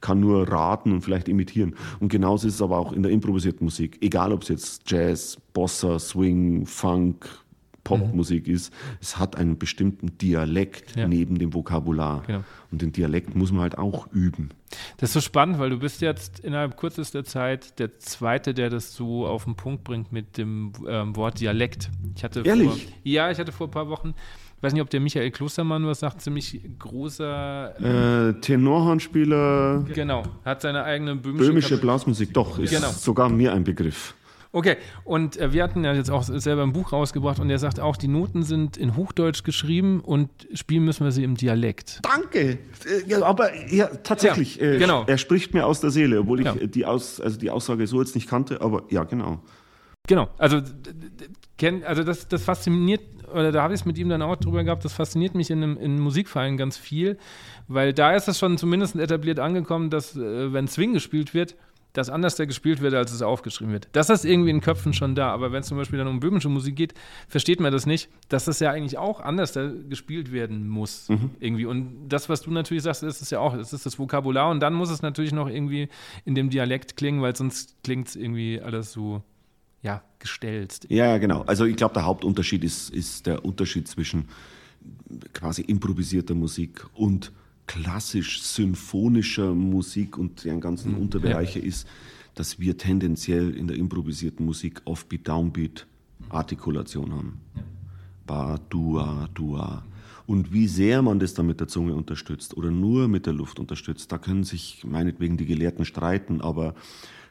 [0.01, 1.75] Ich kann nur raten und vielleicht imitieren.
[2.01, 3.99] Und genauso ist es aber auch in der improvisierten Musik.
[4.01, 7.29] Egal, ob es jetzt Jazz, Bossa, Swing, Funk,
[7.85, 8.55] Popmusik mhm.
[8.55, 8.73] ist,
[9.03, 11.07] es hat einen bestimmten Dialekt ja.
[11.07, 12.23] neben dem Vokabular.
[12.27, 12.45] Genau.
[12.71, 14.51] Und den Dialekt muss man halt auch üben.
[14.97, 18.95] Das ist so spannend, weil du bist jetzt innerhalb kürzester Zeit der Zweite, der das
[18.95, 21.91] so auf den Punkt bringt mit dem ähm, Wort Dialekt.
[22.17, 22.85] Ich hatte Ehrlich?
[22.85, 24.15] Vor, ja, ich hatte vor ein paar Wochen
[24.61, 28.29] ich weiß nicht, ob der Michael Klostermann was sagt, ziemlich großer.
[28.29, 29.87] Äh, Tenorhornspieler.
[29.95, 32.35] Genau, hat seine eigene böhmische, böhmische Blasmusik.
[32.35, 32.91] Doch, ist genau.
[32.91, 34.15] sogar mir ein Begriff.
[34.53, 37.81] Okay, und äh, wir hatten ja jetzt auch selber ein Buch rausgebracht und er sagt
[37.81, 42.01] auch, die Noten sind in Hochdeutsch geschrieben und spielen müssen wir sie im Dialekt.
[42.03, 42.59] Danke, äh,
[43.07, 45.05] ja, aber ja, tatsächlich, ja, äh, genau.
[45.07, 46.55] er spricht mir aus der Seele, obwohl ich ja.
[46.67, 49.41] die, aus, also die Aussage so jetzt nicht kannte, aber ja, genau.
[50.07, 50.61] Genau, also,
[51.85, 53.01] also das, das fasziniert
[53.33, 55.63] oder da habe ich es mit ihm dann auch drüber gehabt, das fasziniert mich in,
[55.63, 57.19] einem, in Musikvereinen ganz viel,
[57.69, 61.55] weil da ist es schon zumindest etabliert angekommen, dass äh, wenn Swing gespielt wird,
[61.93, 63.89] dass anders da gespielt wird, als es aufgeschrieben wird.
[63.93, 66.49] Das ist irgendwie in Köpfen schon da, aber wenn es zum Beispiel dann um böhmische
[66.49, 66.95] Musik geht,
[67.29, 71.09] versteht man das nicht, dass das ja eigentlich auch anders da gespielt werden muss.
[71.09, 71.31] Mhm.
[71.41, 71.67] Irgendwie.
[71.67, 74.61] Und das, was du natürlich sagst, ist es ja auch, das ist das Vokabular und
[74.61, 75.89] dann muss es natürlich noch irgendwie
[76.25, 79.23] in dem Dialekt klingen, weil sonst klingt es irgendwie alles so
[79.83, 80.81] ja, gestellt.
[80.89, 81.43] Ja, genau.
[81.43, 84.29] Also ich glaube, der Hauptunterschied ist, ist der Unterschied zwischen
[85.33, 87.33] quasi improvisierter Musik und
[87.67, 91.03] klassisch symphonischer Musik und deren ganzen mhm.
[91.03, 91.67] Unterbereiche ja.
[91.67, 91.87] ist,
[92.35, 95.87] dass wir tendenziell in der improvisierten Musik Offbeat, Downbeat,
[96.29, 97.41] Artikulation haben.
[97.55, 97.63] Ja.
[98.27, 99.85] Ba, dua, dua.
[100.27, 103.59] Und wie sehr man das dann mit der Zunge unterstützt oder nur mit der Luft
[103.59, 106.75] unterstützt, da können sich meinetwegen die Gelehrten streiten, aber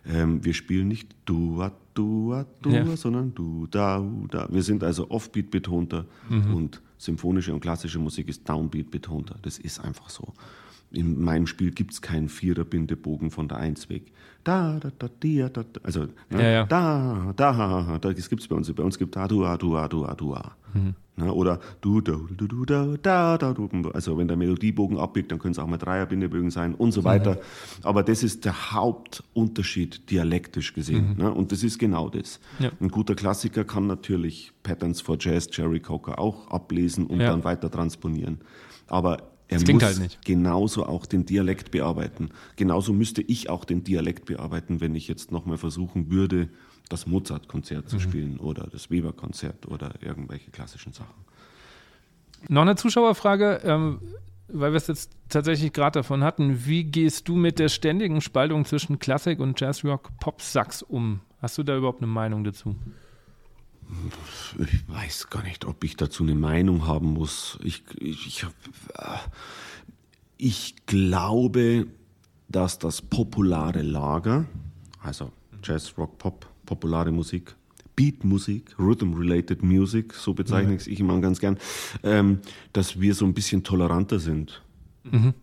[0.10, 2.98] ähm, wir spielen nicht dua, dua, dua, ja.
[2.98, 4.48] sondern du, da, da.
[4.50, 6.56] Wir sind also Offbeat betonter mhm.
[6.56, 9.36] und symphonische und klassische Musik ist Downbeat betonter.
[9.42, 10.34] Das ist einfach so.
[10.92, 14.12] In meinem Spiel gibt es keinen Vierer-Bindebogen von der Eins weg.
[14.44, 16.66] Da, da, da, dia, da, also ne, ja, ja.
[16.66, 18.74] da, da, da, das gibt es bei uns.
[18.74, 20.56] Bei uns gibt es da, du, a, du, a, du, du, a.
[20.74, 20.96] Mhm.
[21.20, 23.54] Ne, oder du, du, du, du, da, da, da.
[23.94, 27.34] Also wenn der Melodiebogen abbiegt, dann können es auch mal Dreierbindebögen sein und so weiter.
[27.34, 27.38] Mhm.
[27.84, 31.16] Aber das ist der Hauptunterschied dialektisch gesehen.
[31.18, 31.24] Mhm.
[31.24, 31.34] Ne?
[31.34, 32.40] Und das ist genau das.
[32.60, 32.72] Ja.
[32.80, 37.70] Ein guter Klassiker kann natürlich Patterns for Jazz, Jerry Cocker auch ablesen und dann weiter
[37.70, 38.38] transponieren.
[38.88, 39.18] Aber
[39.50, 42.30] er muss halt genauso auch den Dialekt bearbeiten.
[42.56, 46.48] Genauso müsste ich auch den Dialekt bearbeiten, wenn ich jetzt nochmal versuchen würde,
[46.88, 47.90] das Mozart-Konzert mhm.
[47.90, 51.14] zu spielen oder das Weber-Konzert oder irgendwelche klassischen Sachen.
[52.48, 54.00] Noch eine Zuschauerfrage, ähm,
[54.48, 56.66] weil wir es jetzt tatsächlich gerade davon hatten.
[56.66, 61.20] Wie gehst du mit der ständigen Spaltung zwischen Klassik und Jazzrock, Pop-Sax um?
[61.42, 62.76] Hast du da überhaupt eine Meinung dazu?
[64.58, 67.58] Ich weiß gar nicht, ob ich dazu eine Meinung haben muss.
[67.64, 68.46] Ich, ich, ich,
[70.38, 71.88] ich glaube,
[72.48, 74.46] dass das populare Lager,
[75.02, 75.32] also
[75.64, 77.56] Jazz, Rock, Pop, populare Musik,
[77.96, 81.58] Beat-Musik, Rhythm-related Music, so bezeichne ich es ich immer ganz gern,
[82.04, 82.40] ähm,
[82.74, 84.62] dass wir so ein bisschen toleranter sind.
[85.04, 85.34] Mhm.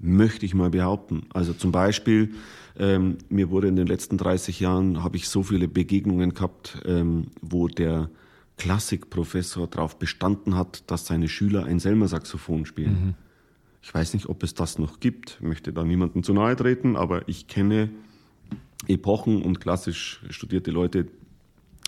[0.00, 1.26] Möchte ich mal behaupten.
[1.32, 2.34] Also zum Beispiel,
[2.76, 7.28] ähm, mir wurde in den letzten 30 Jahren, habe ich so viele Begegnungen gehabt, ähm,
[7.40, 8.10] wo der
[8.58, 12.92] Klassikprofessor darauf bestanden hat, dass seine Schüler ein Selmer-Saxophon spielen.
[12.92, 13.14] Mhm.
[13.80, 16.96] Ich weiß nicht, ob es das noch gibt, ich möchte da niemandem zu nahe treten,
[16.96, 17.90] aber ich kenne
[18.88, 21.06] Epochen und klassisch studierte Leute,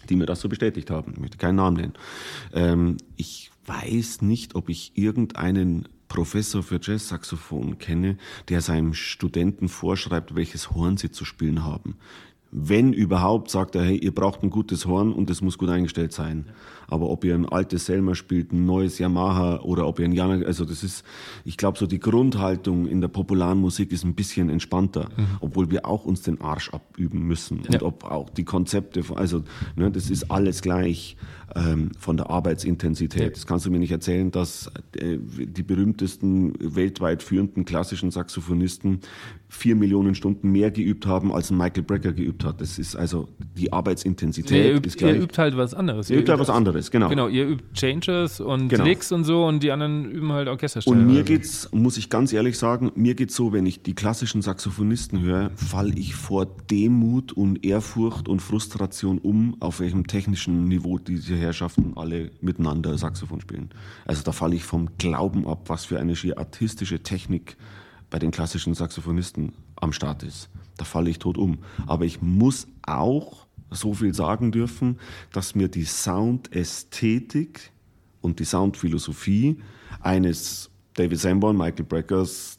[0.08, 1.12] die mir das so bestätigt haben.
[1.14, 1.94] Ich möchte keinen Namen nennen.
[2.52, 8.16] Ähm, ich weiß nicht, ob ich irgendeinen Professor für Jazzsaxophon kenne,
[8.48, 11.96] der seinem Studenten vorschreibt, welches Horn sie zu spielen haben.
[12.52, 16.12] Wenn überhaupt, sagt er, hey, ihr braucht ein gutes Horn und es muss gut eingestellt
[16.12, 16.46] sein.
[16.88, 20.44] Aber ob ihr ein altes Selmer spielt, ein neues Yamaha oder ob ihr ein Yamaha,
[20.44, 21.04] also das ist,
[21.44, 25.26] ich glaube, so die Grundhaltung in der popularen Musik ist ein bisschen entspannter, mhm.
[25.40, 27.62] obwohl wir auch uns den Arsch abüben müssen.
[27.64, 27.74] Ja.
[27.74, 29.42] Und ob auch die Konzepte, also
[29.74, 31.16] ne, das ist alles gleich
[31.54, 33.22] ähm, von der Arbeitsintensität.
[33.22, 33.30] Ja.
[33.30, 39.00] Das kannst du mir nicht erzählen, dass äh, die berühmtesten weltweit führenden klassischen Saxophonisten
[39.48, 42.60] vier Millionen Stunden mehr geübt haben, als ein Michael Brecker geübt hat.
[42.60, 44.64] Das ist also die Arbeitsintensität.
[44.64, 45.14] Ihr, übt, ist gleich.
[45.14, 46.10] ihr übt halt was anderes.
[46.10, 47.08] Ihr, ihr übt halt was anderes, genau.
[47.08, 48.84] Genau, ihr übt Changes und genau.
[48.84, 51.00] Licks und so und die anderen üben halt Orchesterstellen.
[51.00, 54.42] Und mir geht's, muss ich ganz ehrlich sagen, mir geht's so, wenn ich die klassischen
[54.42, 60.98] Saxophonisten höre, falle ich vor Demut und Ehrfurcht und Frustration um, auf welchem technischen Niveau
[60.98, 63.70] diese Herrschaften alle miteinander Saxophon spielen.
[64.06, 67.56] Also da falle ich vom Glauben ab, was für eine schier artistische Technik
[68.16, 70.48] bei den klassischen Saxophonisten am Start ist.
[70.78, 71.58] Da falle ich tot um.
[71.86, 74.98] Aber ich muss auch so viel sagen dürfen,
[75.34, 77.72] dass mir die Soundästhetik
[78.22, 79.60] und die Soundphilosophie
[80.00, 82.55] eines David Sanborn, Michael Breckers,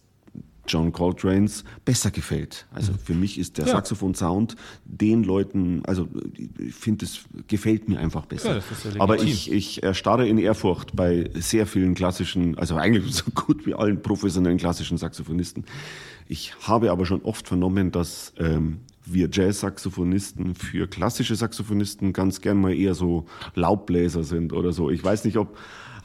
[0.68, 2.68] John Coltrane's besser gefällt.
[2.72, 3.72] Also für mich ist der ja.
[3.74, 4.56] Saxophon-Sound
[4.86, 6.08] den Leuten, also
[6.58, 8.58] ich finde, es gefällt mir einfach besser.
[8.58, 13.32] Ja, ja Aber ich, ich erstarre in Ehrfurcht bei sehr vielen klassischen, also eigentlich so
[13.32, 15.66] gut wie allen professionellen klassischen Saxophonisten.
[16.28, 22.60] Ich habe aber schon oft vernommen, dass ähm, wir Jazz-Saxophonisten für klassische Saxophonisten ganz gern
[22.60, 24.90] mal eher so Laubbläser sind oder so.
[24.90, 25.58] Ich weiß nicht, ob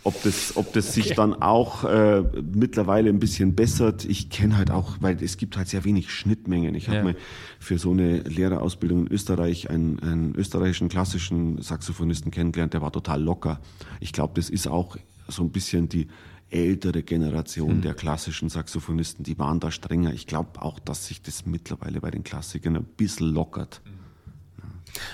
[0.05, 1.03] ob das, ob das okay.
[1.03, 2.23] sich dann auch äh,
[2.55, 4.05] mittlerweile ein bisschen bessert.
[4.05, 6.75] Ich kenne halt auch, weil es gibt halt sehr wenig Schnittmengen.
[6.75, 6.95] Ich ja.
[6.95, 7.17] habe mal
[7.61, 13.23] für so eine Lehrerausbildung in Österreich einen, einen österreichischen klassischen Saxophonisten kennengelernt, der war total
[13.23, 13.61] locker.
[14.01, 14.97] Ich glaube, das ist auch
[15.29, 16.09] so ein bisschen die
[16.51, 17.83] ältere Generation hm.
[17.83, 20.13] der klassischen Saxophonisten, die waren da strenger.
[20.13, 23.81] Ich glaube auch, dass sich das mittlerweile bei den Klassikern ein bisschen lockert.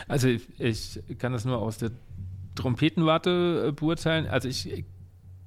[0.08, 1.92] Also ich, ich kann das nur aus der
[2.58, 4.26] Trompetenwarte äh, beurteilen.
[4.26, 4.84] Also ich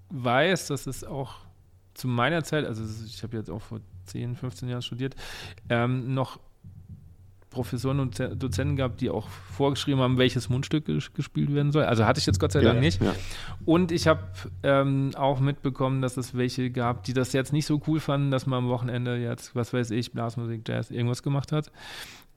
[0.09, 1.35] weiß, dass es auch
[1.93, 5.15] zu meiner Zeit, also ich habe jetzt auch vor 10, 15 Jahren studiert,
[5.69, 6.39] ähm, noch
[7.51, 11.83] Professoren und Dozenten gehabt, die auch vorgeschrieben haben, welches Mundstück gespielt werden soll.
[11.83, 13.01] Also hatte ich jetzt Gott sei Dank ja, nicht.
[13.01, 13.13] Ja.
[13.65, 14.21] Und ich habe
[14.63, 18.45] ähm, auch mitbekommen, dass es welche gab, die das jetzt nicht so cool fanden, dass
[18.45, 21.73] man am Wochenende jetzt, was weiß ich, Blasmusik, Jazz, irgendwas gemacht hat.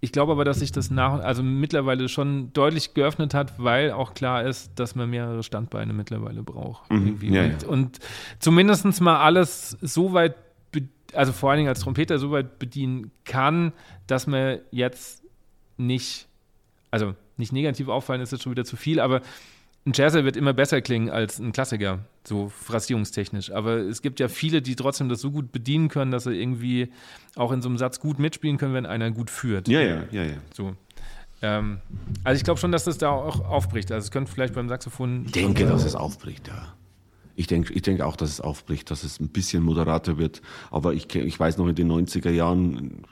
[0.04, 4.12] Ich glaube aber, dass sich das nach, also mittlerweile schon deutlich geöffnet hat, weil auch
[4.12, 6.90] klar ist, dass man mehrere Standbeine mittlerweile braucht.
[6.90, 7.18] Mhm.
[7.22, 7.98] Ja, und, und
[8.38, 10.34] zumindest mal alles so weit
[11.14, 13.72] also vor allen Dingen als Trompeter so weit bedienen kann,
[14.06, 15.22] dass man jetzt
[15.76, 16.26] nicht,
[16.90, 19.20] also nicht negativ auffallen, ist jetzt schon wieder zu viel, aber
[19.86, 23.52] ein Jazzer wird immer besser klingen als ein Klassiker, so phrasierungstechnisch.
[23.52, 26.90] Aber es gibt ja viele, die trotzdem das so gut bedienen können, dass sie irgendwie
[27.36, 29.68] auch in so einem Satz gut mitspielen können, wenn einer gut führt.
[29.68, 30.36] Ja, ja, ja, ja.
[30.52, 30.74] So.
[31.42, 31.80] Ähm,
[32.22, 33.92] also ich glaube schon, dass das da auch aufbricht.
[33.92, 35.24] Also es könnte vielleicht beim Saxophon.
[35.26, 36.74] Ich denke, dass es aufbricht, ja.
[37.36, 40.40] Ich denke ich denk auch, dass es aufbricht, dass es ein bisschen moderater wird.
[40.70, 43.02] Aber ich, ich weiß noch, in den 90er Jahren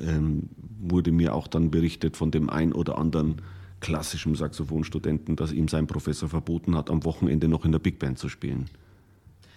[0.00, 0.48] ähm,
[0.80, 3.40] wurde mir auch dann berichtet von dem ein oder anderen
[3.80, 8.18] klassischen Saxophonstudenten, dass ihm sein Professor verboten hat, am Wochenende noch in der Big Band
[8.18, 8.66] zu spielen.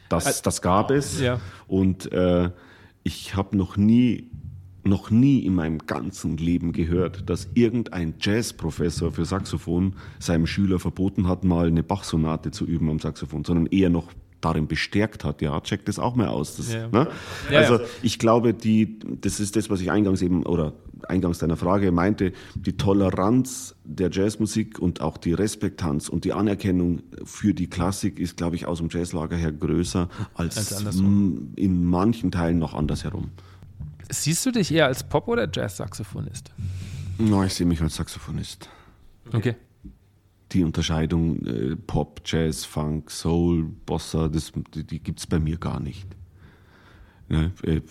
[0.10, 1.20] Das, das gab es.
[1.22, 1.40] Ja.
[1.68, 2.52] Und äh,
[3.04, 4.30] ich habe noch nie
[4.84, 11.28] noch nie in meinem ganzen Leben gehört, dass irgendein Jazzprofessor für Saxophon seinem Schüler verboten
[11.28, 14.12] hat, mal eine Bachsonate zu üben am Saxophon, sondern eher noch
[14.42, 16.58] darin bestärkt hat, ja, check das auch mal aus.
[16.58, 16.88] Das, ja.
[16.90, 17.08] Ne?
[17.50, 17.86] Ja, also ja.
[18.02, 20.74] ich glaube, die, das ist das, was ich eingangs eben oder
[21.08, 27.02] eingangs deiner Frage meinte, die Toleranz der Jazzmusik und auch die Respektanz und die Anerkennung
[27.24, 32.32] für die Klassik ist, glaube ich, aus dem Jazzlager her größer als, als in manchen
[32.32, 33.32] Teilen noch andersherum.
[34.10, 36.52] Siehst du dich eher als Pop- oder Jazz-Saxophonist?
[37.18, 38.70] No, ich sehe mich als Saxophonist.
[39.32, 39.56] Okay.
[40.52, 45.58] Die Unterscheidung äh, Pop, Jazz, Funk, Soul, Bossa, das, die, die gibt es bei mir
[45.58, 46.08] gar nicht.
[47.30, 47.82] Ja, äh,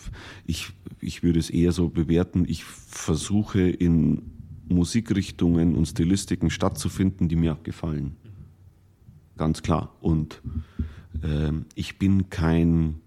[0.44, 4.22] ich, ich würde es eher so bewerten, ich versuche in
[4.68, 8.16] Musikrichtungen und Stilistiken stattzufinden, die mir auch gefallen.
[9.36, 9.94] Ganz klar.
[10.00, 10.42] Und
[11.22, 13.00] äh, ich bin kein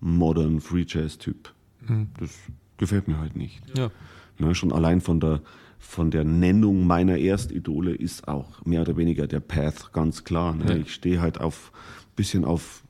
[0.00, 1.54] Modern Free Jazz Typ.
[1.86, 2.08] Mhm.
[2.18, 2.36] Das
[2.76, 3.62] gefällt mir halt nicht.
[3.78, 3.90] Ja.
[4.38, 5.40] Ne, schon allein von der,
[5.82, 10.54] von der Nennung meiner Erstidole ist auch mehr oder weniger der Path ganz klar.
[10.54, 10.64] Ne?
[10.68, 10.76] Ja.
[10.76, 11.72] Ich stehe halt auf
[12.16, 12.84] bisschen auf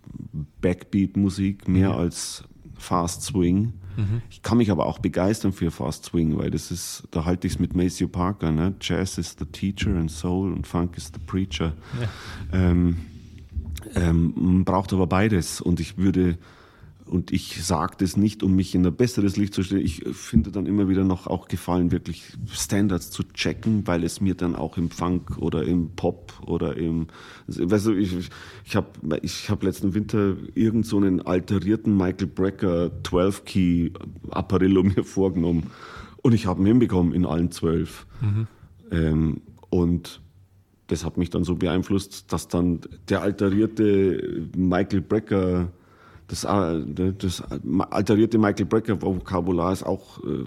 [0.61, 1.97] Backbeat-Musik mehr mhm.
[1.97, 2.45] als
[2.77, 3.73] Fast Swing.
[3.97, 4.23] Mhm.
[4.31, 7.55] Ich kann mich aber auch begeistern für Fast Swing, weil das ist, da halte ich
[7.55, 8.75] es mit Maceo Parker, ne?
[8.81, 11.73] Jazz is the teacher and Soul und Funk is the preacher.
[12.53, 12.71] Ja.
[12.71, 12.99] Ähm,
[13.95, 16.39] ähm, man braucht aber beides und ich würde
[17.13, 19.85] und ich sage das nicht, um mich in ein besseres Licht zu stellen.
[19.85, 24.35] Ich finde dann immer wieder noch auch gefallen, wirklich Standards zu checken, weil es mir
[24.35, 27.09] dann auch im Funk oder im Pop oder im,
[27.49, 28.31] weißt du, ich,
[28.65, 28.89] ich habe
[29.21, 33.91] ich hab letzten Winter irgend so einen alterierten Michael Brecker 12-Key
[34.31, 35.71] Apparillo mir vorgenommen
[36.23, 38.07] und ich habe ihn hinbekommen in allen zwölf.
[38.23, 38.47] Mhm.
[38.91, 40.23] Ähm, und
[40.87, 45.73] das hat mich dann so beeinflusst, dass dann der alterierte Michael Brecker
[46.33, 47.43] das, äh, das
[47.91, 50.45] alterierte Michael Brecker Vokabular ist auch äh,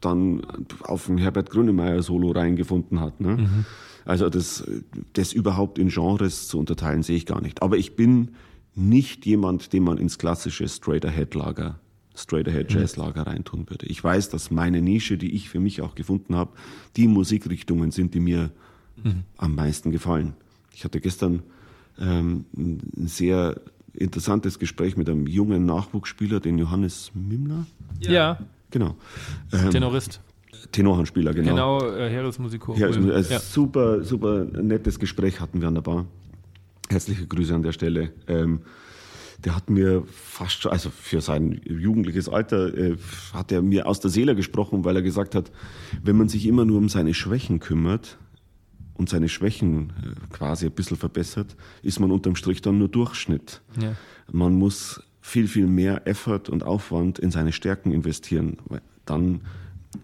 [0.00, 0.42] dann
[0.82, 3.20] auf ein Herbert Grönemeyer Solo reingefunden hat.
[3.20, 3.36] Ne?
[3.36, 3.64] Mhm.
[4.04, 4.64] Also das,
[5.12, 7.62] das überhaupt in Genres zu unterteilen, sehe ich gar nicht.
[7.62, 8.32] Aber ich bin
[8.74, 11.78] nicht jemand, den man ins klassische Straight Ahead Lager,
[12.16, 13.86] Straight Ahead Jazz Lager reintun würde.
[13.86, 16.50] Ich weiß, dass meine Nische, die ich für mich auch gefunden habe,
[16.96, 18.50] die Musikrichtungen sind, die mir
[18.96, 19.22] mhm.
[19.36, 20.34] am meisten gefallen.
[20.74, 21.42] Ich hatte gestern
[22.00, 23.60] ähm, ein sehr
[23.94, 27.66] interessantes Gespräch mit einem jungen Nachwuchsspieler, den Johannes Mimler.
[28.00, 28.10] Ja.
[28.10, 28.38] ja.
[28.70, 28.96] Genau.
[29.52, 30.20] Ähm, Tenorist.
[30.72, 31.78] Tenorhandspieler, genau.
[31.78, 32.74] Genau, äh, Heeresmusiko.
[32.74, 33.38] Ja, also, ja.
[33.38, 36.06] Super, super nettes Gespräch hatten wir an der Bar.
[36.90, 38.12] Herzliche Grüße an der Stelle.
[38.26, 38.60] Ähm,
[39.44, 42.96] der hat mir fast schon, also für sein jugendliches Alter, äh,
[43.32, 45.52] hat er mir aus der Seele gesprochen, weil er gesagt hat,
[46.02, 48.18] wenn man sich immer nur um seine Schwächen kümmert,
[48.98, 53.62] und seine Schwächen äh, quasi ein bisschen verbessert, ist man unterm Strich dann nur Durchschnitt.
[53.80, 53.94] Ja.
[54.30, 58.58] Man muss viel, viel mehr Effort und Aufwand in seine Stärken investieren.
[59.06, 59.40] Dann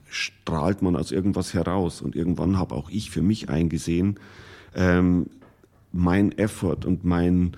[0.08, 2.00] strahlt man aus irgendwas heraus.
[2.00, 4.18] Und irgendwann habe auch ich für mich eingesehen,
[4.74, 5.26] ähm,
[5.92, 7.52] mein Effort und mein,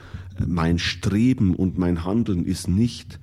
[0.45, 3.19] mein Streben und mein Handeln ist nicht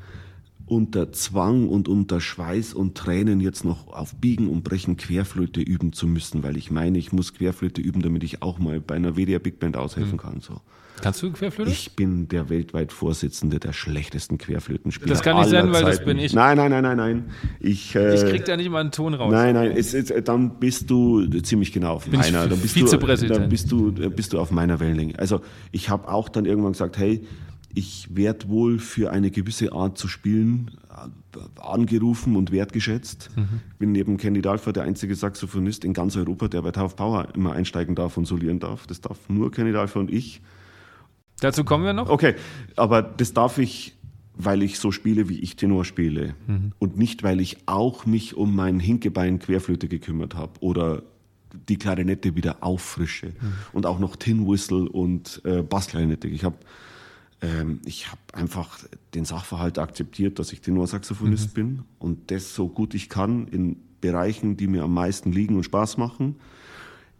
[0.66, 5.94] unter Zwang und unter Schweiß und Tränen jetzt noch auf Biegen und Brechen Querflöte üben
[5.94, 9.16] zu müssen, weil ich meine, ich muss Querflöte üben, damit ich auch mal bei einer
[9.16, 10.18] WDR Big Band aushelfen mhm.
[10.18, 10.42] kann.
[10.42, 10.62] So.
[11.02, 11.70] Kannst du Querflöte?
[11.70, 15.10] Ich bin der weltweit Vorsitzende der schlechtesten Querflötenspieler.
[15.10, 15.88] Das kann nicht sein, weil Zeiten.
[15.88, 16.34] das bin ich.
[16.34, 17.32] Nein, nein, nein, nein, nein.
[17.60, 19.32] Ich, äh, ich krieg da nicht mal einen Ton raus.
[19.32, 22.48] Nein, nein, es, es, dann bist du ziemlich genau auf bin meiner.
[22.48, 22.86] Dann bist, du,
[23.28, 25.20] dann bist du, bist du auf meiner Wellenlänge.
[25.20, 25.42] Also
[25.72, 27.26] ich habe auch dann irgendwann gesagt, hey,
[27.76, 33.32] Ich werde wohl für eine gewisse Art zu spielen äh, angerufen und wertgeschätzt.
[33.36, 33.62] Mhm.
[33.72, 37.30] Ich bin neben Candy Dalfer der einzige Saxophonist in ganz Europa, der bei Tough Power
[37.34, 38.86] immer einsteigen darf und solieren darf.
[38.86, 40.42] Das darf nur Candy Dalfer und ich.
[41.40, 42.10] Dazu kommen wir noch.
[42.10, 42.36] Okay,
[42.76, 43.96] aber das darf ich,
[44.36, 46.36] weil ich so spiele, wie ich Tenor spiele.
[46.46, 46.74] Mhm.
[46.78, 51.02] Und nicht, weil ich auch mich um mein Hinkebein Querflöte gekümmert habe oder
[51.70, 53.28] die Klarinette wieder auffrische.
[53.28, 53.54] Mhm.
[53.74, 56.28] Und auch noch Tin Whistle und äh, Bassklarinette.
[56.28, 56.56] Ich habe
[57.44, 58.80] ähm, ich habe einfach
[59.14, 61.54] den Sachverhalt akzeptiert, dass ich Tenorsaxophonist mhm.
[61.54, 65.64] bin und das so gut ich kann in Bereichen, die mir am meisten liegen und
[65.64, 66.38] Spaß machen.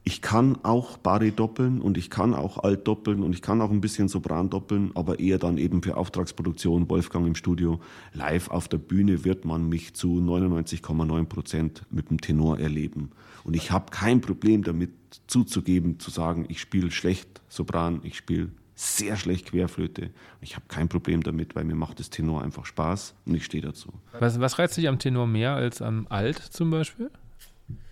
[0.06, 3.72] Ich kann auch Bari doppeln und ich kann auch Alt doppeln und ich kann auch
[3.72, 7.80] ein bisschen Sopran doppeln, aber eher dann eben für Auftragsproduktion, Wolfgang im Studio.
[8.12, 13.12] Live auf der Bühne wird man mich zu 99,9 Prozent mit dem Tenor erleben.
[13.46, 14.92] Und ich habe kein Problem damit
[15.28, 20.10] zuzugeben, zu sagen, ich spiele schlecht Sopran, ich spiele sehr schlecht Querflöte.
[20.42, 23.64] Ich habe kein Problem damit, weil mir macht das Tenor einfach Spaß und ich stehe
[23.64, 23.90] dazu.
[24.20, 27.12] Was, was reizt dich am Tenor mehr als am Alt zum Beispiel?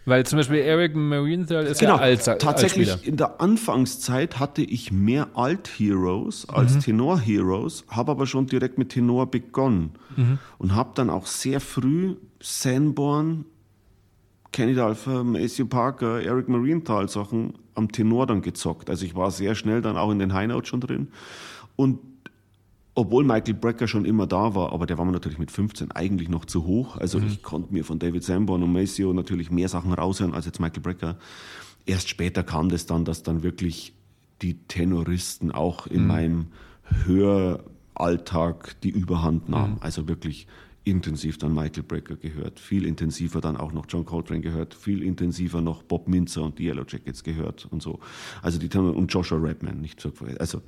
[0.06, 2.26] Weil zum Beispiel Eric Marienthal ist genau, ja Alt.
[2.26, 6.80] Tatsächlich in der Anfangszeit hatte ich mehr Alt-Heroes als mhm.
[6.80, 10.40] Tenor-Heroes, habe aber schon direkt mit Tenor begonnen mhm.
[10.58, 13.46] und habe dann auch sehr früh Sanborn,
[14.52, 18.90] Kenny Dalfer, Maceo Parker, Eric Marienthal Sachen am Tenor dann gezockt.
[18.90, 21.08] Also ich war sehr schnell dann auch in den High Notes schon drin.
[21.76, 22.00] Und
[22.94, 26.28] obwohl Michael Brecker schon immer da war, aber der war mir natürlich mit 15 eigentlich
[26.28, 26.98] noch zu hoch.
[26.98, 27.28] Also mhm.
[27.28, 30.82] ich konnte mir von David Sanborn und Maceo natürlich mehr Sachen raushören als jetzt Michael
[30.82, 31.18] Brecker.
[31.86, 33.94] Erst später kam das dann, dass dann wirklich
[34.42, 36.08] die Tenoristen auch in mhm.
[36.08, 36.48] meinem
[37.06, 39.76] Höralltag die Überhand nahmen.
[39.76, 39.82] Mhm.
[39.82, 40.48] Also wirklich
[40.84, 45.62] intensiv dann Michael Brecker gehört, viel intensiver dann auch noch John Coltrane gehört, viel intensiver
[45.62, 48.00] noch Bob Minzer und die Yellow Jackets gehört und so.
[48.42, 50.62] Also die Tenor und Joshua Redman, nicht so, also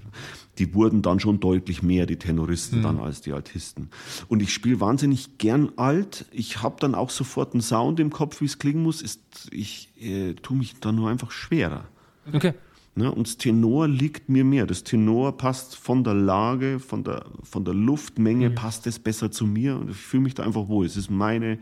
[0.59, 2.83] die wurden dann schon deutlich mehr die Tenoristen mhm.
[2.83, 3.89] dann als die Altisten.
[4.27, 6.25] Und ich spiele wahnsinnig gern alt.
[6.31, 9.01] Ich habe dann auch sofort einen Sound im Kopf, wie es klingen muss.
[9.01, 11.85] Ist, ich äh, tue mich dann nur einfach schwerer.
[12.31, 12.53] Okay.
[12.95, 13.11] Ne?
[13.11, 14.67] Und das Tenor liegt mir mehr.
[14.67, 18.55] Das Tenor passt von der Lage, von der, von der Luftmenge, mhm.
[18.55, 19.77] passt es besser zu mir.
[19.77, 20.85] Und ich fühle mich da einfach wohl.
[20.85, 21.57] Es ist meine,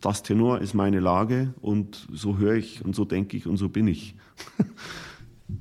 [0.00, 3.68] das Tenor ist meine Lage und so höre ich und so denke ich und so
[3.68, 4.16] bin ich.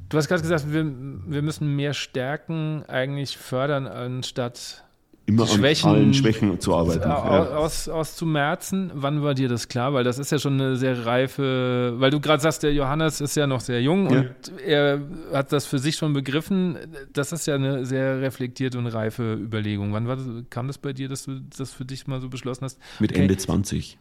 [0.09, 4.85] Du hast gerade gesagt, wir, wir müssen mehr Stärken eigentlich fördern, anstatt
[5.25, 7.09] immer Schwächen, an allen Schwächen zu arbeiten.
[7.09, 7.93] Aus, ja.
[7.93, 9.93] aus, zu Merzen, wann war dir das klar?
[9.93, 13.35] Weil das ist ja schon eine sehr reife, weil du gerade sagst, der Johannes ist
[13.35, 14.19] ja noch sehr jung ja.
[14.19, 15.01] und er
[15.31, 16.77] hat das für sich schon begriffen.
[17.13, 19.93] Das ist ja eine sehr reflektierte und reife Überlegung.
[19.93, 22.65] Wann war das, kam das bei dir, dass du das für dich mal so beschlossen
[22.65, 22.79] hast?
[22.99, 23.21] Mit okay.
[23.21, 23.97] Ende 20.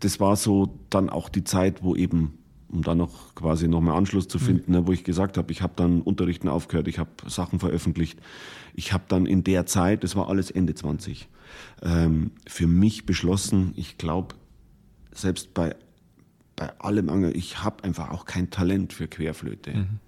[0.00, 2.38] Das war so dann auch die Zeit, wo eben
[2.68, 4.86] um dann noch quasi nochmal Anschluss zu finden, mhm.
[4.86, 8.18] wo ich gesagt habe, ich habe dann Unterrichten aufgehört, ich habe Sachen veröffentlicht.
[8.76, 11.28] Ich habe dann in der Zeit, das war alles Ende 20,
[11.82, 14.34] ähm, für mich beschlossen, ich glaube,
[15.12, 15.74] selbst bei,
[16.56, 19.74] bei allem Angel, ich habe einfach auch kein Talent für Querflöte.
[19.74, 19.98] Mhm.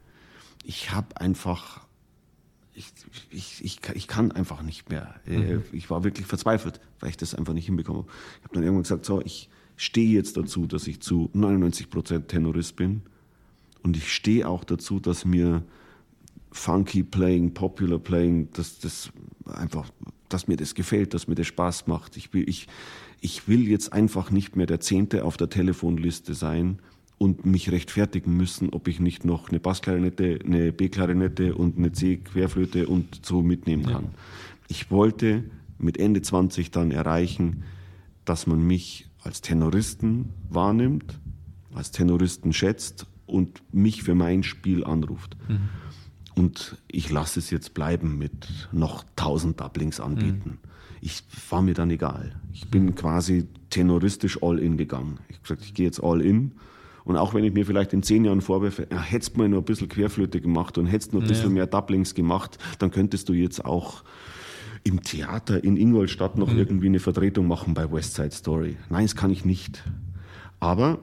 [0.64, 1.86] Ich habe einfach,
[2.74, 2.92] ich,
[3.30, 5.14] ich, ich, ich kann einfach nicht mehr.
[5.26, 5.62] Äh, mhm.
[5.72, 8.04] Ich war wirklich verzweifelt, weil ich das einfach nicht hinbekomme.
[8.38, 12.28] Ich habe dann irgendwann gesagt, so, ich stehe jetzt dazu, dass ich zu 99 Prozent
[12.28, 13.00] Tenorist bin.
[13.82, 15.62] Und ich stehe auch dazu, dass mir
[16.50, 19.10] funky Playing, Popular Playing, dass das
[19.46, 19.90] einfach,
[20.28, 22.16] dass mir das gefällt, dass mir das Spaß macht.
[22.16, 22.68] Ich will, ich,
[23.20, 26.78] ich will jetzt einfach nicht mehr der Zehnte auf der Telefonliste sein
[27.18, 32.86] und mich rechtfertigen müssen, ob ich nicht noch eine Bassklarinette, eine B-Klarinette und eine C-Querflöte
[32.86, 34.04] und so mitnehmen kann.
[34.04, 34.10] Ja.
[34.68, 35.44] Ich wollte
[35.78, 37.64] mit Ende 20 dann erreichen,
[38.24, 41.18] dass man mich als Tenoristen wahrnimmt,
[41.74, 45.36] als Tenoristen schätzt und mich für mein Spiel anruft.
[45.48, 45.68] Mhm.
[46.38, 50.58] Und ich lasse es jetzt bleiben mit noch tausend Doublings anbieten.
[50.62, 50.68] Mhm.
[51.00, 52.36] Ich war mir dann egal.
[52.52, 55.18] Ich bin quasi tenoristisch all in gegangen.
[55.28, 56.52] Ich habe gesagt, ich gehe jetzt all in.
[57.04, 59.58] Und auch wenn ich mir vielleicht in zehn Jahren vorwerfe, ja, hättest du mal noch
[59.58, 61.54] ein bisschen Querflöte gemacht und hättest noch ein bisschen ja.
[61.54, 64.04] mehr Doublings gemacht, dann könntest du jetzt auch
[64.84, 66.58] im Theater in Ingolstadt noch mhm.
[66.58, 68.76] irgendwie eine Vertretung machen bei West Side Story.
[68.90, 69.82] Nein, das kann ich nicht.
[70.60, 70.98] Aber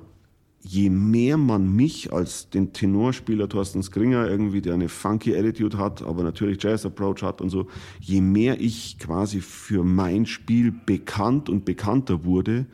[0.68, 6.02] je mehr man mich als den Tenorspieler Thorsten Skringer irgendwie, der eine funky Attitude hat,
[6.02, 7.68] aber natürlich Jazz Approach hat und so,
[8.00, 12.66] je mehr ich quasi für mein Spiel bekannt und bekannter wurde,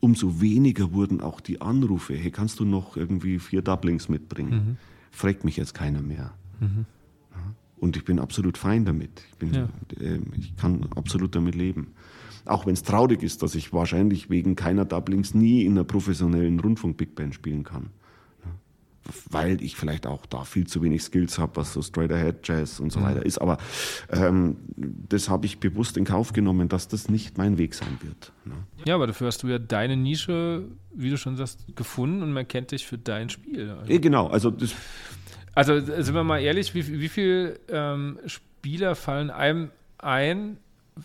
[0.00, 2.14] umso weniger wurden auch die Anrufe.
[2.14, 4.50] Hey, kannst du noch irgendwie vier Doublings mitbringen?
[4.50, 4.76] Mhm.
[5.10, 6.32] Fragt mich jetzt keiner mehr.
[6.60, 6.84] Mhm.
[7.80, 9.22] Und ich bin absolut fein damit.
[9.30, 9.68] Ich, bin, ja.
[10.00, 11.94] äh, ich kann absolut damit leben.
[12.44, 16.58] Auch wenn es traurig ist, dass ich wahrscheinlich wegen keiner Doublings nie in einer professionellen
[16.60, 17.90] Rundfunk-Big Band spielen kann.
[19.30, 22.80] weil ich vielleicht auch da viel zu wenig Skills habe, was so Straight Ahead Jazz
[22.80, 23.38] und so weiter ist.
[23.38, 23.58] Aber
[24.10, 28.32] ähm, das habe ich bewusst in Kauf genommen, dass das nicht mein Weg sein wird.
[28.44, 28.54] Ne?
[28.84, 30.64] Ja, aber dafür hast du ja deine Nische,
[30.94, 33.70] wie du schon sagst, gefunden und man kennt dich für dein Spiel.
[33.70, 34.00] Also.
[34.00, 34.74] Genau, also das.
[35.58, 40.58] Also sind wir mal ehrlich, wie, wie viele ähm, Spieler fallen einem ein,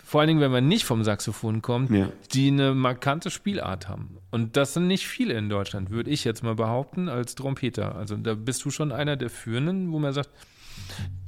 [0.05, 2.09] vor allen Dingen, wenn man nicht vom Saxophon kommt, ja.
[2.33, 4.17] die eine markante Spielart haben.
[4.29, 7.95] Und das sind nicht viele in Deutschland, würde ich jetzt mal behaupten, als Trompeter.
[7.95, 10.29] Also da bist du schon einer der Führenden, wo man sagt,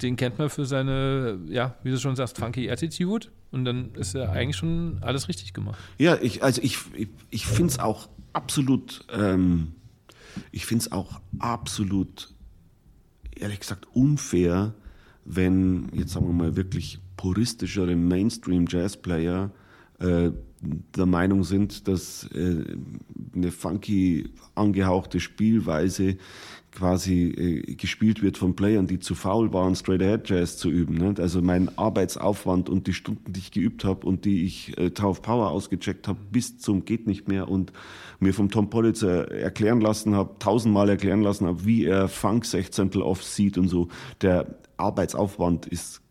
[0.04, 3.30] den kennt man für seine, ja, wie du schon sagst, funky Attitude.
[3.52, 5.80] Und dann ist ja eigentlich schon alles richtig gemacht.
[5.98, 9.74] Ja, ich, also ich, ich, ich finde es auch absolut, ähm,
[10.52, 12.35] ich finde es auch absolut,
[13.40, 14.74] ehrlich gesagt, unfair,
[15.26, 19.52] wenn, jetzt sagen wir mal, wirklich puristischere Mainstream-Jazz-Player
[20.00, 20.32] äh,
[20.62, 22.78] der Meinung sind, dass äh,
[23.36, 26.18] eine funky angehauchte Spielweise
[26.76, 30.96] quasi äh, gespielt wird von Playern, die zu faul waren, Straight Ahead Jazz zu üben.
[30.96, 31.16] Ne?
[31.18, 35.22] Also mein Arbeitsaufwand und die Stunden, die ich geübt habe und die ich äh, Tough
[35.22, 37.72] Power ausgecheckt habe, bis zum geht nicht mehr und
[38.20, 43.02] mir vom Tom Politzer erklären lassen habe, tausendmal erklären lassen habe, wie er Funk 16
[43.02, 43.88] off sieht und so.
[44.22, 46.02] Der Arbeitsaufwand ist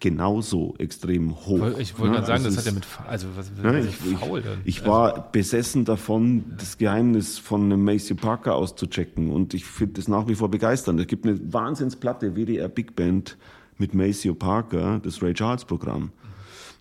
[0.00, 1.78] genauso extrem hoch.
[1.78, 2.20] Ich wollte ne?
[2.20, 3.88] gerade sagen, also das hat ja mit, also was, ne?
[3.88, 4.60] ich, faul dann?
[4.64, 9.94] Ich, ich war besessen davon, das Geheimnis von einem Macy Parker auszuchecken und ich finde
[9.94, 11.00] das nach wie vor begeisternd.
[11.00, 13.36] Es gibt eine Wahnsinnsplatte, WDR Big Band
[13.78, 16.10] mit Maceo Parker, das Ray Charles Programm.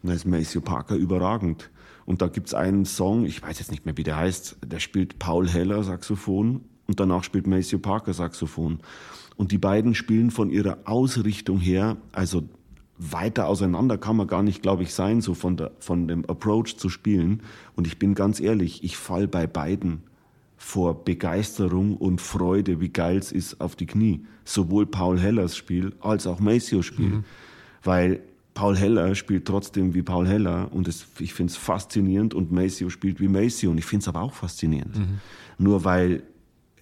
[0.04, 1.70] Und da ist Maceo Parker überragend.
[2.06, 4.80] Und da gibt es einen Song, ich weiß jetzt nicht mehr, wie der heißt, der
[4.80, 8.80] spielt Paul Heller Saxophon und danach spielt Maceo Parker Saxophon.
[9.36, 12.44] Und die beiden spielen von ihrer Ausrichtung her, also
[12.98, 16.78] weiter auseinander kann man gar nicht, glaube ich, sein, so von, der, von dem Approach
[16.78, 17.42] zu spielen.
[17.76, 20.02] Und ich bin ganz ehrlich, ich fall bei beiden
[20.58, 24.26] vor Begeisterung und Freude, wie geil es ist, auf die Knie.
[24.44, 27.10] Sowohl Paul Hellers Spiel als auch Maceo Spiel.
[27.10, 27.24] Mhm.
[27.84, 28.22] Weil
[28.56, 32.90] Paul Heller spielt trotzdem wie Paul Heller und es, ich finde es faszinierend und Maceo
[32.90, 34.98] spielt wie Maceo und ich finde es aber auch faszinierend.
[34.98, 35.20] Mhm.
[35.60, 36.24] Nur weil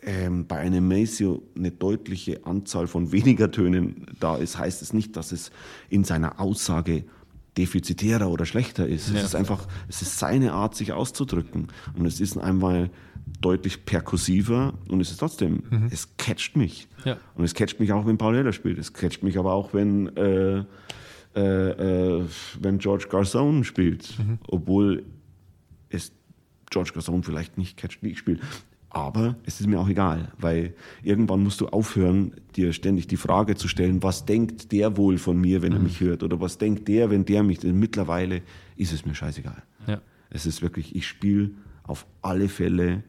[0.05, 5.17] ähm, bei einem Maceo eine deutliche Anzahl von weniger Tönen da ist, heißt es nicht,
[5.17, 5.51] dass es
[5.89, 7.05] in seiner Aussage
[7.57, 9.09] defizitärer oder schlechter ist.
[9.09, 9.17] Ja.
[9.17, 11.67] Es ist einfach, es ist seine Art, sich auszudrücken.
[11.97, 12.89] Und es ist einmal
[13.41, 15.87] deutlich perkussiver und es ist trotzdem, mhm.
[15.89, 16.87] es catcht mich.
[17.05, 17.17] Ja.
[17.35, 18.77] Und es catcht mich auch, wenn Paul Heller spielt.
[18.77, 20.63] Es catcht mich aber auch, wenn, äh,
[21.35, 22.25] äh, äh,
[22.59, 24.19] wenn George Garzone spielt.
[24.19, 24.39] Mhm.
[24.47, 25.05] Obwohl
[25.89, 26.11] es
[26.69, 28.39] George Garzone vielleicht nicht catcht, wie ich spiele.
[28.95, 30.73] Aber es ist mir auch egal, weil
[31.03, 35.37] irgendwann musst du aufhören, dir ständig die Frage zu stellen, was denkt der wohl von
[35.37, 35.83] mir, wenn er mhm.
[35.83, 36.23] mich hört?
[36.23, 37.61] Oder was denkt der, wenn der mich.
[37.61, 38.41] Mittlerweile
[38.77, 39.61] ist es mir scheißegal.
[39.85, 40.01] Ja.
[40.29, 41.51] Es ist wirklich, ich spiele
[41.83, 43.03] auf alle Fälle,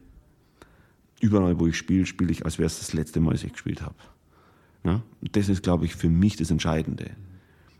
[1.21, 3.81] überall wo ich spiele, spiele ich, als wäre es das letzte Mal, dass ich gespielt
[3.81, 3.95] habe.
[4.83, 5.03] Ja?
[5.21, 7.11] Und das ist, glaube ich, für mich das Entscheidende.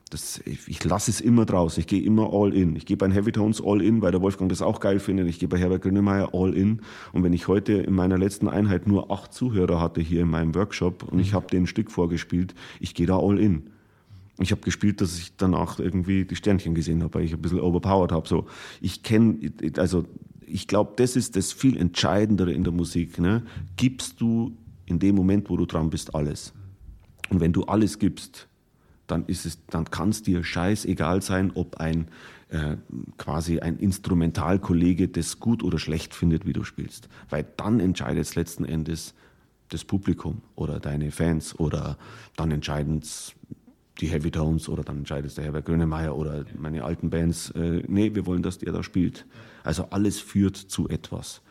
[0.09, 1.77] Das, ich lasse es immer draus.
[1.77, 2.75] Ich gehe immer all in.
[2.77, 5.27] Ich gehe bei Heavy Tones all in, weil der Wolfgang das auch geil findet.
[5.27, 6.81] Ich gehe bei Herbert Grönemeyer all in.
[7.11, 10.55] Und wenn ich heute in meiner letzten Einheit nur acht Zuhörer hatte hier in meinem
[10.55, 13.69] Workshop und ich habe den Stück vorgespielt, ich gehe da all in.
[14.39, 17.59] Ich habe gespielt, dass ich danach irgendwie die Sternchen gesehen habe, weil ich ein bisschen
[17.59, 18.27] overpowered habe.
[18.27, 18.45] So,
[18.79, 20.05] ich kenne, also
[20.45, 23.19] ich glaube, das ist das viel Entscheidendere in der Musik.
[23.19, 23.43] Ne?
[23.75, 24.55] Gibst du
[24.85, 26.53] in dem Moment, wo du dran bist, alles.
[27.29, 28.46] Und wenn du alles gibst,
[29.07, 32.07] dann ist es, dann kann es dir scheißegal sein, ob ein
[32.49, 32.77] äh,
[33.17, 37.09] quasi ein Instrumentalkollege das gut oder schlecht findet, wie du spielst.
[37.29, 39.13] Weil dann entscheidet es letzten Endes
[39.69, 41.97] das Publikum oder deine Fans oder
[42.35, 43.33] dann entscheiden es
[43.99, 47.83] die Heavy Tones oder dann entscheidet es der Herbert Grönemeyer oder meine alten Bands, äh,
[47.87, 49.25] nee, wir wollen, dass der da spielt.
[49.63, 51.41] Also alles führt zu etwas.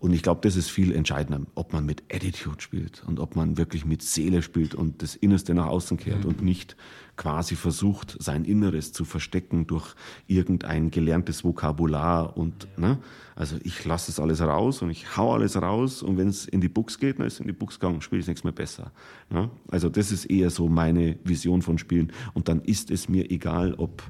[0.00, 3.58] Und ich glaube, das ist viel entscheidender, ob man mit Attitude spielt und ob man
[3.58, 6.30] wirklich mit Seele spielt und das Innerste nach außen kehrt mhm.
[6.30, 6.74] und nicht
[7.16, 9.94] quasi versucht, sein Inneres zu verstecken durch
[10.26, 12.98] irgendein gelerntes Vokabular und, ne?
[13.36, 16.62] Also ich lasse es alles raus und ich hau alles raus und wenn es in
[16.62, 18.92] die Books geht, dann ist es in die Books gegangen, spiele ich nichts mehr besser.
[19.28, 19.50] Ne?
[19.70, 23.74] Also das ist eher so meine Vision von Spielen und dann ist es mir egal,
[23.74, 24.02] ob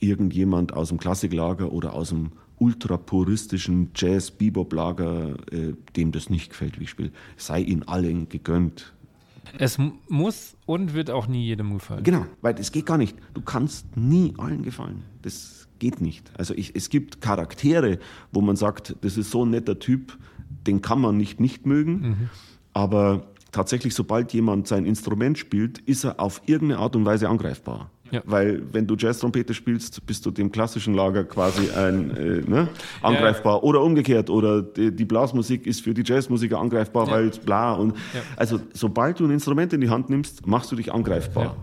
[0.00, 6.84] irgendjemand aus dem Klassiklager oder aus dem ultrapuristischen Jazz-Bebop-Lager, äh, dem das nicht gefällt, wie
[6.84, 7.12] ich spiele.
[7.36, 8.92] Sei ihnen allen gegönnt.
[9.58, 9.78] Es
[10.08, 12.02] muss und wird auch nie jedem gefallen.
[12.02, 13.16] Genau, weil es geht gar nicht.
[13.34, 15.04] Du kannst nie allen gefallen.
[15.22, 16.30] Das geht nicht.
[16.36, 17.98] Also ich, es gibt Charaktere,
[18.32, 20.18] wo man sagt, das ist so ein netter Typ,
[20.66, 22.00] den kann man nicht nicht mögen.
[22.00, 22.30] Mhm.
[22.72, 27.90] Aber tatsächlich, sobald jemand sein Instrument spielt, ist er auf irgendeine Art und Weise angreifbar.
[28.10, 28.22] Ja.
[28.24, 32.68] Weil wenn du Jazz-Trompete spielst, bist du dem klassischen Lager quasi ein äh, ne,
[33.02, 33.62] angreifbar ja.
[33.62, 37.12] oder umgekehrt oder die, Blasmusik ist für die Jazzmusiker angreifbar, ja.
[37.12, 37.94] weil es bla und
[38.36, 41.56] also sobald du ein Instrument in die Hand nimmst, machst du dich angreifbar.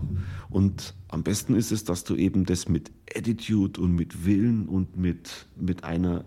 [0.50, 4.96] Und am besten ist es, dass du eben das mit Attitude und mit Willen und
[4.98, 6.24] mit, mit einer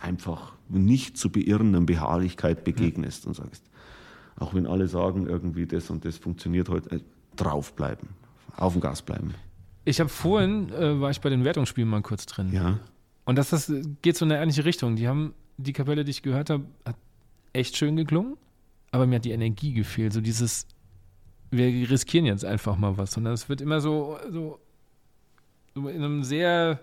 [0.00, 3.64] einfach nicht zu beirrenden Beharrlichkeit begegnest und sagst,
[4.36, 7.00] auch wenn alle sagen, irgendwie das und das funktioniert heute, äh,
[7.36, 8.08] draufbleiben,
[8.56, 9.34] auf dem Gas bleiben.
[9.84, 12.52] Ich habe vorhin, äh, war ich bei den Wertungsspielen mal kurz drin.
[12.52, 12.78] Ja.
[13.24, 13.72] Und das, das
[14.02, 14.96] geht so in eine ähnliche Richtung.
[14.96, 16.96] Die haben, die Kapelle, die ich gehört habe, hat
[17.52, 18.36] echt schön geklungen,
[18.90, 20.12] aber mir hat die Energie gefehlt.
[20.12, 20.66] So dieses,
[21.50, 23.16] wir riskieren jetzt einfach mal was.
[23.16, 24.58] Und es wird immer so, so,
[25.74, 26.80] so in einem sehr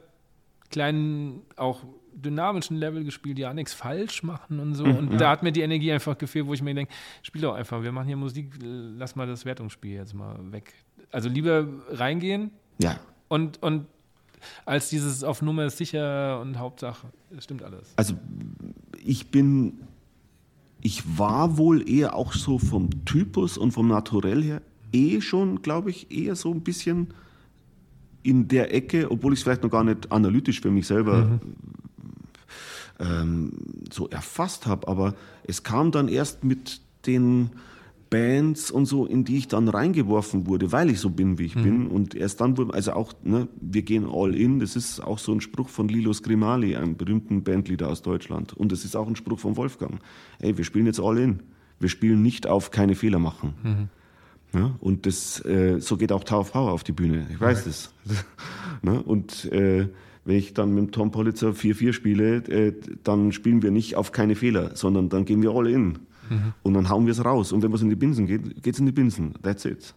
[0.70, 4.86] kleinen, auch dynamischen Level gespielt, die ja nichts falsch machen und so.
[4.86, 5.18] Mhm, und ja.
[5.18, 7.92] da hat mir die Energie einfach gefehlt, wo ich mir denke, spiel doch einfach, wir
[7.92, 10.74] machen hier Musik, lass mal das Wertungsspiel jetzt mal weg.
[11.12, 13.00] Also lieber reingehen, ja.
[13.28, 13.86] Und, und
[14.66, 17.08] als dieses auf Nummer sicher und Hauptsache,
[17.40, 17.94] stimmt alles.
[17.96, 18.16] Also
[19.04, 19.82] ich bin,
[20.82, 24.62] ich war wohl eher auch so vom Typus und vom Naturell her
[24.92, 27.14] eh schon, glaube ich, eher so ein bisschen
[28.24, 31.40] in der Ecke, obwohl ich es vielleicht noch gar nicht analytisch für mich selber mhm.
[33.00, 33.52] ähm,
[33.92, 34.88] so erfasst habe.
[34.88, 37.52] Aber es kam dann erst mit den
[38.10, 41.56] Bands und so, in die ich dann reingeworfen wurde, weil ich so bin, wie ich
[41.56, 41.64] mhm.
[41.64, 41.88] bin.
[41.88, 45.32] Und erst dann wurde, also auch, ne, wir gehen all in, das ist auch so
[45.32, 48.54] ein Spruch von Lilo Scrimali, einem berühmten Bandleader aus Deutschland.
[48.54, 50.00] Und es ist auch ein Spruch von Wolfgang.
[50.40, 51.40] Ey, wir spielen jetzt all in.
[51.80, 53.54] Wir spielen nicht auf keine Fehler machen.
[53.64, 53.90] Mhm.
[54.60, 57.28] Ja, und das, äh, so geht auch Tower of Power auf die Bühne.
[57.32, 57.94] Ich weiß das.
[58.82, 59.88] ne, und äh,
[60.26, 62.74] wenn ich dann mit Tom Politzer 4-4 spiele, äh,
[63.04, 66.00] dann spielen wir nicht auf keine Fehler, sondern dann gehen wir all in.
[66.30, 66.54] Mhm.
[66.64, 67.52] Und dann hauen wir es raus.
[67.52, 69.34] Und wenn es in die Binsen geht, geht es in die Binsen.
[69.42, 69.94] That's it.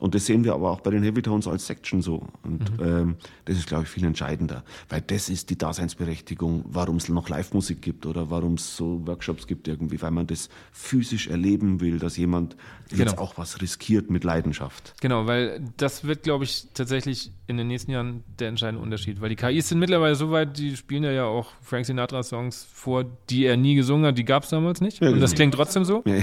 [0.00, 2.26] Und das sehen wir aber auch bei den Heavy Tones als Section so.
[2.42, 2.86] Und mhm.
[2.86, 4.64] ähm, das ist, glaube ich, viel entscheidender.
[4.88, 9.46] Weil das ist die Daseinsberechtigung, warum es noch Live-Musik gibt oder warum es so Workshops
[9.46, 12.56] gibt irgendwie, weil man das physisch erleben will, dass jemand
[12.88, 13.04] genau.
[13.04, 14.94] jetzt auch was riskiert mit Leidenschaft.
[15.02, 19.20] Genau, weil das wird, glaube ich, tatsächlich in den nächsten Jahren der entscheidende Unterschied.
[19.20, 23.04] Weil die KIs sind mittlerweile so weit, die spielen ja, ja auch Frank Sinatra-Songs vor,
[23.28, 25.02] die er nie gesungen hat, die gab es damals nicht.
[25.02, 26.02] Ja, Und das klingt trotzdem so.
[26.06, 26.22] Ja.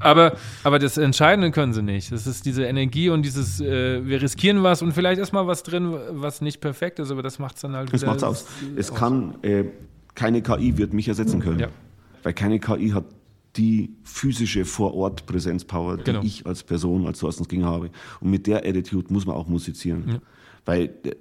[0.00, 2.12] aber, aber das Entscheidende können sie nicht.
[2.12, 5.62] Das ist diese Energie und dieses, äh, wir riskieren was und vielleicht ist mal was
[5.62, 8.12] drin, was nicht perfekt ist, aber das macht es dann halt das wieder.
[8.14, 8.46] Das macht's aus.
[8.76, 9.64] Es kann, äh,
[10.14, 11.60] keine KI wird mich ersetzen können.
[11.60, 11.68] Ja.
[12.22, 13.04] Weil keine KI hat
[13.56, 16.22] die physische Vor-Ort-Präsenzpower, die genau.
[16.22, 17.90] ich als Person, als Thorsten King habe.
[18.20, 20.04] Und mit der Attitude muss man auch musizieren.
[20.08, 20.18] Ja.
[20.64, 21.14] Weil äh,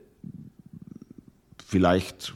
[1.65, 2.35] vielleicht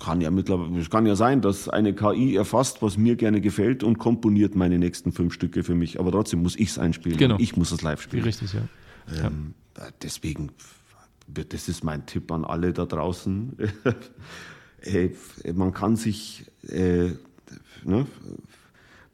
[0.00, 3.84] kann ja mittlerweile, es kann ja sein, dass eine KI erfasst, was mir gerne gefällt
[3.84, 6.00] und komponiert meine nächsten fünf Stücke für mich.
[6.00, 7.18] Aber trotzdem muss ich es einspielen.
[7.18, 7.36] Genau.
[7.38, 8.24] Ich muss es live spielen.
[8.24, 8.62] Richtig, ja.
[9.08, 9.88] Ähm, ja.
[10.02, 10.50] Deswegen,
[11.26, 13.56] das ist mein Tipp an alle da draußen.
[15.54, 17.10] man kann sich, äh,
[17.84, 18.06] ne,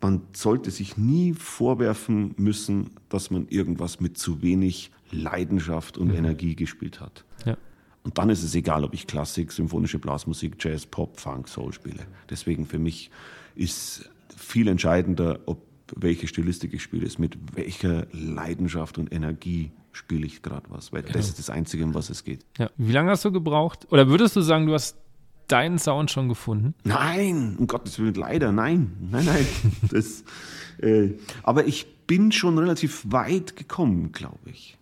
[0.00, 6.14] man sollte sich nie vorwerfen müssen, dass man irgendwas mit zu wenig Leidenschaft und mhm.
[6.14, 7.24] Energie gespielt hat.
[7.44, 7.56] Ja.
[8.04, 12.06] Und dann ist es egal, ob ich Klassik, symphonische Blasmusik, Jazz, Pop, Funk, Soul spiele.
[12.30, 13.10] Deswegen für mich
[13.54, 20.26] ist viel entscheidender, ob welche Stilistik ich spiele, ist mit welcher Leidenschaft und Energie spiele
[20.26, 21.14] ich gerade was, weil genau.
[21.14, 22.44] das ist das Einzige, um was es geht.
[22.58, 22.70] Ja.
[22.76, 23.86] Wie lange hast du gebraucht?
[23.90, 24.96] Oder würdest du sagen, du hast
[25.48, 26.74] deinen Sound schon gefunden?
[26.84, 29.46] Nein, um Gottes Willen, leider, nein, nein, nein.
[29.90, 30.24] das,
[30.80, 31.10] äh,
[31.42, 34.78] aber ich bin schon relativ weit gekommen, glaube ich.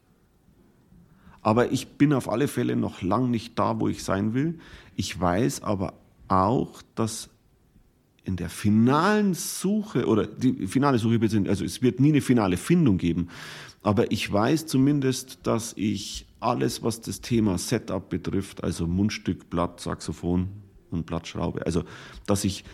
[1.43, 4.59] Aber ich bin auf alle Fälle noch lang nicht da, wo ich sein will.
[4.97, 5.95] Ich weiß aber
[6.29, 7.31] auch, dass
[8.27, 12.99] in der finalen Suche oder die finale Suche, also es wird nie eine finale Findung
[12.99, 13.29] geben,
[13.83, 19.81] aber ich weiß zumindest, dass ich alles, was das Thema Setup betrifft, also Mundstück, Blatt,
[19.81, 20.49] Saxophon
[20.91, 21.85] und Blattschraube, also
[22.27, 22.65] dass ich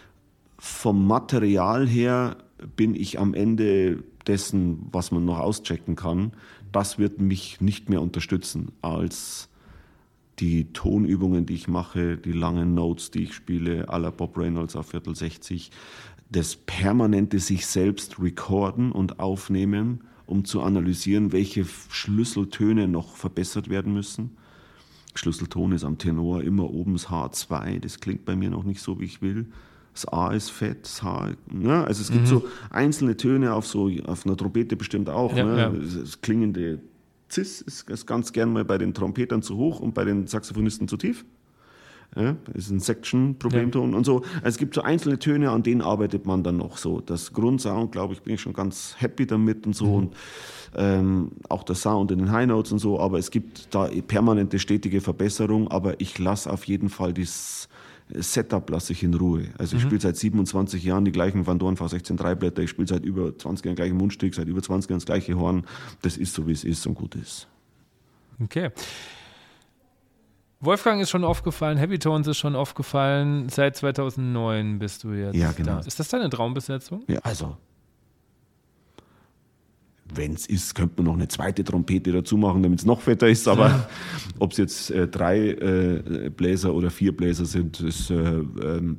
[0.59, 2.37] vom Material her
[2.77, 6.33] bin ich am Ende dessen, was man noch auschecken kann,
[6.71, 9.49] das wird mich nicht mehr unterstützen als
[10.39, 14.77] die Tonübungen, die ich mache, die langen Notes, die ich spiele, à la Bob Reynolds
[14.77, 15.71] auf Viertel 60,
[16.31, 23.93] das permanente sich selbst recorden und aufnehmen, um zu analysieren, welche Schlüsseltöne noch verbessert werden
[23.93, 24.37] müssen.
[25.15, 28.99] Schlüsselton ist am Tenor immer oben das H2, das klingt bei mir noch nicht so,
[28.99, 29.49] wie ich will
[29.95, 31.85] das A ist fett, das H, ne?
[31.85, 32.27] also es gibt mhm.
[32.27, 35.59] so einzelne Töne auf so, auf einer Trompete bestimmt auch, ja, ne?
[35.59, 35.71] ja.
[36.01, 36.81] Das klingende
[37.33, 40.87] Cis ist, ist ganz gern mal bei den Trompetern zu hoch und bei den Saxophonisten
[40.87, 41.25] zu tief.
[42.15, 43.97] Ja, ist ein Section-Problemton ja.
[43.97, 44.19] und so.
[44.37, 47.01] Also es gibt so einzelne Töne, an denen arbeitet man dann noch so.
[47.01, 49.87] Das Grundsound, glaube ich, bin ich schon ganz happy damit und so.
[49.87, 49.95] Mhm.
[49.95, 50.17] Und
[50.77, 53.01] ähm, auch der Sound in den High Notes und so.
[53.01, 55.69] Aber es gibt da permanente, stetige Verbesserung.
[55.69, 57.71] Aber ich lasse auf jeden Fall das
[58.15, 59.49] Setup lasse ich in Ruhe.
[59.59, 59.89] Also ich mhm.
[59.89, 62.63] spiele seit 27 Jahren die gleichen Van Dorn V16 Dreiblätter.
[62.63, 65.67] Ich spiele seit über 20 Jahren gleichen Mundstück, seit über 20 Jahren das gleiche Horn.
[66.03, 67.49] Das ist so, wie es ist und gut ist.
[68.43, 68.71] Okay.
[70.61, 73.49] Wolfgang ist schon aufgefallen, Heavy Tones ist schon aufgefallen.
[73.49, 75.73] Seit 2009 bist du jetzt ja, genau.
[75.73, 75.81] da.
[75.81, 77.03] Ist das deine Traumbesetzung?
[77.09, 77.57] Ja, also.
[80.15, 83.29] Wenn es ist, könnte man noch eine zweite Trompete dazu machen, damit es noch fetter
[83.29, 83.49] ist.
[83.49, 83.89] Aber ja.
[84.39, 88.99] ob es jetzt äh, drei äh, Bläser oder vier Bläser sind, ist, äh, ähm,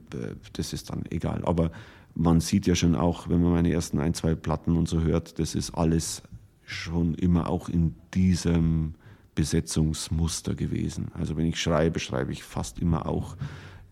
[0.54, 1.44] das ist dann egal.
[1.46, 1.72] Aber
[2.16, 5.40] man sieht ja schon auch, wenn man meine ersten ein, zwei Platten und so hört,
[5.40, 6.24] das ist alles
[6.66, 8.96] schon immer auch in diesem
[9.36, 11.12] Besetzungsmuster gewesen.
[11.14, 13.36] Also wenn ich schreibe, schreibe ich fast immer auch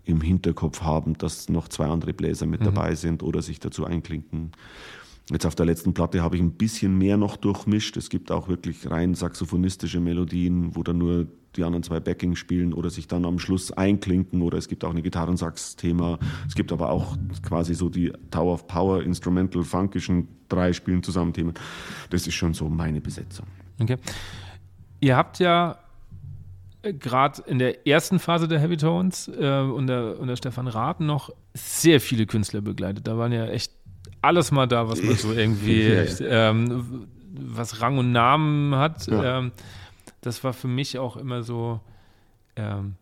[0.04, 2.66] im Hinterkopf haben, dass noch zwei andere Bläser mit mhm.
[2.66, 4.52] dabei sind oder sich dazu einklinken.
[5.32, 7.96] Jetzt auf der letzten Platte habe ich ein bisschen mehr noch durchmischt.
[7.96, 12.74] Es gibt auch wirklich rein saxophonistische Melodien, wo dann nur die anderen zwei Backing spielen
[12.74, 16.20] oder sich dann am Schluss einklinken oder es gibt auch eine Gitarrensax-Thema.
[16.48, 21.34] Es gibt aber auch quasi so die Tower of Power, Instrumental, Funkischen, drei spielen zusammen
[21.34, 21.54] Themen.
[22.10, 23.48] Das ist schon so meine Besetzung.
[23.80, 23.98] Okay.
[25.00, 25.78] Ihr habt ja
[26.84, 31.32] äh, gerade in der ersten Phase der Heavy Tones äh, unter, unter Stefan Rath noch
[31.54, 33.08] sehr viele Künstler begleitet.
[33.08, 33.74] Da waren ja echt
[34.22, 36.50] alles mal da, was man so irgendwie, ja, ja.
[36.50, 39.08] Ähm, was Rang und Namen hat.
[39.08, 39.40] Ja.
[39.40, 39.52] Ähm,
[40.22, 41.80] das war für mich auch immer so
[42.56, 42.96] ähm,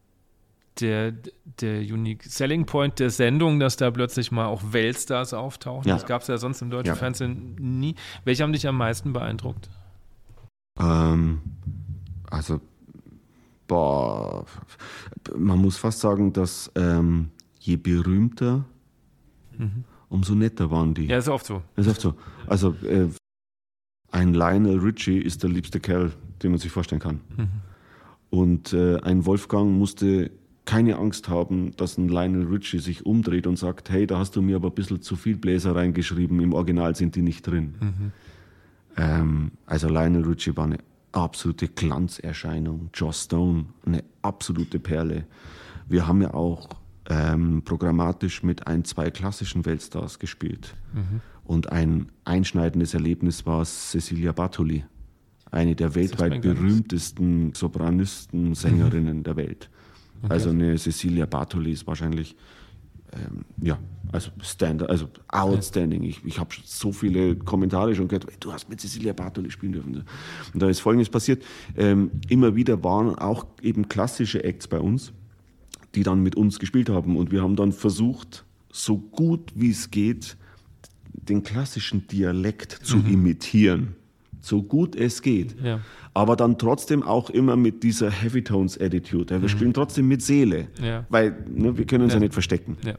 [0.79, 1.13] der,
[1.59, 5.89] der Unique Selling Point der Sendung, dass da plötzlich mal auch Weltstars auftauchen.
[5.89, 7.95] Das gab es ja sonst im deutschen Fernsehen nie.
[8.23, 9.69] Welche haben dich am meisten beeindruckt?
[10.79, 11.41] Ähm,
[12.29, 12.61] also,
[13.67, 14.45] boah,
[15.35, 18.63] man muss fast sagen, dass ähm, je berühmter,
[19.57, 19.83] mhm.
[20.09, 21.05] Umso netter waren die.
[21.05, 21.61] Ja, ist oft so.
[21.75, 22.15] Ist oft so.
[22.47, 23.07] Also, äh,
[24.11, 26.11] ein Lionel Richie ist der liebste Kerl,
[26.41, 27.21] den man sich vorstellen kann.
[27.37, 27.47] Mhm.
[28.29, 30.31] Und äh, ein Wolfgang musste
[30.65, 34.41] keine Angst haben, dass ein Lionel Richie sich umdreht und sagt, hey, da hast du
[34.41, 37.73] mir aber ein bisschen zu viel Bläser reingeschrieben, im Original sind die nicht drin.
[37.79, 38.11] Mhm.
[38.97, 40.77] Ähm, also Lionel Richie war eine
[41.11, 42.89] absolute Glanzerscheinung.
[42.93, 45.25] Joss Stone, eine absolute Perle.
[45.87, 46.69] Wir haben ja auch
[47.09, 50.75] ähm, programmatisch mit ein, zwei klassischen Weltstars gespielt.
[50.93, 51.21] Mhm.
[51.43, 54.85] Und ein einschneidendes Erlebnis war Cecilia Bartoli,
[55.51, 59.23] eine der weltweit berühmtesten Sopranisten, Sängerinnen mhm.
[59.23, 59.69] der Welt.
[60.21, 60.33] Okay.
[60.33, 62.35] Also eine Cecilia Bartoli ist wahrscheinlich
[63.13, 63.79] ähm, ja,
[64.11, 66.03] also Standard, also outstanding.
[66.03, 70.03] Ich, ich habe so viele Kommentare schon gehört, du hast mit Cecilia Bartoli spielen dürfen.
[70.53, 71.43] Und da ist Folgendes passiert.
[71.75, 75.13] Ähm, immer wieder waren auch eben klassische Acts bei uns,
[75.95, 77.17] die dann mit uns gespielt haben.
[77.17, 80.37] Und wir haben dann versucht, so gut wie es geht,
[81.13, 83.13] den klassischen Dialekt zu mhm.
[83.13, 83.95] imitieren.
[84.41, 85.55] So gut es geht.
[85.63, 85.81] Ja
[86.13, 89.33] aber dann trotzdem auch immer mit dieser Heavy Tones Attitude.
[89.33, 89.47] Ja, wir mhm.
[89.47, 91.05] spielen trotzdem mit Seele, ja.
[91.09, 92.77] weil ne, wir können uns ja, nicht verstecken.
[92.85, 92.95] Ja.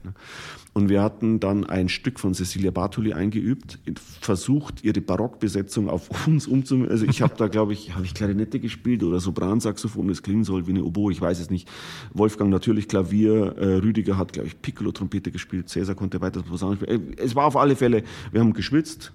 [0.72, 3.80] Und wir hatten dann ein Stück von Cecilia Bartoli eingeübt,
[4.20, 6.92] versucht, ihre Barockbesetzung auf uns umzumünzen.
[6.92, 10.66] Also ich habe da, glaube ich, habe ich Klarinette gespielt oder Sopransaxophon, das klingen soll
[10.66, 11.68] wie eine Oboe, ich weiß es nicht.
[12.14, 17.14] Wolfgang natürlich Klavier, äh, Rüdiger hat, glaube ich, Piccolo-Trompete gespielt, Cäsar konnte weiter Posaune spielen.
[17.18, 19.12] Äh, es war auf alle Fälle, wir haben geschwitzt,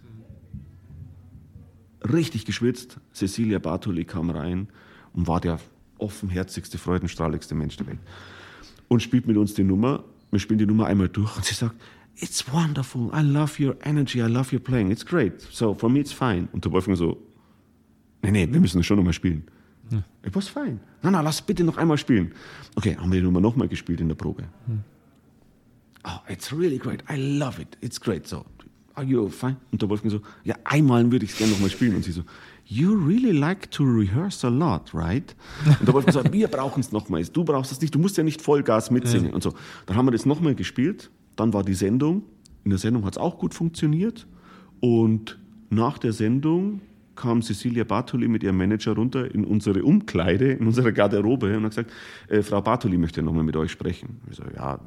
[2.11, 2.98] richtig geschwitzt.
[3.14, 4.68] Cecilia Bartoli kam rein
[5.14, 5.60] und war der
[5.98, 7.99] offenherzigste, freudenstrahligste Mensch der Welt.
[8.88, 10.03] Und spielt mit uns die Nummer.
[10.32, 11.76] Wir spielen die Nummer einmal durch und sie sagt,
[12.18, 13.11] It's wonderful.
[13.14, 14.19] I love your energy.
[14.19, 14.90] I love your playing.
[14.90, 15.41] It's great.
[15.52, 16.48] So for me it's fine.
[16.53, 17.18] Und der Wolfgang so,
[18.22, 19.44] nee, nee, wir müssen das schon nochmal spielen.
[19.90, 20.03] Hm.
[20.23, 20.80] It was fine.
[21.02, 22.34] Na, na, lass bitte noch einmal spielen.
[22.76, 24.44] Okay, haben wir die Nummer nochmal gespielt in der Probe.
[24.68, 24.84] Hm.
[26.06, 27.03] Oh, it's really great.
[27.10, 27.77] I love it.
[27.82, 28.27] It's great.
[28.27, 28.45] So,
[28.96, 29.58] are you fine?
[29.72, 31.96] Und der Wolfgang so, ja, einmal würde ich es gerne nochmal spielen.
[31.96, 32.24] Und sie so,
[32.66, 35.36] you really like to rehearse a lot, right?
[35.80, 37.32] Und der Wolfgang so, wir brauchen es nochmals.
[37.32, 39.30] Du brauchst es nicht, du musst ja nicht Vollgas mitsingen.
[39.30, 39.34] Ja.
[39.34, 39.54] Und so.
[39.86, 41.12] Dann haben wir das nochmal gespielt.
[41.36, 42.24] Dann war die Sendung.
[42.64, 44.28] In der Sendung hat es auch gut funktioniert.
[44.80, 45.38] Und
[45.70, 46.82] nach der Sendung
[47.16, 51.72] kam Cecilia Bartoli mit ihrem Manager runter in unsere Umkleide, in unsere Garderobe und hat
[51.72, 51.92] gesagt,
[52.28, 54.20] äh, Frau Bartoli möchte nochmal mit euch sprechen.
[54.30, 54.80] Ich so, ja,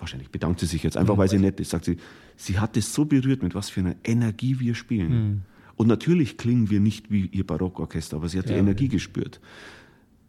[0.00, 1.70] wahrscheinlich bedankt sie sich jetzt einfach, weil sie nett ist.
[1.70, 1.98] Sagt sie,
[2.36, 5.12] sie hat es so berührt, mit was für einer Energie wir spielen.
[5.12, 5.42] Mhm.
[5.76, 8.54] Und natürlich klingen wir nicht wie ihr Barockorchester, aber sie hat ja.
[8.54, 9.40] die Energie gespürt.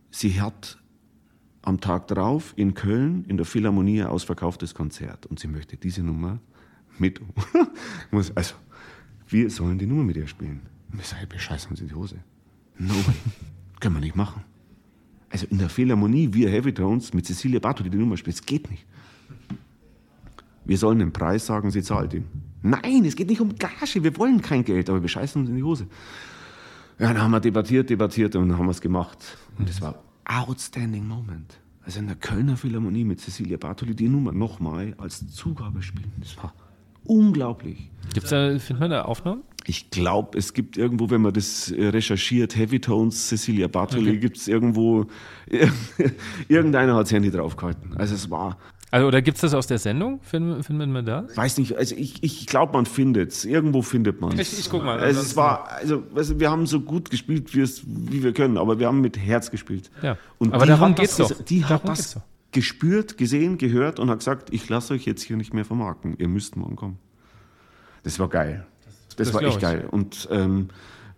[0.09, 0.77] Sie hat
[1.61, 6.03] am Tag drauf in Köln in der Philharmonie ein ausverkauftes Konzert und sie möchte diese
[6.03, 6.39] Nummer
[6.97, 7.21] mit.
[8.35, 8.55] also,
[9.27, 10.61] wir sollen die Nummer mit ihr spielen.
[10.91, 12.17] Und wir sagen, wir scheißen uns in die Hose.
[12.77, 13.15] No way.
[13.79, 14.43] Können wir nicht machen.
[15.29, 18.69] Also in der Philharmonie, wir Heavy Tones mit Cecilia Bartoli die Nummer spielen, das geht
[18.69, 18.85] nicht.
[20.71, 22.23] Wir sollen den Preis sagen, sie zahlt ihn.
[22.61, 25.57] Nein, es geht nicht um Gage, wir wollen kein Geld, aber wir scheißen uns in
[25.57, 25.85] die Hose.
[26.97, 29.17] Ja, dann haben wir debattiert, debattiert und dann haben wir es gemacht.
[29.59, 31.59] Und das war outstanding Moment.
[31.83, 36.13] Also in der Kölner Philharmonie mit Cecilia Bartoli die Nummer nochmal als Zugabe spielen.
[36.21, 36.53] Das war
[37.03, 37.89] unglaublich.
[38.13, 39.41] Gibt's da, findet man da Aufnahmen?
[39.65, 44.19] Ich glaube, es gibt irgendwo, wenn man das äh, recherchiert, Heavy Tones, Cecilia Bartoli, Okay.
[44.19, 45.07] gibt es irgendwo,
[46.47, 47.97] irgendeiner hat das Handy draufgehalten.
[47.97, 48.57] Also es war,
[48.91, 50.19] Also, oder gibt es das aus der Sendung?
[50.21, 51.35] Findet, findet man das?
[51.37, 53.45] weiß nicht, also ich, ich glaube, man findet es.
[53.45, 54.51] Irgendwo findet man es.
[54.53, 54.99] Ich- ich guck mal.
[54.99, 58.33] Also es war, also weißt du, wir haben so gut gespielt, wie, es, wie wir
[58.33, 59.89] können, aber wir haben mit Herz gespielt.
[60.01, 60.17] Ja.
[60.39, 61.41] Und Aber darum geht's das, doch.
[61.45, 62.19] Die hat Darum das
[62.51, 66.15] gespürt, gesehen, gehört und hat gesagt, ich lasse euch jetzt hier nicht mehr vermarkten.
[66.17, 66.99] Ihr müsst morgen kommen.
[68.03, 68.65] Das war geil.
[69.15, 69.87] Das, das war glaub echt geil.
[69.89, 70.67] Und ähm,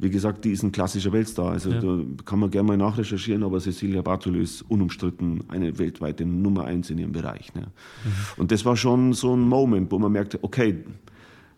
[0.03, 1.51] wie gesagt, die ist ein klassischer Weltstar.
[1.51, 6.65] Also da kann man gerne mal nachrecherchieren, aber Cecilia Bartoli ist unumstritten eine weltweite Nummer
[6.65, 7.53] eins in ihrem Bereich.
[7.55, 7.61] Ne?
[7.61, 8.09] Mhm.
[8.37, 10.83] Und das war schon so ein Moment, wo man merkte, okay,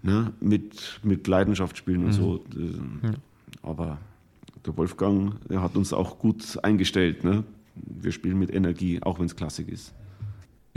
[0.04, 2.06] ne, mit, mit Leidenschaft spielen Mhm.
[2.06, 2.36] und so.
[2.56, 3.12] äh,
[3.64, 3.98] Aber
[4.66, 7.24] der Wolfgang der hat uns auch gut eingestellt.
[7.24, 7.44] Ne?
[7.76, 9.94] Wir spielen mit Energie, auch wenn es Klassik ist.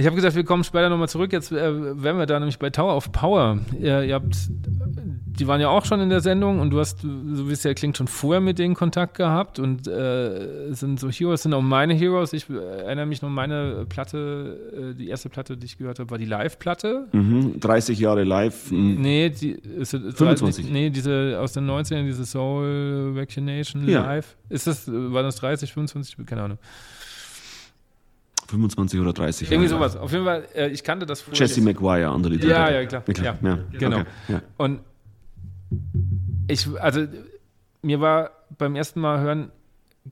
[0.01, 1.33] Ich habe gesagt, wir kommen später nochmal zurück.
[1.33, 3.59] Jetzt äh, wären wir da nämlich bei Tower of Power.
[3.81, 4.37] Ihr, ihr habt,
[5.39, 7.73] die waren ja auch schon in der Sendung und du hast, so wie es ja
[7.75, 11.95] klingt, schon vorher mit denen Kontakt gehabt und äh, sind so Heroes, sind auch meine
[11.95, 12.33] Heroes.
[12.33, 16.11] Ich äh, erinnere mich noch, meine Platte, äh, die erste Platte, die ich gehört habe,
[16.11, 17.07] war die Live-Platte.
[17.13, 17.61] Mhm.
[17.61, 18.71] 30 Jahre live.
[18.71, 18.97] mhm.
[19.01, 20.71] Nee, die ist, ist 25.
[20.71, 24.03] Nee, diese aus den 90ern, diese Soul Vaccination Ja.
[24.03, 24.37] Live.
[24.49, 26.27] Ist das, war das 30, 25?
[26.27, 26.59] Keine Ahnung.
[28.49, 29.97] 25 oder 30 Irgendwie sowas.
[29.97, 31.39] Auf jeden Fall, äh, ich kannte das vorher.
[31.39, 32.45] Jesse McGuire an der Lied.
[32.45, 33.03] Ja, ja, klar.
[33.23, 33.99] Ja, Ja, genau.
[34.01, 34.43] okay, ja.
[34.57, 34.81] Und
[36.47, 37.07] ich, also
[37.83, 39.51] mir war beim ersten Mal hören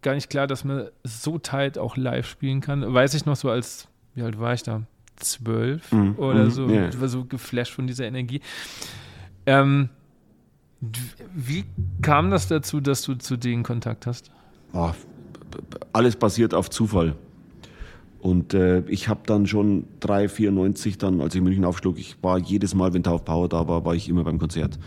[0.03, 2.93] gar nicht klar, dass man so tight auch live spielen kann.
[2.93, 4.83] Weiß ich noch so als, wie alt war ich da?
[5.16, 6.69] Zwölf Mhm, oder mhm, so.
[6.70, 6.89] ja.
[6.89, 8.41] Ich war so geflasht von dieser Energie.
[9.47, 9.89] Ähm,
[11.35, 11.65] wie
[12.03, 14.31] kam das dazu, dass du zu denen Kontakt hast?
[14.73, 14.78] B-
[15.95, 17.15] alles basiert auf Zufall.
[18.27, 22.16] Und äh, ich habe dann schon 3, 94 dann, als ich in München aufschlug, ich
[22.23, 24.81] war jedes Mal, wenn Tauf Power da war, war ich immer beim Konzert.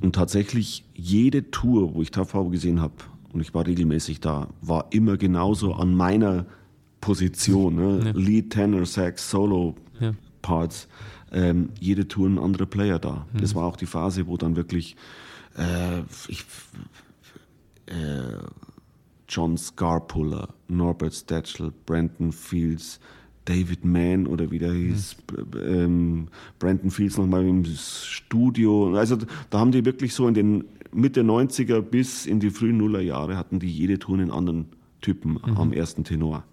[0.00, 2.94] Und tatsächlich jede Tour, wo ich Tauf Power gesehen habe,
[3.32, 6.46] und ich war regelmäßig da, war immer genauso an meiner
[7.00, 7.74] Position.
[7.74, 8.12] Ne?
[8.12, 10.14] Lead, Tenor, Sax, Solo Ja.
[10.40, 10.86] Parts.
[11.32, 13.26] Ähm, jede Tour ein anderer Player da.
[13.40, 14.94] Das war auch die Phase, wo dann wirklich
[15.56, 16.44] äh, ich,
[17.86, 18.38] äh,
[19.28, 22.98] John Scarpuller, Norbert Stetchel, Brandon Fields,
[23.44, 26.28] David Mann oder wie der hieß, b- ähm,
[26.58, 28.94] Brandon Fields nochmal im Studio.
[28.96, 29.16] Also
[29.50, 33.58] da haben die wirklich so in den Mitte 90er bis in die frühen Nullerjahre hatten
[33.58, 34.66] die jede Tour einen anderen
[35.00, 36.44] Typen am ersten Tenor.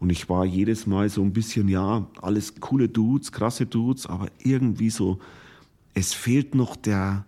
[0.00, 4.28] Und ich war jedes Mal so ein bisschen, ja, alles coole Dudes, krasse Dudes, aber
[4.42, 5.18] irgendwie so,
[5.94, 7.24] es fehlt noch der,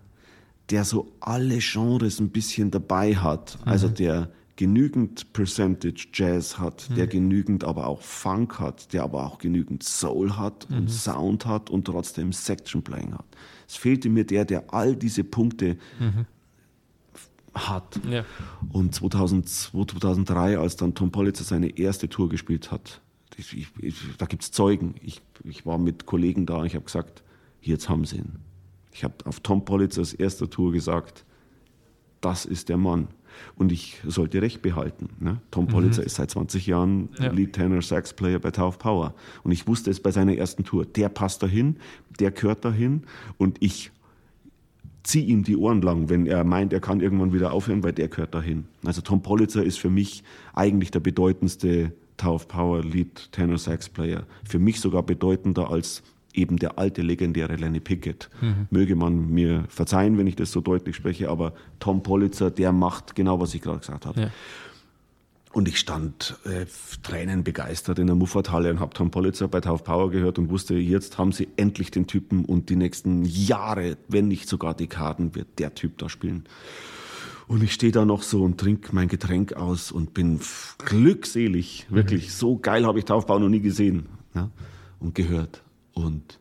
[0.70, 3.58] der so alle Genres ein bisschen dabei hat.
[3.64, 4.30] Also der
[4.60, 10.36] genügend Percentage Jazz hat, der genügend aber auch Funk hat, der aber auch genügend Soul
[10.36, 13.24] hat und Sound hat und trotzdem Section Playing hat.
[13.66, 15.78] Es fehlte mir der, der all diese Punkte
[17.54, 18.00] hat.
[18.06, 18.26] Ja.
[18.70, 23.00] Und 2002, 2003, als dann Tom Politzer seine erste Tour gespielt hat,
[23.38, 24.94] ich, ich, ich, da gibt es Zeugen.
[25.00, 25.22] Ich,
[25.64, 27.22] war mit Kollegen da, ich habe gesagt,
[27.62, 28.40] jetzt haben sie ihn.
[28.92, 31.24] Ich habe auf Tom Politzers erster Tour gesagt,
[32.20, 33.08] das ist der Mann.
[33.56, 35.08] Und ich sollte recht behalten.
[35.20, 35.40] Ne?
[35.50, 37.30] Tom Politzer ist seit 20 Jahren Ja.
[37.30, 39.14] Lead Tenor Sax Player bei Tauf Power.
[39.42, 40.84] Und ich wusste es bei seiner ersten Tour.
[40.84, 41.76] Der passt dahin,
[42.18, 43.02] der gehört dahin
[43.38, 43.90] und ich
[45.02, 48.08] zieh ihm die Ohren lang, wenn er meint, er kann irgendwann wieder aufhören, weil der
[48.08, 48.64] gehört dahin.
[48.84, 54.24] Also Tom Politzer ist für mich eigentlich der bedeutendste Tauf Power Lead Tenor Sax Player.
[54.44, 56.02] Für mich sogar bedeutender als
[56.34, 58.30] eben der alte legendäre Lenny Pickett.
[58.70, 63.14] Möge man mir verzeihen, wenn ich das so deutlich spreche, aber Tom Politzer, der macht
[63.14, 64.20] genau, was ich gerade gesagt habe.
[64.20, 64.30] Ja.
[65.52, 66.66] Und ich stand äh,
[67.02, 71.18] tränenbegeistert in der Muffathalle und habe Tom Politzer bei Tauf Power gehört und wusste, jetzt
[71.18, 75.74] haben sie endlich den Typen und die nächsten Jahre, wenn nicht sogar Dekaden, wird der
[75.74, 76.44] Typ da spielen.
[77.48, 80.38] Und ich stehe da noch so und trinke mein Getränk aus und bin
[80.78, 81.84] glückselig.
[81.90, 84.50] Wirklich, so geil habe ich Taufbau noch nie gesehen ja,
[85.00, 85.64] und gehört.
[85.94, 86.38] Und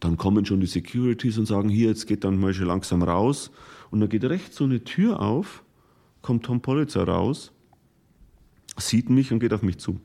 [0.00, 3.50] dann kommen schon die Securities und sagen, hier, jetzt geht dann mal schon langsam raus.
[3.90, 5.62] Und dann geht rechts so eine Tür auf,
[6.22, 7.52] kommt Tom Politzer raus,
[8.78, 10.00] sieht mich und geht auf mich zu.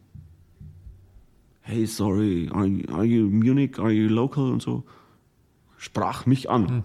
[1.62, 4.84] Hey, sorry, are, you- are you Munich, are you local und so.
[5.78, 6.84] Sprach mich an.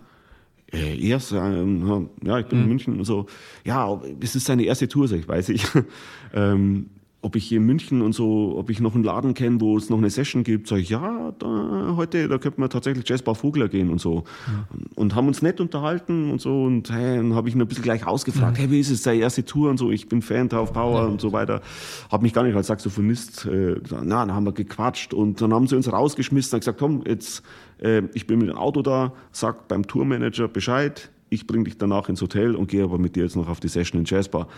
[0.72, 3.26] Äh, erst, ähm, ja, ich bin in München und so.
[3.64, 5.64] Ja, es ist seine erste Tour, sag ich, weiß ich.
[6.32, 6.90] ähm,
[7.22, 9.90] ob ich hier in München und so, ob ich noch einen Laden kenne, wo es
[9.90, 13.68] noch eine Session gibt, sage ich, ja, da, heute, da könnte man tatsächlich Jazzbar Vogler
[13.68, 14.24] gehen und so.
[14.46, 14.66] Ja.
[14.94, 16.64] Und haben uns nett unterhalten und so.
[16.64, 18.64] Und hey, dann habe ich ihn ein bisschen gleich ausgefragt, ja.
[18.64, 21.06] hey, wie ist es, seine erste Tour und so, ich bin Fan Tower Power ja.
[21.06, 21.60] und so weiter.
[22.10, 25.66] Habe mich gar nicht als Saxophonist, äh, na, dann haben wir gequatscht und dann haben
[25.66, 27.42] sie uns rausgeschmissen und gesagt, komm, jetzt,
[27.82, 32.08] äh, ich bin mit dem Auto da, sag beim Tourmanager Bescheid, ich bringe dich danach
[32.08, 34.48] ins Hotel und gehe aber mit dir jetzt noch auf die Session in Jazzbar.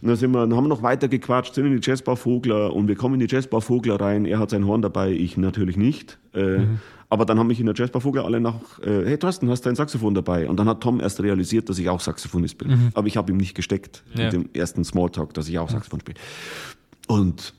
[0.00, 2.74] Und dann, sind wir, dann haben wir noch weiter gequatscht, sind in die Jazzbar Vogler
[2.74, 4.24] und wir kommen in die Jazzbar Vogler rein.
[4.24, 6.18] Er hat sein Horn dabei, ich natürlich nicht.
[6.34, 6.80] Äh, mhm.
[7.10, 9.68] Aber dann haben mich in der Jazzbar Vogler alle nach, äh, hey Thorsten, hast du
[9.68, 10.48] dein Saxophon dabei?
[10.48, 12.68] Und dann hat Tom erst realisiert, dass ich auch Saxophonist bin.
[12.68, 12.88] Mhm.
[12.94, 14.24] Aber ich habe ihm nicht gesteckt ja.
[14.24, 16.18] mit dem ersten Smalltalk, dass ich auch Saxophon spiele.
[17.08, 17.52] Und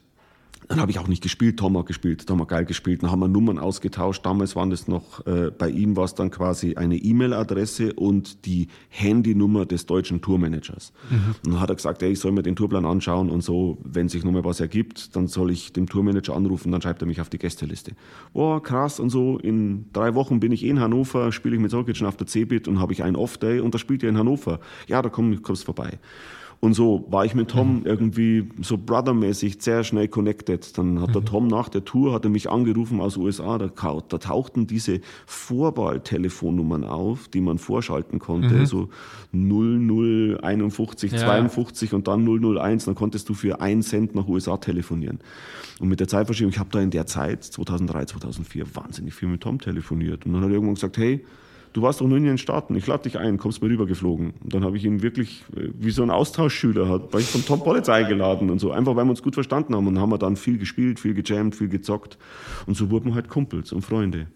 [0.67, 3.03] dann habe ich auch nicht gespielt, Tom hat gespielt, Tom hat geil gespielt.
[3.03, 4.25] Dann haben wir Nummern ausgetauscht.
[4.25, 8.67] Damals waren das noch, äh, bei ihm war es dann quasi eine E-Mail-Adresse und die
[8.89, 10.93] Handynummer des deutschen Tourmanagers.
[11.09, 11.35] Mhm.
[11.45, 14.09] Und dann hat er gesagt, ey, ich soll mir den Tourplan anschauen und so, wenn
[14.09, 17.29] sich nochmal was ergibt, dann soll ich dem Tourmanager anrufen, dann schreibt er mich auf
[17.29, 17.93] die Gästeliste.
[18.33, 21.71] Boah, krass und so, in drei Wochen bin ich eh in Hannover, spiele ich mit
[21.71, 24.59] Solkitschen auf der C-Bit und habe ich einen Off-Day und da spielt er in Hannover.
[24.87, 25.99] Ja, da komm, kommst vorbei.
[26.63, 27.85] Und so war ich mit Tom mhm.
[27.85, 30.77] irgendwie so brothermäßig sehr schnell connected.
[30.77, 31.25] Dann hat der mhm.
[31.25, 36.85] Tom nach der Tour, hat er mich angerufen aus USA, da, da tauchten diese Vorwahltelefonnummern
[36.85, 38.65] auf, die man vorschalten konnte, mhm.
[38.65, 38.87] so
[39.33, 41.17] 0051, ja.
[41.17, 45.19] 52 und dann 001, dann konntest du für einen Cent nach USA telefonieren.
[45.81, 49.41] Und mit der Zeitverschiebung, ich habe da in der Zeit, 2003, 2004, wahnsinnig viel mit
[49.41, 50.25] Tom telefoniert.
[50.25, 51.25] Und dann hat er irgendwann gesagt, hey,
[51.73, 54.33] du warst doch nur in den Staaten, ich lade dich ein, kommst mal rübergeflogen.
[54.43, 57.45] Und dann habe ich ihn wirklich, äh, wie so ein Austauschschüler, hat, war ich von
[57.45, 60.17] Tom Pollitz eingeladen und so, einfach weil wir uns gut verstanden haben und haben wir
[60.17, 62.17] dann viel gespielt, viel gejammt, viel gezockt
[62.65, 64.27] und so wurden wir halt Kumpels und Freunde.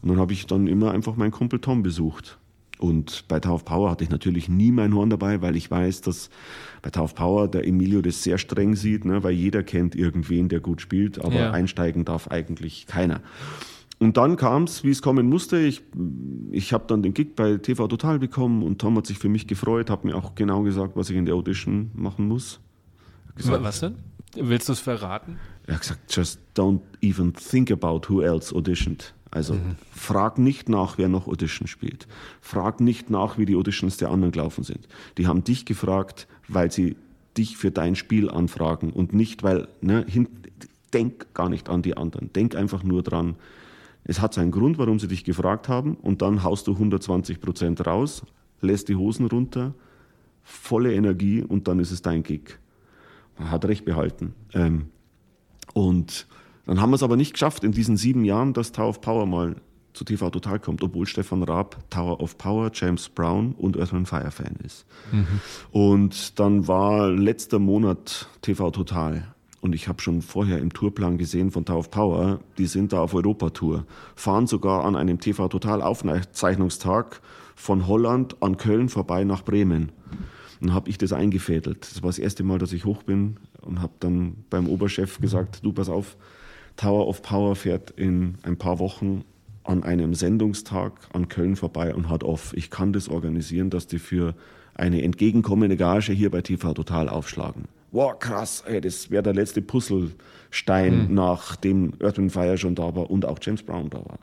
[0.00, 2.38] Und dann habe ich dann immer einfach meinen Kumpel Tom besucht.
[2.78, 6.00] Und bei Tower of Power hatte ich natürlich nie mein Horn dabei, weil ich weiß,
[6.02, 6.30] dass
[6.80, 10.48] bei Tower of Power der Emilio das sehr streng sieht, ne, weil jeder kennt irgendwen,
[10.48, 11.50] der gut spielt, aber ja.
[11.50, 13.20] einsteigen darf eigentlich keiner.
[13.98, 15.58] Und dann kam es, wie es kommen musste.
[15.58, 15.82] Ich,
[16.52, 19.46] ich habe dann den Gig bei TV Total bekommen und Tom hat sich für mich
[19.46, 22.60] gefreut, hat mir auch genau gesagt, was ich in der Audition machen muss.
[23.34, 23.96] Gesagt, was denn?
[24.36, 25.38] Willst du es verraten?
[25.66, 29.14] Er hat gesagt, just don't even think about who else auditioned.
[29.30, 29.76] Also mhm.
[29.90, 32.06] frag nicht nach, wer noch Audition spielt.
[32.40, 34.88] Frag nicht nach, wie die Auditions der anderen gelaufen sind.
[35.18, 36.96] Die haben dich gefragt, weil sie
[37.36, 40.28] dich für dein Spiel anfragen und nicht, weil, ne, hin,
[40.92, 42.32] denk gar nicht an die anderen.
[42.32, 43.36] Denk einfach nur dran,
[44.08, 47.86] es hat seinen Grund, warum sie dich gefragt haben und dann haust du 120 Prozent
[47.86, 48.22] raus,
[48.62, 49.74] lässt die Hosen runter,
[50.42, 52.58] volle Energie und dann ist es dein Gig.
[53.38, 54.34] Man hat recht behalten.
[54.54, 54.86] Ähm,
[55.74, 56.26] und
[56.64, 59.26] dann haben wir es aber nicht geschafft in diesen sieben Jahren, dass Tower of Power
[59.26, 59.56] mal
[59.92, 64.30] zu TV Total kommt, obwohl Stefan Raab Tower of Power, James Brown und Earth Fire
[64.30, 64.86] Fan ist.
[65.12, 65.26] Mhm.
[65.70, 71.50] Und dann war letzter Monat TV Total und ich habe schon vorher im Tourplan gesehen
[71.50, 75.82] von Tower of Power, die sind da auf Europatour, fahren sogar an einem TV Total
[75.82, 77.20] Aufzeichnungstag
[77.56, 79.90] von Holland an Köln vorbei nach Bremen.
[80.60, 81.88] Und habe ich das eingefädelt.
[81.88, 85.64] Das war das erste Mal, dass ich hoch bin und habe dann beim Oberchef gesagt,
[85.64, 86.16] du pass auf,
[86.76, 89.24] Tower of Power fährt in ein paar Wochen
[89.62, 92.54] an einem Sendungstag an Köln vorbei und hat off.
[92.56, 94.34] Ich kann das organisieren, dass die für
[94.74, 99.62] eine entgegenkommende Gage hier bei TV Total aufschlagen wow, krass, ey, das wäre der letzte
[99.62, 101.14] Puzzlestein, mhm.
[101.14, 104.18] nachdem Earth and Fire schon da war und auch James Brown da war.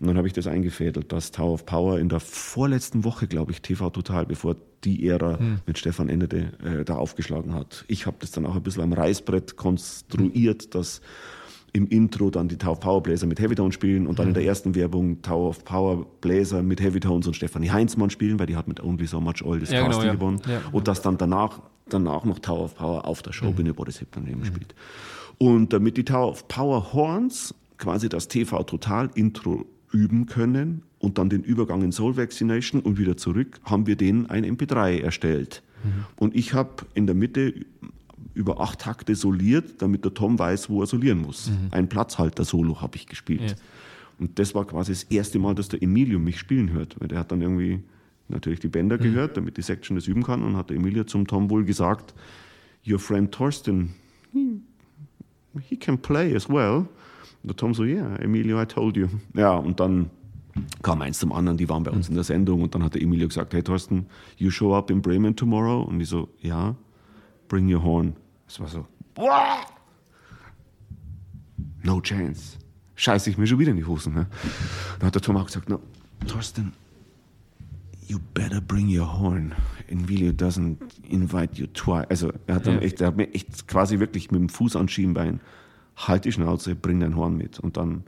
[0.00, 3.52] Und dann habe ich das eingefädelt, dass Tower of Power in der vorletzten Woche, glaube
[3.52, 5.60] ich, TV Total, bevor die Ära mhm.
[5.66, 7.84] mit Stefan endete, äh, da aufgeschlagen hat.
[7.86, 10.70] Ich habe das dann auch ein bisschen am Reißbrett konstruiert, mhm.
[10.70, 11.02] dass
[11.72, 14.42] im Intro dann die Tower of Power Bläser mit Heavytone spielen und dann in der
[14.42, 14.48] mhm.
[14.48, 18.68] ersten Werbung Tower of Power Bläser mit Heavytones und Stefanie Heinzmann spielen, weil die hat
[18.68, 20.34] mit Only So Much Oil das ja, genau, Casting genau, ja.
[20.36, 20.42] gewonnen.
[20.48, 20.72] Ja.
[20.72, 21.60] Und dass dann danach
[21.92, 23.74] danach noch Tower of Power auf der Showbühne, mhm.
[23.74, 24.46] Boris Hip daneben mhm.
[24.46, 24.74] spielt.
[25.38, 31.18] Und damit die Tower of Power Horns quasi das TV Total Intro üben können und
[31.18, 35.62] dann den Übergang in Soul Vaccination und wieder zurück, haben wir denen ein MP3 erstellt.
[35.82, 36.04] Mhm.
[36.16, 37.54] Und ich habe in der Mitte
[38.34, 41.50] über acht Takte soliert, damit der Tom weiß, wo er solieren muss.
[41.50, 41.68] Mhm.
[41.70, 43.50] Ein Platzhalter-Solo habe ich gespielt.
[43.50, 43.56] Ja.
[44.18, 47.18] Und das war quasi das erste Mal, dass der Emilio mich spielen hört, weil der
[47.18, 47.82] hat dann irgendwie
[48.30, 49.02] natürlich die Bänder mhm.
[49.02, 52.14] gehört, damit die Section das üben kann und hat Emilia zum Tom wohl gesagt,
[52.86, 53.94] your friend Thorsten,
[54.32, 54.60] he,
[55.60, 56.86] he can play as well.
[57.42, 59.08] Und der Tom so, yeah, Emilio, I told you.
[59.34, 60.10] Ja, und dann
[60.82, 63.02] kam eins zum anderen, die waren bei uns in der Sendung und dann hat der
[63.02, 65.82] Emilio gesagt, hey Thorsten, you show up in Bremen tomorrow?
[65.82, 66.74] Und ich so, ja,
[67.48, 68.14] bring your horn.
[68.46, 68.86] Es war so,
[71.82, 72.58] no chance.
[72.96, 74.14] Scheiße ich mir schon wieder in die Hosen.
[74.14, 74.26] Ne?
[74.98, 75.80] Dann hat der Tom auch gesagt, no,
[76.26, 76.72] Thorsten,
[78.10, 79.54] You better bring your horn.
[79.86, 80.78] Invilio doesn't
[81.08, 82.06] invite you twice.
[82.10, 82.80] Also er hat, dann Ja.
[82.80, 85.38] echt, er hat mir echt quasi wirklich mit dem Fuß an Schienbein,
[85.96, 87.60] halt die Schnauze, bring dein Horn mit.
[87.60, 88.02] Und dann,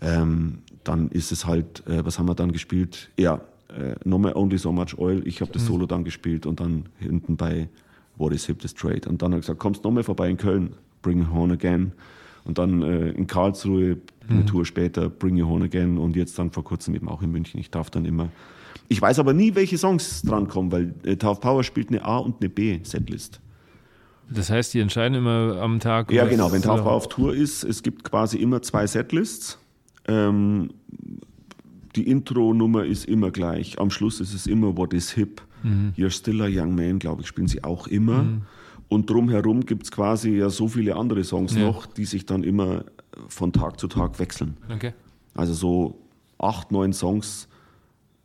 [0.00, 3.10] ähm, dann ist es halt, äh, was haben wir dann gespielt?
[3.18, 5.20] Ja, äh, nochmal Only So Much Oil.
[5.26, 7.68] Ich habe das Solo dann gespielt und dann hinten bei
[8.16, 9.06] What is Hip the Straight.
[9.06, 10.70] Und dann hat er gesagt, kommst nochmal vorbei in Köln,
[11.02, 11.92] bring your horn again.
[12.44, 13.98] Und dann äh, in Karlsruhe,
[14.30, 17.30] eine Tour später, Bring Your Horn Again und jetzt dann vor kurzem eben auch in
[17.30, 17.60] München.
[17.60, 18.28] Ich darf dann immer.
[18.88, 22.36] Ich weiß aber nie, welche Songs drankommen, weil äh, Tauf Power spielt eine A- und
[22.40, 23.40] eine B-Setlist.
[24.30, 26.10] Das heißt, die entscheiden immer am Tag.
[26.12, 26.52] Ja, genau.
[26.52, 29.58] Wenn Tauf Power auf Tour ist, es gibt quasi immer zwei Setlists.
[30.06, 30.70] Ähm,
[31.96, 33.78] die Intro-Nummer ist immer gleich.
[33.78, 35.42] Am Schluss ist es immer What is Hip.
[35.96, 38.24] You're Still a Young Man, glaube ich, spielen sie auch immer.
[38.88, 41.62] Und drumherum gibt es quasi ja so viele andere Songs Ja.
[41.62, 42.84] noch, die sich dann immer
[43.28, 44.56] von Tag zu Tag wechseln.
[44.72, 44.92] Okay.
[45.34, 45.98] Also so
[46.38, 47.47] acht, neun Songs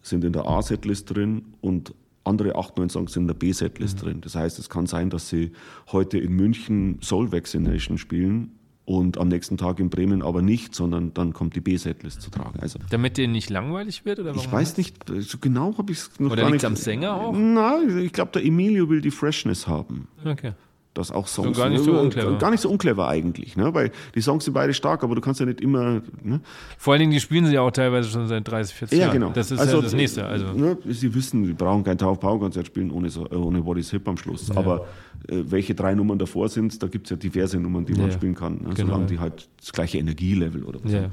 [0.03, 4.21] sind in der A-Setlist drin und andere acht, neun Songs sind in der B-Setlist drin.
[4.21, 5.51] Das heißt, es kann sein, dass sie
[5.91, 8.51] heute in München Soul Vaccination spielen
[8.85, 12.59] und am nächsten Tag in Bremen aber nicht, sondern dann kommt die B-Setlist zu tragen.
[12.59, 14.19] Also Damit denen nicht langweilig wird?
[14.19, 16.65] Oder ich weiß nicht, so genau habe ich es noch Oder gar nicht.
[16.65, 17.33] am Sänger auch?
[17.33, 20.07] Nein, ich glaube, der Emilio will die Freshness haben.
[20.23, 20.53] Okay.
[20.93, 21.57] Das auch Songs.
[21.57, 22.37] gar nicht so Ja, unclever.
[22.37, 23.73] Gar nicht so unclever eigentlich, ne?
[23.73, 26.01] weil die Songs sind beide stark, aber du kannst ja nicht immer.
[26.21, 26.39] Ne?
[26.77, 29.13] Vor allen Dingen, die spielen sie ja auch teilweise schon seit 30, 40 Ja, Jahren.
[29.19, 29.29] genau.
[29.31, 30.25] Das ist ja das Nächste.
[30.25, 30.53] Also.
[30.53, 34.17] Ne, Sie wissen, Sie brauchen kein Tauf-Power-Konzert spielen ohne, so- ohne What is Hip am
[34.17, 34.51] Schluss.
[34.55, 34.85] Aber
[35.27, 38.11] äh, welche drei Nummern davor sind, da gibt es ja diverse Nummern, die man Ja,
[38.11, 38.53] spielen kann.
[38.61, 38.69] Ne?
[38.75, 38.91] genau.
[38.91, 41.09] Solange die halt das gleiche Energielevel oder was Ja, ja.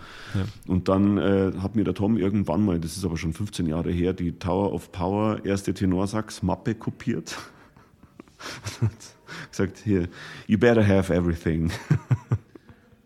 [0.66, 3.90] Und dann äh, hat mir der Tom irgendwann mal, das ist aber schon 15 Jahre
[3.90, 7.38] her, die Tower of Power erste Tenorsax-Mappe kopiert.
[9.50, 10.08] Gesagt, hier,
[10.46, 11.70] you better have everything.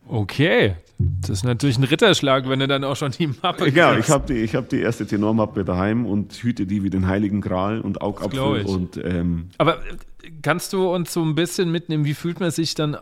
[0.06, 0.76] Okay.
[0.98, 4.08] Das ist natürlich ein Ritterschlag, wenn du dann auch schon die Mappe Ja, kriegst.
[4.08, 7.40] ich habe die, ich hab die erste Tenormappe daheim und hüte die wie den Heiligen
[7.40, 8.64] Gral und Augapfel.
[8.64, 9.96] Und ähm, Aber äh,
[10.42, 12.96] kannst du uns so ein bisschen mitnehmen, wie fühlt man sich dann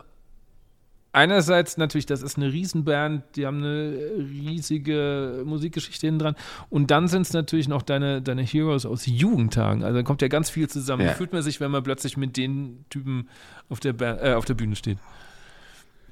[1.13, 6.35] einerseits natürlich, das ist eine Riesenband, die haben eine riesige Musikgeschichte hinten dran
[6.69, 10.27] und dann sind es natürlich noch deine, deine Heroes aus Jugendtagen, also da kommt ja
[10.27, 11.05] ganz viel zusammen.
[11.05, 11.11] Ja.
[11.11, 13.29] Wie fühlt man sich, wenn man plötzlich mit den Typen
[13.69, 14.97] auf der, Ba- äh, auf der Bühne steht?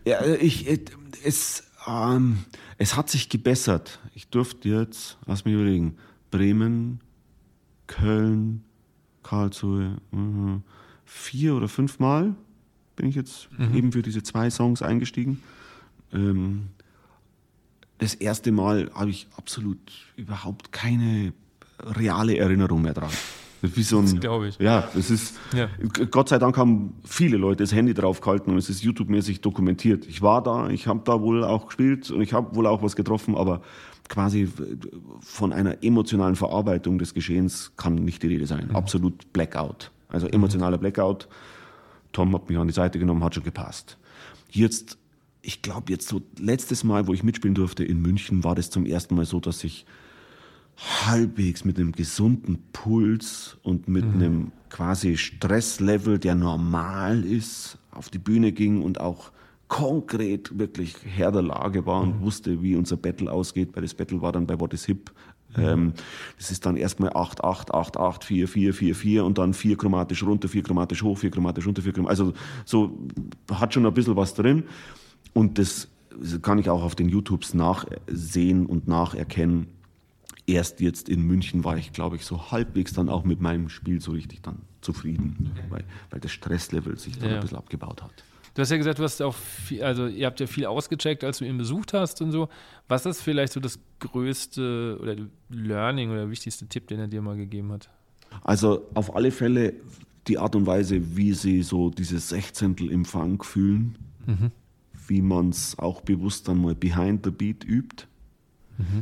[0.06, 0.80] ja, ich, äh,
[1.24, 2.40] es, ähm,
[2.78, 4.00] es hat sich gebessert.
[4.16, 5.98] Ich durfte jetzt, lass mich überlegen,
[6.32, 7.02] Bremen,
[7.88, 8.64] Köln,
[9.24, 10.64] Karlsruhe, mhm,
[11.06, 12.36] vier oder fünf Mal
[12.96, 15.42] bin ich jetzt eben für diese zwei Songs eingestiegen.
[16.14, 16.68] Ähm,
[17.98, 19.78] das erste Mal habe ich absolut
[20.16, 21.34] überhaupt keine
[21.80, 23.12] reale Erinnerung mehr dran.
[23.62, 24.58] Wie so ein, glaub ich.
[24.58, 25.70] Ja, das ist, Ja.
[26.10, 30.08] Gott sei Dank haben viele Leute das Handy draufgehalten und es ist YouTube-mäßig dokumentiert.
[30.08, 32.96] Ich war da, ich habe da wohl auch gespielt und ich habe wohl auch was
[32.96, 33.62] getroffen, aber
[34.10, 34.50] quasi
[35.22, 38.72] von einer emotionalen Verarbeitung des Geschehens kann nicht die Rede sein.
[38.72, 39.92] Absolut Blackout.
[40.10, 41.28] Also emotionaler Blackout.
[42.12, 43.98] Tom hat mich an die Seite genommen, hat schon gepasst.
[44.50, 44.98] Jetzt,
[45.42, 48.86] ich glaube jetzt so letztes Mal, wo ich mitspielen durfte in München, war das zum
[48.86, 49.86] ersten Mal so, dass ich
[51.06, 58.18] halbwegs mit einem gesunden Puls und mit einem quasi Stresslevel, der normal ist, auf die
[58.18, 59.32] Bühne ging und auch
[59.68, 64.22] konkret wirklich Herr der Lage war und wusste, wie unser Battle ausgeht, weil das Battle
[64.22, 65.12] war dann bei What is Hip.
[65.58, 65.94] Ähm,
[66.38, 69.78] das ist dann erstmal 8, 8, 8, 8, 4, 4, 4, 4 und dann 4
[69.78, 72.20] chromatisch runter, 4 chromatisch hoch, 4 chromatisch runter, 4 chromatisch.
[72.20, 72.34] Also
[72.66, 72.98] so
[73.52, 74.64] hat schon ein bisschen was drin.
[75.34, 75.88] Und das
[76.42, 79.68] kann ich auch auf den YouTubes nachsehen und nacherkennen.
[80.48, 84.02] Erst jetzt in München war ich, glaube ich, so halbwegs dann auch mit meinem Spiel
[84.02, 87.36] so richtig dann zufrieden, weil, weil das Stresslevel sich dann Ja.
[87.36, 88.24] ein bisschen abgebaut hat.
[88.54, 91.38] Du hast ja gesagt, du hast auch viel, also ihr habt ja viel ausgecheckt, als
[91.38, 92.50] du ihn besucht hast und so.
[92.90, 95.16] Was ist vielleicht so das größte oder
[95.50, 97.90] Learning oder wichtigste Tipp, den er dir mal gegeben hat?
[98.44, 99.74] Also auf alle Fälle
[100.28, 103.98] die Art und Weise, wie sie so dieses Sechzehntel im Funk fühlen,
[105.08, 108.06] wie man es auch bewusst dann mal behind the beat übt.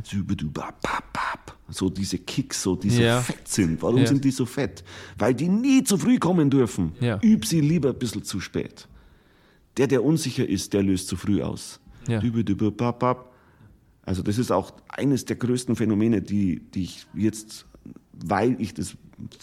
[0.04, 1.56] Sübedubababab.
[1.68, 3.20] So diese Kicks, so die so Ja.
[3.20, 3.80] fett sind.
[3.82, 4.06] Warum Ja.
[4.06, 4.82] sind die so fett?
[5.18, 6.92] Weil die nie zu früh kommen dürfen.
[7.00, 7.18] Ja.
[7.22, 8.88] Üb sie lieber ein bisschen zu spät.
[9.76, 11.80] Der, der unsicher ist, der löst zu früh aus.
[12.08, 12.20] Ja.
[14.02, 17.66] Also das ist auch eines der größten Phänomene, die, die ich jetzt,
[18.12, 18.96] weil ich das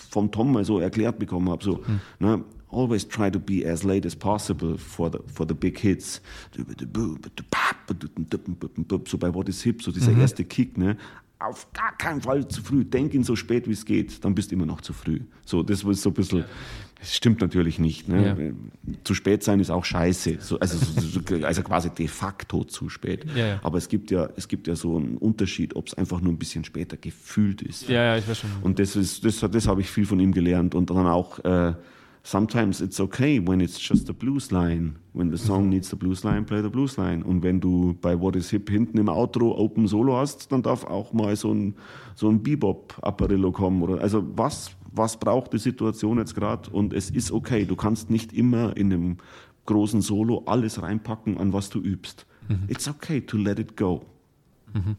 [0.10, 1.84] vom Tom mal so erklärt bekommen habe, so,
[2.20, 6.22] ne, always try to be as late as possible for the, for the big hits.
[9.06, 10.98] So bei What is Hip, so dieser erste Kick, ne,
[11.40, 12.84] auf gar keinen Fall zu früh.
[12.84, 15.22] Denk ihn so spät, wie es geht, dann bist du immer noch zu früh.
[15.46, 16.46] So, das ist so ein bisschen,
[17.00, 18.08] das stimmt natürlich nicht.
[18.08, 18.54] Ne?
[18.88, 18.96] Ja.
[19.04, 20.38] Zu spät sein ist auch scheiße.
[20.40, 20.78] So, also,
[21.44, 23.26] also quasi de facto zu spät.
[23.36, 23.60] Ja, ja.
[23.64, 26.40] Aber es gibt ja, es gibt ja so einen Unterschied, ob es einfach nur ein
[26.40, 27.88] bisschen später gefühlt ist.
[27.88, 28.50] Ja, ja, ich weiß schon.
[28.62, 30.74] Und das ist, das, das habe ich viel von ihm gelernt.
[30.74, 31.74] Und dann auch, äh,
[32.24, 34.96] sometimes it's okay when it's just a blues line.
[35.14, 37.24] When the song needs the blues line, play the blues line.
[37.24, 40.84] Und wenn du bei What is Hip hinten im Outro Open Solo hast, dann darf
[40.84, 41.76] auch mal so ein,
[42.16, 43.82] so ein Bebop-Apparillo kommen.
[43.82, 46.70] Oder, also was, was braucht die Situation jetzt gerade?
[46.70, 47.66] Und es ist okay.
[47.66, 49.18] Du kannst nicht immer in einem
[49.66, 52.26] großen Solo alles reinpacken, an was du übst.
[52.48, 52.64] Mhm.
[52.68, 54.06] It's okay to let it go.
[54.74, 54.96] Mhm.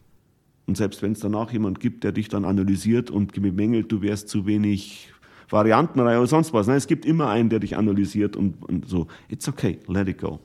[0.67, 4.29] Und selbst wenn es danach jemand gibt, der dich dann analysiert und bemängelt, du wärst
[4.29, 5.11] zu wenig
[5.49, 6.67] Variantenreihe oder sonst was.
[6.67, 6.75] Ne?
[6.75, 9.07] Es gibt immer einen, der dich analysiert und, und so.
[9.29, 10.41] It's okay, let it go.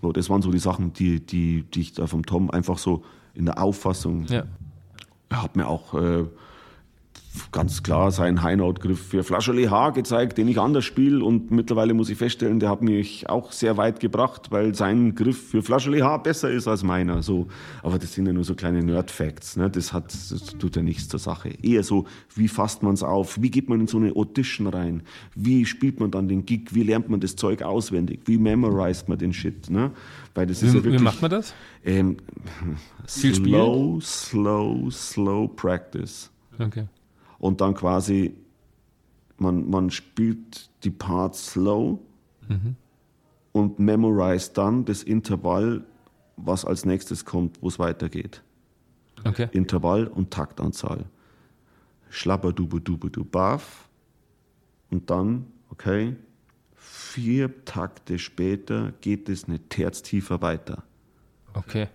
[0.00, 3.04] So, das waren so die Sachen, die, die, die ich da vom Tom einfach so
[3.34, 4.24] in der Auffassung.
[4.26, 4.44] Ja.
[5.30, 6.24] Hat mir auch äh,
[7.52, 11.24] ganz klar seinen High-Note-Griff für Flascherli H gezeigt, den ich anders spiele.
[11.24, 15.50] Und mittlerweile muss ich feststellen, der hat mich auch sehr weit gebracht, weil sein Griff
[15.50, 17.22] für Flascherli H besser ist als meiner.
[17.22, 17.46] So,
[17.82, 19.56] aber das sind ja nur so kleine Nerd-Facts.
[19.56, 19.70] Ne?
[19.70, 21.50] Das, hat, das tut ja nichts zur Sache.
[21.62, 23.40] Eher so, wie fasst man es auf?
[23.40, 25.02] Wie geht man in so eine Audition rein?
[25.34, 26.74] Wie spielt man dann den Gig?
[26.74, 28.20] Wie lernt man das Zeug auswendig?
[28.26, 29.70] Wie memorized man den Shit?
[29.70, 29.92] Ne?
[30.34, 31.54] Weil das ist wie, ja wirklich, wie macht man das?
[31.84, 32.16] Ähm,
[33.06, 36.30] slow, slow, slow practice.
[36.58, 36.86] Okay
[37.40, 38.36] und dann quasi,
[39.38, 41.98] man, man spielt die Parts slow
[42.48, 42.76] mhm.
[43.52, 45.84] und memorized dann das Intervall,
[46.36, 48.42] was als nächstes kommt, wo es weitergeht.
[49.24, 49.48] Okay.
[49.52, 51.06] Intervall und Taktanzahl.
[52.10, 53.88] Schlapper, dube, dube, du, baff.
[54.90, 56.16] Und dann, okay,
[56.74, 60.82] vier Takte später geht es eine Terz tiefer weiter.
[61.54, 61.88] Okay.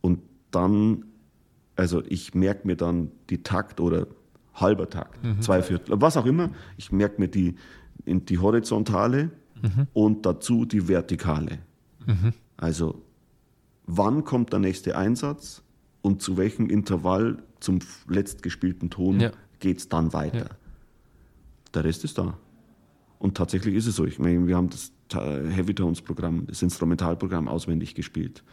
[0.00, 0.20] Und
[0.50, 1.04] dann,
[1.76, 4.06] also ich merke mir dann die Takt oder
[4.60, 5.40] halber Takt, mhm.
[5.40, 6.50] zwei Viertel, was auch immer.
[6.76, 7.54] Ich merke mir die,
[8.06, 9.30] die horizontale
[9.62, 9.86] mhm.
[9.92, 11.58] und dazu die vertikale.
[12.06, 12.32] Mhm.
[12.56, 13.02] Also
[13.86, 15.62] wann kommt der nächste Einsatz
[16.02, 19.32] und zu welchem Intervall zum letztgespielten Ton ja.
[19.58, 20.38] geht es dann weiter.
[20.38, 20.56] Ja.
[21.74, 22.38] Der Rest ist da.
[23.18, 24.04] Und tatsächlich ist es so.
[24.04, 28.44] Ich meine, wir haben das Heavy Tones Programm, das Instrumentalprogramm auswendig gespielt.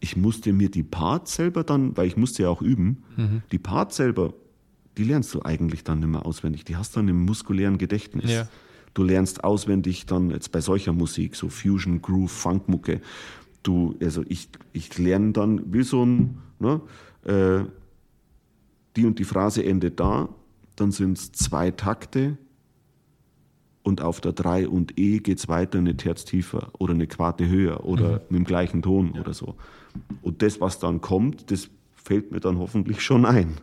[0.00, 3.42] Ich musste mir die Parts selber dann, weil ich musste ja auch üben, mhm.
[3.52, 4.32] die Parts selber
[4.98, 6.64] die lernst du eigentlich dann nicht mehr auswendig.
[6.64, 8.30] Die hast du dann im muskulären Gedächtnis.
[8.30, 8.48] Ja.
[8.94, 13.00] Du lernst auswendig dann jetzt bei solcher Musik, so Fusion, Groove, Funkmucke.
[13.62, 16.80] Du, also ich, ich lerne dann wie so ein, ne,
[17.24, 17.64] äh,
[18.96, 20.28] die und die Phrase endet da,
[20.74, 22.36] dann sind es zwei Takte
[23.84, 27.48] und auf der 3 und E geht es weiter eine Terz tiefer oder eine Quarte
[27.48, 28.20] höher oder mhm.
[28.30, 29.20] mit dem gleichen Ton ja.
[29.20, 29.54] oder so.
[30.22, 33.54] Und das, was dann kommt, das fällt mir dann hoffentlich schon ein.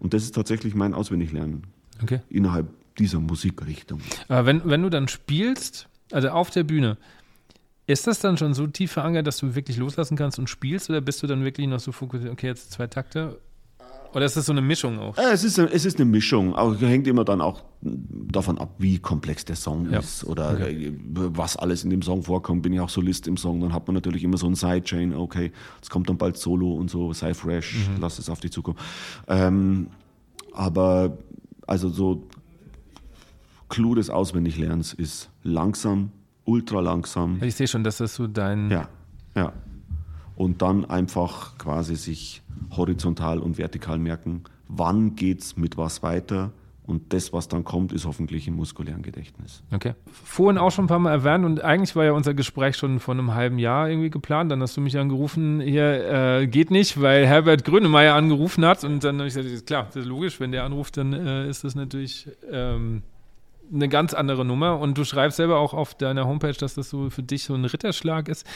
[0.00, 1.66] Und das ist tatsächlich mein Auswendiglernen
[2.02, 2.20] okay.
[2.28, 2.68] innerhalb
[2.98, 4.00] dieser Musikrichtung.
[4.28, 6.96] Aber wenn, wenn du dann spielst, also auf der Bühne,
[7.86, 11.00] ist das dann schon so tief verankert, dass du wirklich loslassen kannst und spielst oder
[11.00, 13.40] bist du dann wirklich noch so fokussiert, okay, jetzt zwei Takte
[14.14, 15.16] oder ist das so eine Mischung auch?
[15.16, 16.54] Es ist, es ist eine Mischung.
[16.54, 19.98] Auch hängt immer dann auch davon ab, wie komplex der Song ja.
[19.98, 20.92] ist oder okay.
[21.02, 22.62] was alles in dem Song vorkommt.
[22.62, 25.14] Bin ich auch Solist im Song, dann hat man natürlich immer so ein Sidechain.
[25.14, 25.52] Okay,
[25.82, 28.00] es kommt dann bald Solo und so, sei fresh, mhm.
[28.00, 28.78] lass es auf dich zukommen.
[29.28, 29.88] Ähm,
[30.52, 31.18] aber
[31.66, 32.26] also so
[33.68, 36.10] Clou des Auswendiglernens ist langsam,
[36.44, 37.42] ultra langsam.
[37.42, 38.70] Ich sehe schon, dass das so dein.
[38.70, 38.88] Ja,
[39.34, 39.52] ja.
[40.38, 42.42] Und dann einfach quasi sich
[42.76, 46.52] horizontal und vertikal merken, wann geht es mit was weiter.
[46.86, 49.64] Und das, was dann kommt, ist hoffentlich im muskulären Gedächtnis.
[49.72, 49.94] Okay.
[50.12, 53.14] Vorhin auch schon ein paar Mal erwähnt und eigentlich war ja unser Gespräch schon vor
[53.14, 54.52] einem halben Jahr irgendwie geplant.
[54.52, 58.84] Dann hast du mich angerufen, hier äh, geht nicht, weil Herbert Grönemeyer angerufen hat.
[58.84, 61.64] Und dann habe ich gesagt, klar, das ist logisch, wenn der anruft, dann äh, ist
[61.64, 63.02] das natürlich ähm,
[63.74, 64.78] eine ganz andere Nummer.
[64.78, 67.64] Und du schreibst selber auch auf deiner Homepage, dass das so für dich so ein
[67.64, 68.46] Ritterschlag ist.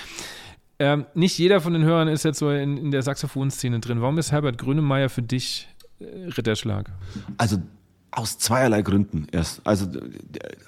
[0.83, 4.01] Ähm, nicht jeder von den Hörern ist jetzt so in, in der Saxophonszene drin.
[4.01, 5.69] Warum ist Herbert Grönemeyer für dich
[6.01, 6.05] äh,
[6.37, 6.91] Ritterschlag?
[7.39, 7.59] Also
[8.11, 9.65] aus zweierlei Gründen erst.
[9.65, 9.87] Also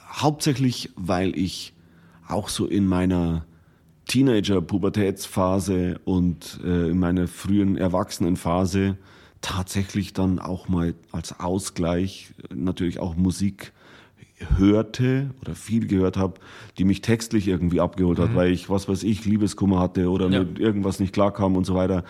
[0.08, 1.74] hauptsächlich, weil ich
[2.28, 3.44] auch so in meiner
[4.06, 8.96] Teenager-Pubertätsphase und äh, in meiner frühen Erwachsenenphase
[9.40, 13.72] tatsächlich dann auch mal als Ausgleich natürlich auch Musik
[14.56, 16.35] hörte oder viel gehört habe,
[16.78, 18.35] die mich textlich irgendwie abgeholt hat, mhm.
[18.35, 20.40] weil ich, was weiß ich, Liebeskummer hatte oder ja.
[20.40, 22.05] mit irgendwas nicht klarkam und so weiter.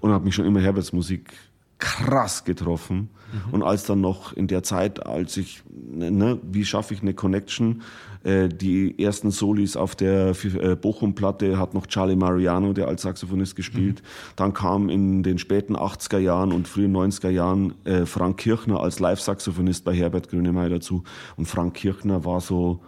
[0.00, 1.32] Und habe mich schon immer Herberts Musik
[1.78, 3.08] krass getroffen.
[3.32, 3.54] Mhm.
[3.54, 7.82] Und als dann noch in der Zeit, als ich, ne, wie schaffe ich eine Connection?
[8.22, 13.56] Äh, die ersten Solis auf der äh, Bochum-Platte hat noch Charlie Mariano, der als Saxophonist
[13.56, 14.02] gespielt.
[14.02, 14.34] Mhm.
[14.36, 19.00] Dann kam in den späten 80er Jahren und frühen 90er Jahren äh, Frank Kirchner als
[19.00, 21.02] Live-Saxophonist bei Herbert Grönemeyer dazu.
[21.36, 22.80] Und Frank Kirchner war so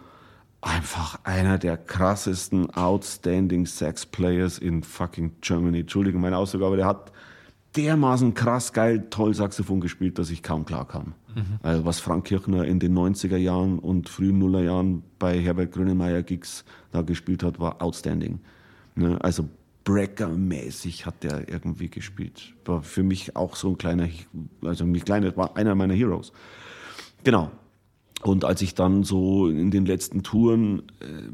[0.61, 5.81] einfach einer der krassesten outstanding Sax Players in fucking Germany.
[5.81, 7.11] Entschuldigung meine Aussage, aber der hat
[7.75, 11.13] dermaßen krass geil toll Saxophon gespielt, dass ich kaum klar kam.
[11.35, 11.59] Mhm.
[11.61, 16.65] Also was Frank Kirchner in den 90er Jahren und frühen Nullerjahren bei Herbert Grönemeyer Gigs
[16.91, 18.39] da gespielt hat, war outstanding.
[18.95, 19.17] Ne?
[19.21, 19.49] Also
[19.83, 22.53] Breaker-mäßig hat der irgendwie gespielt.
[22.65, 24.07] War für mich auch so ein kleiner,
[24.63, 26.31] also nicht kleiner, war einer meiner Heroes.
[27.23, 27.51] Genau.
[28.21, 30.83] Und als ich dann so in den letzten Touren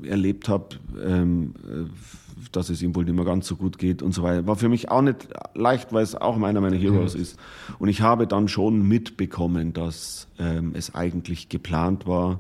[0.04, 4.02] äh, erlebt habe, ähm, äh, dass es ihm wohl nicht mehr ganz so gut geht
[4.02, 4.48] und so weiter.
[4.48, 7.22] War für mich auch nicht leicht, weil es auch einer meiner Heroes mhm.
[7.22, 7.40] ist.
[7.78, 12.40] Und ich habe dann schon mitbekommen, dass ähm, es eigentlich geplant war,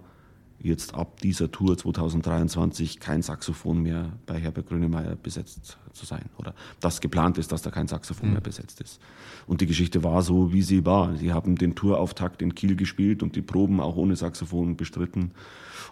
[0.61, 6.26] jetzt ab dieser Tour 2023 kein Saxophon mehr bei Herbert Grönemeyer besetzt zu sein.
[6.38, 8.34] Oder dass geplant ist, dass da kein Saxophon mhm.
[8.34, 8.99] mehr besetzt ist.
[9.48, 11.15] Und die Geschichte war so, wie sie war.
[11.15, 15.31] Sie haben den Tourauftakt in Kiel gespielt und die Proben auch ohne Saxophon bestritten.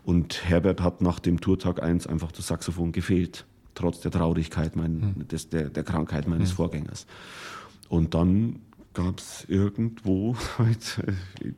[0.04, 3.46] Und Herbert hat nach dem Tourtag 1 einfach das Saxophon gefehlt
[3.78, 5.28] trotz der Traurigkeit mein, mhm.
[5.28, 6.56] des, der, der Krankheit meines mhm.
[6.56, 7.06] Vorgängers.
[7.90, 8.60] Und dann
[8.94, 11.02] gab es irgendwo, halt,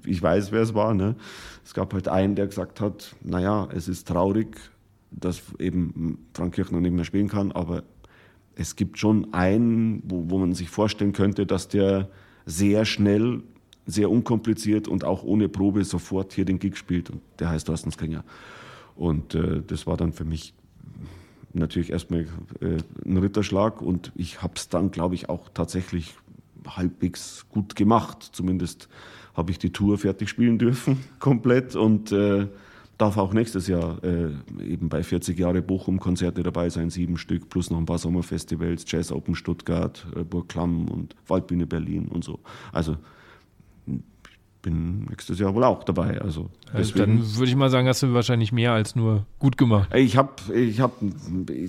[0.06, 1.16] ich weiß, wer es war, ne?
[1.64, 4.58] es gab halt einen, der gesagt hat, naja, es ist traurig,
[5.12, 7.84] dass eben Frank Kirchner nicht mehr spielen kann, aber
[8.56, 12.10] es gibt schon einen, wo, wo man sich vorstellen könnte, dass der
[12.46, 13.42] sehr schnell,
[13.86, 17.10] sehr unkompliziert und auch ohne Probe sofort hier den Gig spielt.
[17.10, 18.24] Und der heißt Thorsten Skringer.
[18.96, 20.54] Und äh, das war dann für mich
[21.54, 22.28] natürlich erstmal
[22.62, 26.16] äh, ein Ritterschlag und ich habe es dann, glaube ich, auch tatsächlich
[26.68, 28.30] halbwegs gut gemacht.
[28.32, 28.90] Zumindest
[29.34, 32.48] habe ich die Tour fertig spielen dürfen, komplett und äh,
[32.98, 34.32] darf auch nächstes Jahr äh,
[34.62, 38.84] eben bei 40 Jahre Bochum Konzerte dabei sein, sieben Stück, plus noch ein paar Sommerfestivals,
[38.88, 42.40] Jazz Open Stuttgart, äh, Burg Klamm und Waldbühne Berlin und so.
[42.74, 42.98] Also
[44.62, 46.20] bin nächstes Jahr wohl auch dabei.
[46.22, 49.90] Also, also dann würde ich mal sagen, hast du wahrscheinlich mehr als nur gut gemacht.
[49.96, 50.94] Ich habe, ich habe,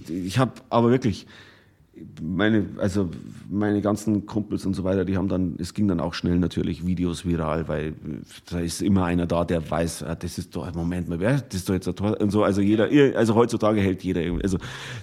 [0.09, 1.27] ich habe, aber wirklich
[2.21, 3.11] meine, also
[3.49, 6.87] meine ganzen Kumpels und so weiter, die haben dann, es ging dann auch schnell natürlich
[6.87, 7.95] Videos viral, weil
[8.51, 11.57] da ist immer einer da, der weiß, ah, das ist doch, Moment mal, wer, das
[11.57, 14.59] ist doch jetzt ein Tor und so, also jeder, also heutzutage hält jeder, also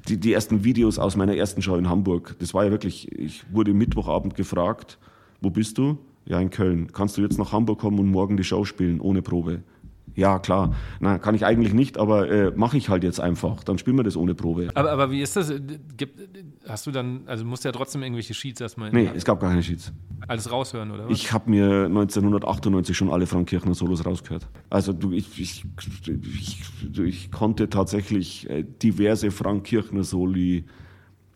[0.08, 3.44] die, die ersten Videos aus meiner ersten Show in Hamburg, das war ja wirklich, ich
[3.52, 4.98] wurde Mittwochabend gefragt,
[5.42, 5.98] wo bist du?
[6.28, 6.92] Ja, in Köln.
[6.92, 9.64] Kannst du jetzt nach Hamburg kommen und morgen die Show spielen, ohne Probe?
[10.18, 10.74] Ja, klar.
[11.00, 13.64] Na, kann ich eigentlich nicht, aber äh, mache ich halt jetzt einfach.
[13.64, 14.70] Dann spielen wir das ohne Probe.
[14.74, 15.54] Aber, aber wie ist das?
[15.96, 16.20] Gibt,
[16.68, 18.92] hast du dann, also musst du ja trotzdem irgendwelche Sheets erstmal.
[18.92, 19.94] Nee, es gab gar keine Sheets.
[20.28, 21.06] Alles raushören, oder?
[21.06, 21.12] Was?
[21.12, 24.48] Ich habe mir 1998 schon alle Frank Kirchner Solos rausgehört.
[24.72, 25.64] Also du, ich, ich,
[26.42, 26.64] ich,
[26.98, 30.66] ich konnte tatsächlich äh, diverse Frank Kirchner Soli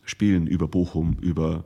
[0.04, 1.64] spielen über Bochum, über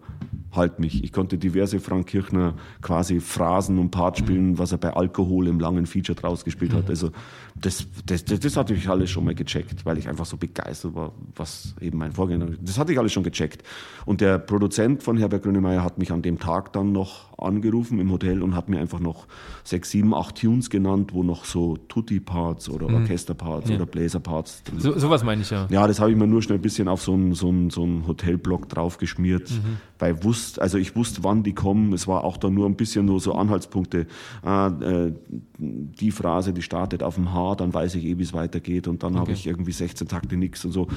[0.55, 1.03] Halt mich.
[1.03, 5.59] Ich konnte diverse Frank Kirchner quasi Phrasen und Part spielen, was er bei Alkohol im
[5.59, 6.89] langen Feature draus gespielt hat.
[6.89, 7.11] Also
[7.55, 10.95] das, das, das, das hatte ich alles schon mal gecheckt, weil ich einfach so begeistert
[10.95, 13.63] war, was eben mein Vorgänger, das hatte ich alles schon gecheckt.
[14.05, 18.11] Und der Produzent von Herbert Grönemeyer hat mich an dem Tag dann noch angerufen im
[18.11, 19.27] Hotel und hat mir einfach noch
[19.63, 22.95] sechs, sieben, acht Tunes genannt, wo noch so Tutti-Parts oder mhm.
[22.95, 23.75] Orchester-Parts ja.
[23.75, 25.67] oder Bläser-Parts drin so, Sowas meine ich ja.
[25.69, 28.07] Ja, das habe ich mir nur schnell ein bisschen auf so einen so so ein
[28.07, 29.77] Hotelblock draufgeschmiert, mhm.
[29.99, 31.93] weil wusste, also ich wusste, wann die kommen.
[31.93, 34.07] Es war auch dann nur ein bisschen nur so Anhaltspunkte.
[34.43, 35.13] Ah, äh,
[35.57, 39.03] die Phrase, die startet auf dem H, dann weiß ich eh, wie es weitergeht und
[39.03, 39.19] dann okay.
[39.19, 40.87] habe ich irgendwie 16 Takte nix und so.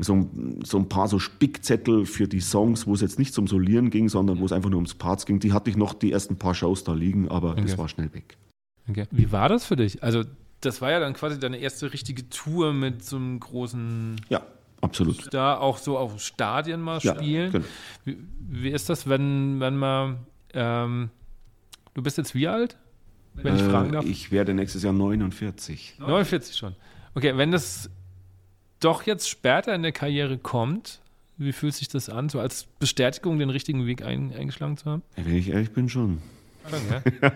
[0.00, 0.30] So,
[0.64, 4.08] so ein paar so Spickzettel für die Songs, wo es jetzt nicht zum Solieren ging,
[4.08, 5.40] sondern wo es einfach nur ums Parts ging.
[5.40, 7.62] Die hatte ich noch die ersten paar Shows da liegen, aber okay.
[7.62, 8.36] das war schnell weg.
[8.88, 9.06] Okay.
[9.10, 10.02] Wie war das für dich?
[10.02, 10.24] Also
[10.60, 14.42] das war ja dann quasi deine erste richtige Tour mit so einem großen ja.
[14.80, 15.34] Absolut.
[15.34, 17.46] Da auch so auf Stadien mal spielen.
[17.46, 17.64] Ja, genau.
[18.04, 20.18] wie, wie, ist das, wenn, wenn man,
[20.54, 21.10] ähm,
[21.94, 22.76] du bist jetzt wie alt?
[23.34, 24.04] Wenn ich fragen darf?
[24.04, 25.96] Ich werde nächstes Jahr 49.
[25.98, 26.76] 49 schon.
[27.14, 27.90] Okay, wenn das
[28.80, 31.00] doch jetzt später in der Karriere kommt,
[31.36, 35.02] wie fühlt sich das an, so als Bestätigung, den richtigen Weg ein, eingeschlagen zu haben?
[35.16, 36.18] Wenn ich ehrlich bin, schon.
[36.90, 37.02] Ja.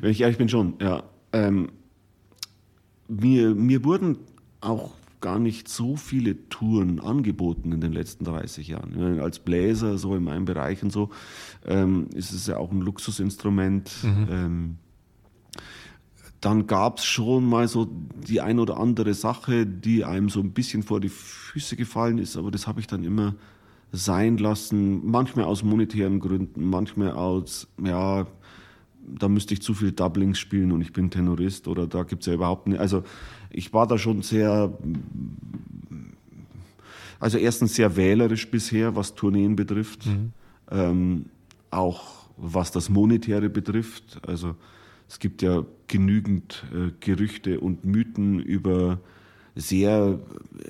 [0.00, 1.02] Wenn ich ehrlich bin, schon, ja.
[1.32, 1.72] Ähm,
[3.08, 4.18] mir, mir wurden
[4.60, 9.20] auch gar nicht so viele Touren angeboten in den letzten 30 Jahren.
[9.20, 11.10] Als Bläser, so in meinem Bereich und so,
[11.66, 13.90] ähm, ist es ja auch ein Luxusinstrument.
[14.02, 14.28] Mhm.
[14.30, 14.76] Ähm,
[16.40, 17.88] dann gab es schon mal so
[18.26, 22.36] die ein oder andere Sache, die einem so ein bisschen vor die Füße gefallen ist,
[22.36, 23.34] aber das habe ich dann immer
[23.92, 28.26] sein lassen, manchmal aus monetären Gründen, manchmal aus, ja,
[29.06, 32.26] da müsste ich zu viel Doublings spielen und ich bin Tenorist oder da gibt es
[32.26, 32.78] ja überhaupt nicht.
[32.78, 33.02] Also
[33.50, 34.72] ich war da schon sehr,
[37.18, 40.32] also erstens sehr wählerisch bisher, was Tourneen betrifft, mhm.
[40.70, 41.24] ähm,
[41.70, 44.20] auch was das Monetäre betrifft.
[44.26, 44.54] Also
[45.10, 49.00] es gibt ja genügend äh, Gerüchte und Mythen über
[49.56, 50.20] sehr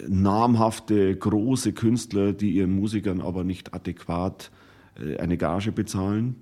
[0.08, 4.50] namhafte, große Künstler, die ihren Musikern aber nicht adäquat
[4.98, 6.36] äh, eine Gage bezahlen.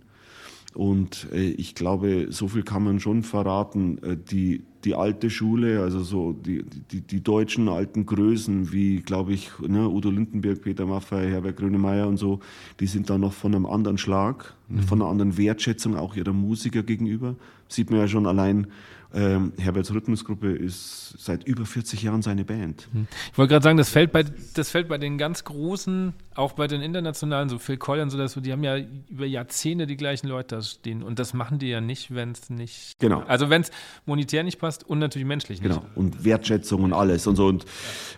[0.74, 3.98] Und äh, ich glaube, so viel kann man schon verraten.
[4.02, 9.32] Äh, die, die alte Schule, also so die, die, die deutschen alten Größen, wie, glaube
[9.32, 12.40] ich, ne, Udo Lindenberg, Peter Maffay, Herbert Grönemeyer und so,
[12.78, 14.82] die sind da noch von einem anderen Schlag, mhm.
[14.82, 17.34] von einer anderen Wertschätzung auch ihrer Musiker gegenüber.
[17.68, 18.68] Sieht man ja schon allein,
[19.14, 22.88] ähm, Herberts Rhythmusgruppe ist seit über 40 Jahren seine Band.
[22.92, 23.06] Hm.
[23.32, 24.24] Ich wollte gerade sagen, das fällt, bei,
[24.54, 28.40] das fällt bei den ganz Großen, auch bei den internationalen, so Phil Collins oder so,
[28.40, 28.76] die haben ja
[29.08, 31.02] über Jahrzehnte die gleichen Leute da stehen.
[31.02, 32.98] Und das machen die ja nicht, wenn es nicht.
[32.98, 33.20] Genau.
[33.26, 33.70] Also wenn es
[34.06, 35.70] monetär nicht passt und natürlich menschlich nicht.
[35.70, 35.84] Genau.
[35.94, 37.46] Und Wertschätzung und alles und so.
[37.46, 37.64] Und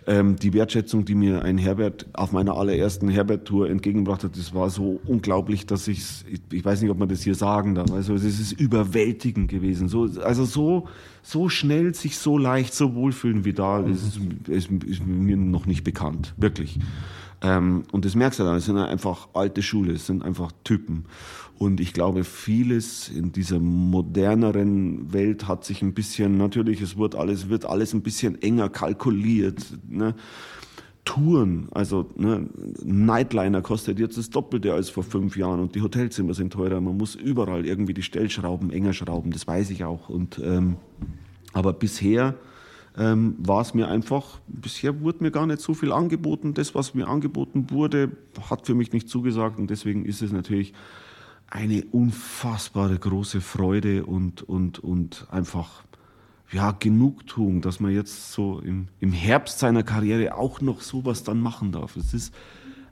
[0.07, 4.69] ähm, die Wertschätzung, die mir ein Herbert auf meiner allerersten Herbert-Tour entgegengebracht hat, das war
[4.69, 6.01] so unglaublich, dass ich
[6.51, 7.91] ich weiß nicht, ob man das hier sagen darf.
[7.91, 9.87] Also es ist überwältigend gewesen.
[9.87, 10.80] So, also so
[11.23, 13.93] so, schnell sich so leicht so wohlfühlen wie da, mhm.
[13.93, 16.79] ist, ist, ist, mir noch nicht bekannt, wirklich.
[17.41, 21.05] Ähm, und das merkst du dann, es sind einfach alte Schule, es sind einfach Typen.
[21.57, 27.13] Und ich glaube, vieles in dieser moderneren Welt hat sich ein bisschen, natürlich, es wird
[27.15, 29.63] alles, wird alles ein bisschen enger kalkuliert.
[29.87, 30.15] Ne?
[31.03, 32.47] Touren, also ne,
[32.83, 36.79] Nightliner kostet jetzt das Doppelte als vor fünf Jahren und die Hotelzimmer sind teurer.
[36.79, 40.09] Man muss überall irgendwie die Stellschrauben enger schrauben, das weiß ich auch.
[40.09, 40.77] Und, ähm,
[41.53, 42.35] aber bisher
[42.97, 46.53] ähm, war es mir einfach, bisher wurde mir gar nicht so viel angeboten.
[46.53, 48.11] Das, was mir angeboten wurde,
[48.49, 50.73] hat für mich nicht zugesagt und deswegen ist es natürlich
[51.47, 55.83] eine unfassbare große Freude und, und, und einfach
[56.51, 61.39] ja, Genugtuung, dass man jetzt so im, im Herbst seiner Karriere auch noch sowas dann
[61.39, 61.95] machen darf.
[61.95, 62.33] Es ist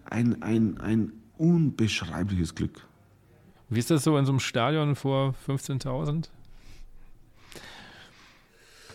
[0.05, 2.85] ein, ein, ein unbeschreibliches Glück.
[3.69, 6.29] Wie ist das so in so einem Stadion vor 15.000?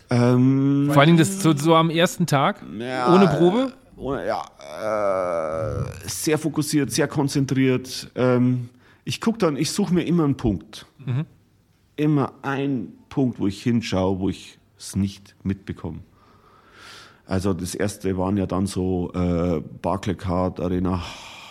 [0.09, 3.73] Ähm, Vor allem das so, so am ersten Tag, ja, ohne Probe?
[3.97, 4.43] Ohne, ja,
[5.81, 8.11] äh, sehr fokussiert, sehr konzentriert.
[8.13, 8.69] Ähm,
[9.03, 10.85] ich gucke dann, ich suche mir immer einen Punkt.
[11.03, 11.25] Mhm.
[11.95, 15.99] Immer einen Punkt, wo ich hinschaue, wo ich es nicht mitbekomme.
[17.25, 21.01] Also das erste waren ja dann so äh, Barclaycard Arena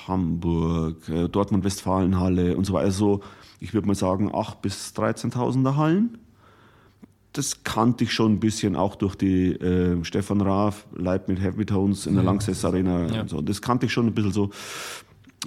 [0.07, 2.85] Hamburg, äh, Dortmund Westfalenhalle und so weiter.
[2.85, 3.23] Also
[3.61, 6.19] ich würde mal sagen 8 bis 13.000er Hallen.
[7.32, 11.65] Das kannte ich schon ein bisschen auch durch die äh, Stefan Raaf Live mit Heavy
[11.65, 12.28] Tones in der mhm.
[12.28, 13.07] Lanxess Arena.
[13.07, 13.27] Ja.
[13.27, 13.41] So.
[13.41, 14.51] Das kannte ich schon ein bisschen so.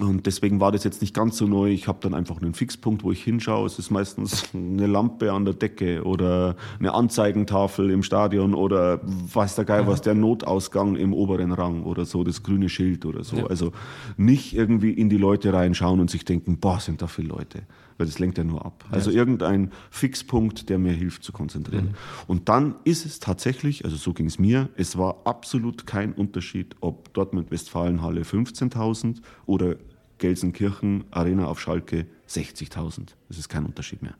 [0.00, 1.70] Und deswegen war das jetzt nicht ganz so neu.
[1.70, 3.66] Ich habe dann einfach einen Fixpunkt, wo ich hinschaue.
[3.66, 9.56] Es ist meistens eine Lampe an der Decke oder eine Anzeigentafel im Stadion oder weiß
[9.56, 13.38] der Geil was, der Notausgang im oberen Rang oder so, das grüne Schild oder so.
[13.38, 13.46] Ja.
[13.46, 13.72] Also
[14.16, 17.62] nicht irgendwie in die Leute reinschauen und sich denken, boah, sind da viele Leute.
[17.96, 18.84] Weil das lenkt ja nur ab.
[18.92, 21.86] Also irgendein Fixpunkt, der mir hilft zu konzentrieren.
[21.86, 21.94] Mhm.
[22.28, 26.76] Und dann ist es tatsächlich, also so ging es mir, es war absolut kein Unterschied,
[26.78, 29.16] ob Dortmund Westfalenhalle 15.000
[29.46, 29.74] oder
[30.18, 33.08] Gelsenkirchen Arena auf Schalke 60.000.
[33.28, 34.14] Das ist kein Unterschied mehr.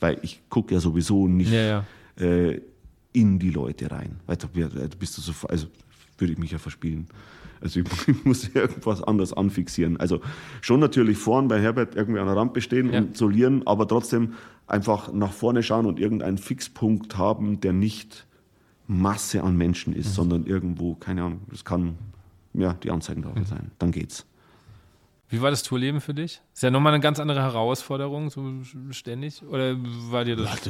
[0.00, 1.84] Weil ich gucke ja sowieso nicht ja,
[2.18, 2.24] ja.
[2.24, 2.60] Äh,
[3.12, 4.20] in die Leute rein.
[4.26, 4.48] Weil da
[4.98, 5.68] bist du so, also
[6.18, 7.06] würde ich mich ja verspielen.
[7.60, 7.86] Also ich
[8.24, 9.96] muss irgendwas anderes anfixieren.
[9.98, 10.20] Also
[10.60, 13.00] schon natürlich vorn bei Herbert irgendwie an der Rampe stehen ja.
[13.00, 14.34] und solieren, aber trotzdem
[14.66, 18.26] einfach nach vorne schauen und irgendeinen Fixpunkt haben, der nicht
[18.86, 20.12] Masse an Menschen ist, mhm.
[20.12, 21.96] sondern irgendwo, keine Ahnung, das kann
[22.54, 23.46] ja die Anzeigentafel mhm.
[23.46, 23.70] sein.
[23.78, 24.26] Dann geht's.
[25.28, 26.40] Wie war das Tourleben für dich?
[26.54, 28.44] Ist ja nochmal eine ganz andere Herausforderung, so
[28.90, 29.42] ständig?
[29.42, 29.76] Oder
[30.10, 30.60] war dir das?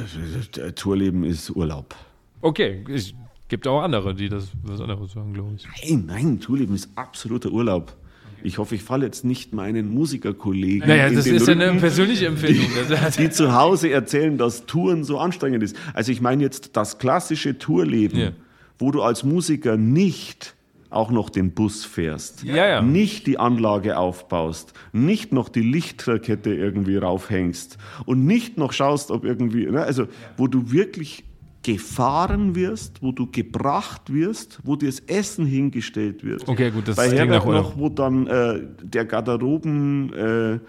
[0.55, 1.95] Ja, Tourleben ist Urlaub.
[2.41, 3.13] Okay, es
[3.47, 5.67] gibt auch andere, die das was anderes sagen, glaube ich.
[5.83, 7.95] Nein, nein, Tourleben ist absoluter Urlaub.
[8.43, 10.87] Ich hoffe, ich falle jetzt nicht meinen Musikerkollegen.
[10.87, 12.67] Naja, das ist ja eine persönliche Empfindung.
[12.89, 15.75] Die, die, zu Hause erzählen, dass Touren so anstrengend ist.
[15.93, 18.31] Also ich meine jetzt das klassische Tourleben, ja.
[18.79, 20.55] wo du als Musiker nicht
[20.89, 22.81] auch noch den Bus fährst, ja, ja.
[22.81, 29.25] nicht die Anlage aufbaust, nicht noch die Lichterkette irgendwie raufhängst und nicht noch schaust, ob
[29.25, 30.07] irgendwie, ne, also
[30.37, 31.25] wo du wirklich
[31.63, 36.47] gefahren wirst, wo du gebracht wirst, wo dir das Essen hingestellt wird.
[36.47, 40.59] Okay, gut, das Bei Herbert noch, wo dann äh, der Garderoben äh,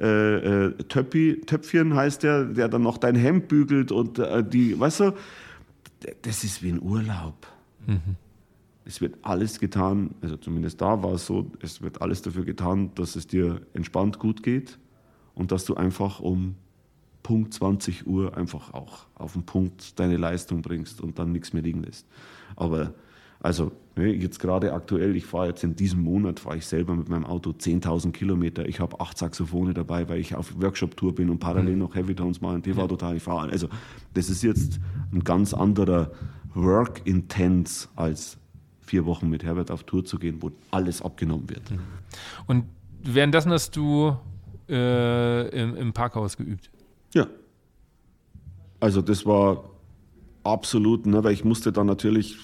[0.00, 4.78] äh, äh, Töppi, Töpfchen heißt der, der dann noch dein Hemd bügelt und äh, die,
[4.78, 5.14] weißt du,
[6.22, 7.46] das ist wie ein Urlaub.
[7.86, 8.16] Mhm.
[8.88, 12.90] Es wird alles getan, also zumindest da war es so, es wird alles dafür getan,
[12.94, 14.78] dass es dir entspannt gut geht
[15.34, 16.54] und dass du einfach um
[17.22, 21.62] Punkt 20 Uhr einfach auch auf den Punkt deine Leistung bringst und dann nichts mehr
[21.62, 22.06] liegen lässt.
[22.56, 22.94] Aber
[23.40, 27.10] also ne, jetzt gerade aktuell, ich fahre jetzt in diesem Monat, fahre ich selber mit
[27.10, 28.66] meinem Auto 10.000 Kilometer.
[28.66, 31.80] Ich habe acht Saxophone dabei, weil ich auf Workshop-Tour bin und parallel mhm.
[31.80, 33.50] noch Heavy Tones machen, TV total ich fahre.
[33.50, 33.68] Also
[34.14, 34.80] das ist jetzt
[35.12, 36.10] ein ganz anderer
[36.54, 38.38] Work-Intense als
[38.88, 41.70] vier Wochen mit Herbert auf Tour zu gehen, wo alles abgenommen wird.
[41.70, 41.78] Mhm.
[42.46, 42.64] Und
[43.02, 44.16] währenddessen hast du
[44.68, 46.70] äh, im, im Parkhaus geübt?
[47.14, 47.26] Ja.
[48.80, 49.64] Also das war
[50.52, 52.36] absolut, ne, weil ich musste dann natürlich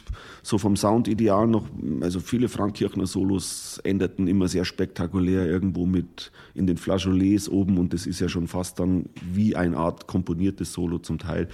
[0.42, 1.66] so vom Soundideal noch,
[2.00, 7.92] also viele Frankkirchner Solos endeten immer sehr spektakulär irgendwo mit in den Flageolets oben und
[7.92, 11.48] das ist ja schon fast dann wie eine Art komponiertes Solo zum Teil.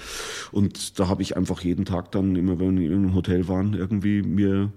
[0.52, 3.74] Und da habe ich einfach jeden Tag dann, immer wenn wir in einem Hotel waren,
[3.74, 4.72] irgendwie mir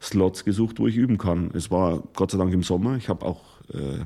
[0.00, 1.50] Slots gesucht, wo ich üben kann.
[1.54, 2.96] Es war Gott sei Dank im Sommer.
[2.96, 4.04] Ich habe auch äh,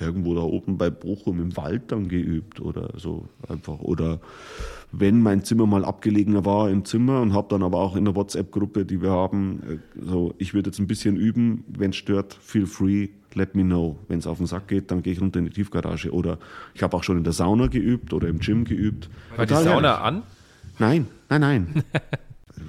[0.00, 3.80] irgendwo da oben bei Bochum im Wald dann geübt oder so einfach.
[3.80, 4.20] Oder
[4.92, 8.14] wenn mein Zimmer mal abgelegener war im Zimmer und habe dann aber auch in der
[8.14, 12.34] WhatsApp-Gruppe, die wir haben, äh, so ich würde jetzt ein bisschen üben, wenn es stört,
[12.34, 13.98] feel free, let me know.
[14.08, 16.12] Wenn es auf den Sack geht, dann gehe ich runter in die Tiefgarage.
[16.12, 16.38] Oder
[16.74, 19.10] ich habe auch schon in der Sauna geübt oder im Gym geübt.
[19.36, 20.06] War Total die Sauna herrlich.
[20.06, 20.22] an?
[20.78, 21.84] Nein, nein, nein.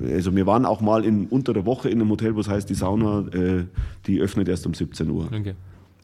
[0.12, 2.70] also wir waren auch mal in, unter der Woche in einem Hotel, wo es heißt,
[2.70, 3.66] die Sauna, äh,
[4.08, 5.26] die öffnet erst um 17 Uhr.
[5.26, 5.54] Okay.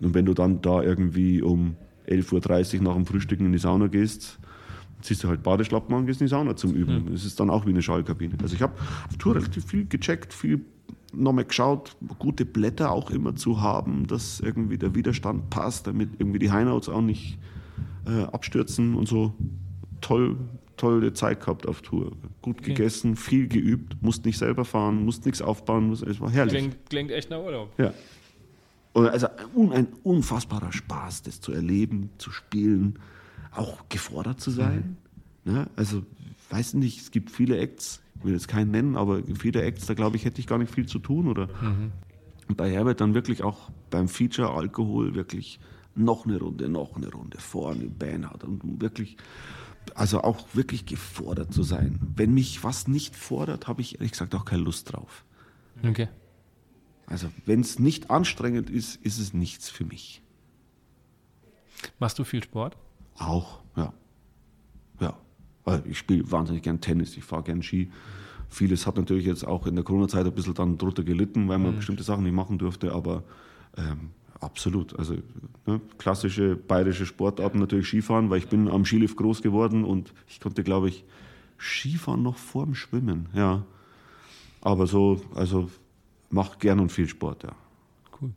[0.01, 1.75] Und wenn du dann da irgendwie um
[2.07, 4.39] 11.30 Uhr nach dem Frühstücken in die Sauna gehst,
[5.01, 7.05] ziehst du halt Badeschlappen an, gehst in die Sauna zum Üben.
[7.05, 7.11] Mhm.
[7.13, 8.35] Das ist dann auch wie eine Schallkabine.
[8.41, 8.73] Also ich habe
[9.07, 10.61] auf Tour relativ viel gecheckt, viel
[11.13, 16.39] nochmal geschaut, gute Blätter auch immer zu haben, dass irgendwie der Widerstand passt, damit irgendwie
[16.39, 17.37] die Highnotes auch nicht
[18.05, 19.33] äh, abstürzen und so.
[20.01, 20.37] Toll,
[20.77, 22.11] tolle Zeit gehabt auf Tour.
[22.41, 22.73] Gut okay.
[22.73, 26.53] gegessen, viel geübt, musst nicht selber fahren, musst nichts aufbauen, es war herrlich.
[26.53, 27.71] Klingt, klingt echt nach Urlaub.
[27.77, 27.93] Ja.
[28.95, 29.27] Und also
[29.73, 32.97] ein unfassbarer Spaß, das zu erleben, zu spielen,
[33.51, 34.95] auch gefordert zu sein.
[35.43, 35.53] Mhm.
[35.53, 36.03] Ja, also,
[36.49, 39.95] weiß nicht, es gibt viele Acts, ich will jetzt keinen nennen, aber viele Acts, da
[39.95, 41.27] glaube ich, hätte ich gar nicht viel zu tun.
[41.27, 41.91] Oder mhm.
[42.55, 45.59] bei Herbert dann wirklich auch beim Feature Alkohol wirklich
[45.93, 49.17] noch eine Runde, noch eine Runde vorne Band hat und wirklich,
[49.93, 51.99] also auch wirklich gefordert zu sein.
[52.15, 55.25] Wenn mich was nicht fordert, habe ich ehrlich gesagt auch keine Lust drauf.
[55.83, 56.07] Okay.
[57.07, 60.21] Also wenn es nicht anstrengend ist, ist es nichts für mich.
[61.99, 62.77] Machst du viel Sport?
[63.17, 63.93] Auch, ja.
[64.99, 65.17] Ja.
[65.85, 67.91] Ich spiele wahnsinnig gern Tennis, ich fahre gern Ski.
[68.49, 71.71] Vieles hat natürlich jetzt auch in der Corona-Zeit ein bisschen dann drunter gelitten, weil man
[71.71, 71.77] mhm.
[71.77, 73.23] bestimmte Sachen nicht machen durfte, aber
[73.77, 74.97] ähm, absolut.
[74.97, 75.15] Also
[75.65, 80.39] ne, klassische bayerische Sportarten natürlich Skifahren, weil ich bin am Skilift groß geworden und ich
[80.39, 81.03] konnte, glaube ich,
[81.57, 83.65] Skifahren noch vorm Schwimmen, ja.
[84.61, 85.69] Aber so, also
[86.29, 87.55] mache gern und viel Sport, ja.
[88.21, 88.31] Cool.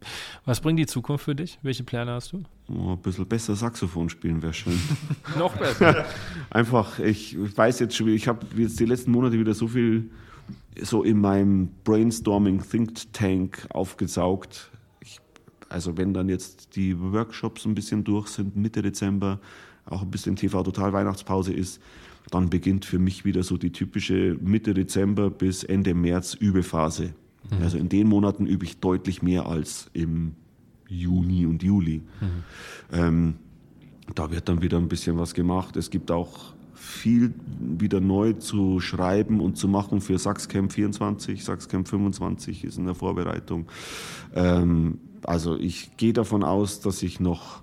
[0.44, 1.58] Was bringt die Zukunft für dich?
[1.62, 2.42] Welche Pläne hast du?
[2.68, 4.78] Oh, ein bisschen besser Saxophon spielen wäre schön.
[5.38, 6.04] Noch besser.
[6.50, 10.10] Einfach, ich weiß jetzt schon, ich habe jetzt die letzten Monate wieder so viel
[10.80, 14.70] so in meinem Brainstorming Think Tank aufgesaugt.
[15.00, 15.20] Ich,
[15.68, 19.40] also wenn dann jetzt die Workshops ein bisschen durch sind, Mitte Dezember,
[19.86, 21.80] auch ein bisschen TV Total Weihnachtspause ist,
[22.30, 27.14] dann beginnt für mich wieder so die typische Mitte Dezember bis Ende März Übephase.
[27.50, 27.62] Mhm.
[27.62, 30.34] Also in den Monaten übe ich deutlich mehr als im
[30.88, 32.02] Juni und Juli.
[32.20, 32.26] Mhm.
[32.92, 33.34] Ähm,
[34.14, 35.76] da wird dann wieder ein bisschen was gemacht.
[35.76, 41.88] Es gibt auch viel wieder neu zu schreiben und zu machen für Sachscamp 24, Sachscamp
[41.88, 43.66] 25 ist in der Vorbereitung.
[44.34, 47.62] Ähm, also ich gehe davon aus, dass ich noch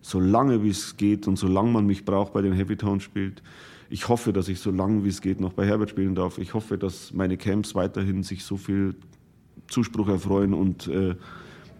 [0.00, 3.42] so lange wie es geht und solange man mich braucht bei den Heavy Tones spielt,
[3.90, 6.38] ich hoffe, dass ich so lange wie es geht noch bei Herbert spielen darf.
[6.38, 8.94] Ich hoffe, dass meine Camps weiterhin sich so viel
[9.68, 10.54] Zuspruch erfreuen.
[10.54, 11.16] Und äh,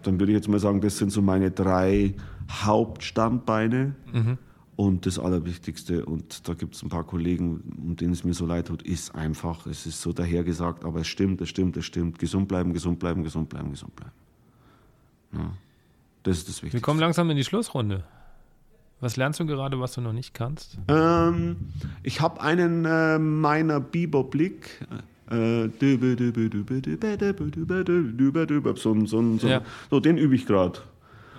[0.03, 2.15] dann würde ich jetzt mal sagen, das sind so meine drei
[2.51, 3.95] Hauptstandbeine.
[4.11, 4.37] Mhm.
[4.75, 8.47] Und das Allerwichtigste, und da gibt es ein paar Kollegen, um denen es mir so
[8.47, 12.17] leid tut, ist einfach, es ist so dahergesagt, aber es stimmt, es stimmt, es stimmt.
[12.17, 14.13] Gesund bleiben, gesund bleiben, gesund bleiben, gesund bleiben.
[15.33, 15.53] Ja,
[16.23, 16.77] das ist das Wichtigste.
[16.77, 18.03] Wir kommen langsam in die Schlussrunde.
[18.99, 20.77] Was lernst du gerade, was du noch nicht kannst?
[20.87, 21.57] Ähm,
[22.01, 24.87] ich habe einen äh, meiner Bebop-Blick,
[28.77, 29.61] so, so, so, ja.
[29.89, 30.79] so, den übe ich gerade.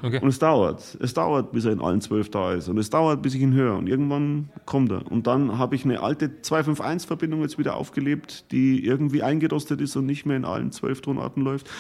[0.05, 0.20] Okay.
[0.20, 0.98] Und es dauert.
[1.01, 2.69] Es dauert, bis er in allen zwölf da ist.
[2.69, 3.78] Und es dauert, bis ich ihn höre.
[3.78, 5.11] Und irgendwann kommt er.
[5.11, 10.05] Und dann habe ich eine alte 251-Verbindung jetzt wieder aufgelebt, die irgendwie eingerostet ist und
[10.05, 11.70] nicht mehr in allen zwölf Tonarten läuft.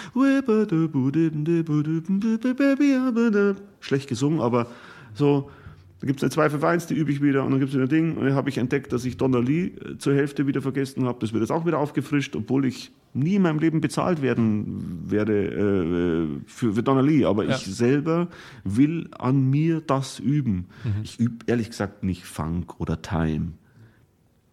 [3.80, 4.68] Schlecht gesungen, aber
[5.12, 5.50] so
[6.00, 8.16] da gibt es eine 251, die übe ich wieder und dann gibt es ein Ding
[8.16, 11.18] und dann habe ich entdeckt, dass ich Donna Lee äh, zur Hälfte wieder vergessen habe.
[11.20, 15.46] Das wird jetzt auch wieder aufgefrischt, obwohl ich nie in meinem Leben bezahlt werden werde
[15.46, 17.54] äh, für, für Donna Lee, aber Ja.
[17.56, 18.28] ich selber
[18.64, 20.66] will an mir das üben.
[21.04, 23.52] Ich übe ehrlich gesagt nicht Funk oder Time.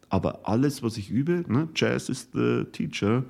[0.09, 3.23] Aber alles, was ich übe, ne, Jazz ist the teacher,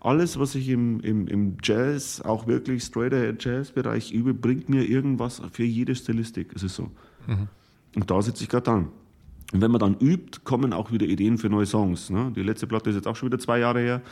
[0.00, 4.88] alles, was ich im, im, im Jazz, auch wirklich straight ahead Jazz-Bereich übe, bringt mir
[4.88, 6.52] irgendwas für jede Stilistik.
[6.54, 6.90] Es ist so.
[7.94, 8.88] Und da sitze ich gerade dran.
[9.52, 12.10] Und wenn man dann übt, kommen auch wieder Ideen für neue Songs.
[12.10, 12.32] Ne?
[12.36, 14.02] Die letzte Platte ist jetzt auch schon wieder zwei Jahre her.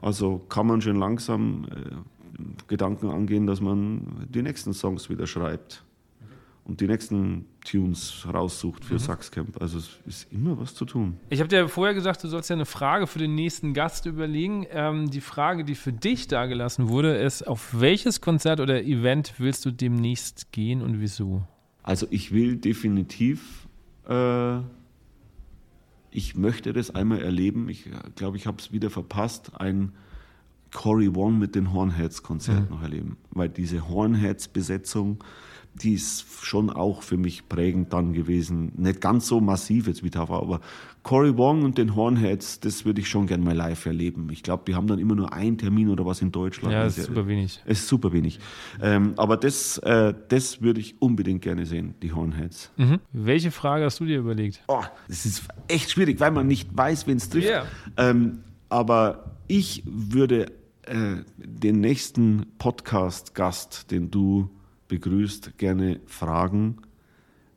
[0.00, 1.94] Also kann man schon langsam äh,
[2.66, 5.84] Gedanken angehen, dass man die nächsten Songs wieder schreibt
[6.68, 9.60] und die nächsten Tunes raussucht für Saxcamp.
[9.60, 11.16] Also es ist immer was zu tun.
[11.30, 14.66] Ich habe dir vorher gesagt, du sollst ja eine Frage für den nächsten Gast überlegen.
[14.70, 19.64] Ähm, die Frage, die für dich dargelassen wurde, ist, auf welches Konzert oder Event willst
[19.64, 21.42] du demnächst gehen und wieso?
[21.88, 23.66] Also ich will definitiv,
[24.06, 24.58] äh,
[26.10, 27.70] ich möchte das einmal erleben.
[27.70, 29.92] Ich glaube, ich habe es wieder verpasst, ein
[30.70, 33.16] Cory Wong mit den Hornheads-Konzert noch erleben.
[33.30, 35.24] Weil diese Hornheads-Besetzung,
[35.82, 38.72] die ist schon auch für mich prägend dann gewesen.
[38.76, 40.60] Nicht ganz so massiv jetzt wie Tava, aber
[41.02, 44.28] Cory Wong und den Hornheads, das würde ich schon gern mal live erleben.
[44.30, 46.72] Ich glaube, die haben dann immer nur einen Termin oder was in Deutschland.
[46.72, 47.62] Ja, ist super wenig.
[47.64, 48.40] es ist super wenig.
[48.82, 52.70] Ähm, aber das, äh, das würde ich unbedingt gerne sehen, die Hornheads.
[52.76, 52.98] Mhm.
[53.12, 54.62] Welche Frage hast du dir überlegt?
[54.68, 57.48] Oh, das ist echt schwierig, weil man nicht weiß, wen es trifft.
[57.48, 57.64] Ja.
[57.96, 60.52] Ähm, aber ich würde
[60.82, 64.50] äh, den nächsten Podcast-Gast, den du
[64.88, 66.78] begrüßt, gerne fragen,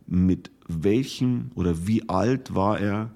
[0.07, 3.11] mit welchem oder wie alt war er,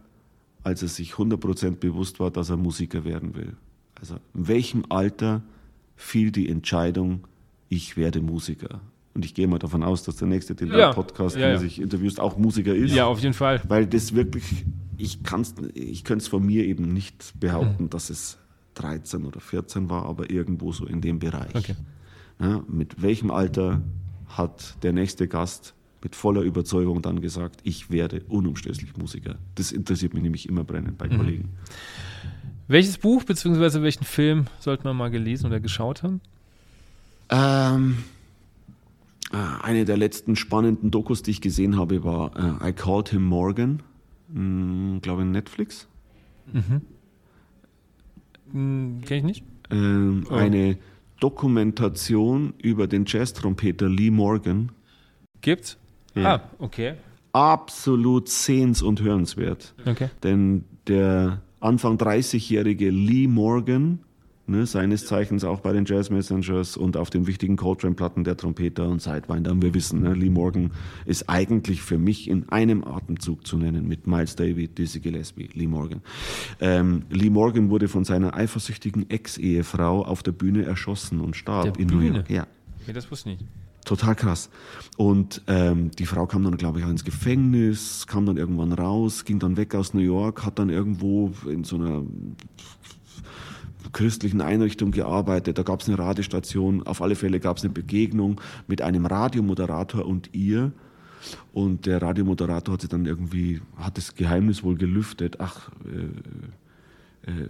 [0.64, 3.56] als er sich 100% bewusst war, dass er Musiker werden will.
[4.00, 5.44] Also in welchem Alter
[5.96, 7.28] fiel die Entscheidung,
[7.70, 8.82] ich werde Musiker?
[9.14, 10.92] Und ich gehe mal davon aus, dass der nächste, den Ja.
[10.92, 11.58] Podcast, Ja, ja.
[11.58, 12.94] sich interviewst, auch Musiker ist.
[12.94, 13.62] Ja, auf jeden Fall.
[13.68, 14.66] Weil das wirklich,
[14.98, 18.38] ich könnte es von mir eben nicht behaupten, dass es
[18.74, 21.56] 13 oder 14 war, aber irgendwo so in dem Bereich.
[21.56, 21.76] Okay.
[22.42, 23.82] Ja, mit welchem Alter
[24.38, 29.38] hat der nächste Gast mit voller Überzeugung dann gesagt, ich werde unumstößlich Musiker?
[29.56, 31.50] Das interessiert mich nämlich immer brennend bei Kollegen.
[32.68, 33.82] Welches Buch bzw.
[33.82, 36.22] welchen Film sollte man mal gelesen oder geschaut haben?
[37.30, 37.98] Ähm,
[39.32, 43.26] äh, eine der letzten spannenden Dokus, die ich gesehen habe, war äh, I Called Him
[43.26, 43.82] Morgan,
[44.32, 45.88] glaube in Netflix.
[48.52, 49.44] Hm, Kenn ich nicht.
[49.72, 50.34] ähm, Oh.
[50.36, 50.78] eine
[51.20, 54.72] Dokumentation über den Jazztrompeter Lee Morgan.
[55.42, 55.78] Gibt's?
[56.14, 56.36] Ja.
[56.36, 56.94] Ah, okay.
[57.34, 59.74] Absolut sehens- und hörenswert.
[59.86, 60.10] Okay.
[60.24, 64.00] Denn der Anfang 30-jährige Lee Morgan,
[64.48, 68.88] ne, seines Zeichens auch bei den Jazz Messengers und auf den wichtigen Coltrane-Platten der Trompeter
[68.88, 70.72] und Sidewinder, wir wissen, ne, Lee Morgan
[71.06, 75.68] ist eigentlich für mich in einem Atemzug zu nennen mit Miles David, Dizzy Gillespie, Lee
[75.68, 76.02] Morgan.
[76.60, 81.80] Ähm, Lee Morgan wurde von seiner eifersüchtigen Ex-Ehefrau auf der Bühne erschossen und starb Der
[81.80, 82.18] in New Bühne?
[82.18, 82.30] York.
[82.30, 82.48] Ja.
[82.88, 83.50] Nee, das wusste ich nicht.
[83.86, 84.50] Total krass.
[84.98, 89.26] Und ähm, die Frau kam dann, glaube ich, auch ins Gefängnis, kam dann irgendwann raus,
[89.26, 92.02] ging dann weg aus New York, hat dann irgendwo in so einer
[93.92, 95.58] christlichen Einrichtung gearbeitet.
[95.58, 96.84] Da gab es eine Radiostation.
[96.84, 100.72] Auf alle Fälle gab es eine Begegnung mit einem Radiomoderator und ihr.
[101.54, 105.40] Und der Radiomoderator hat sie dann irgendwie, hat das Geheimnis wohl gelüftet.
[105.40, 107.48] Ach, äh, äh,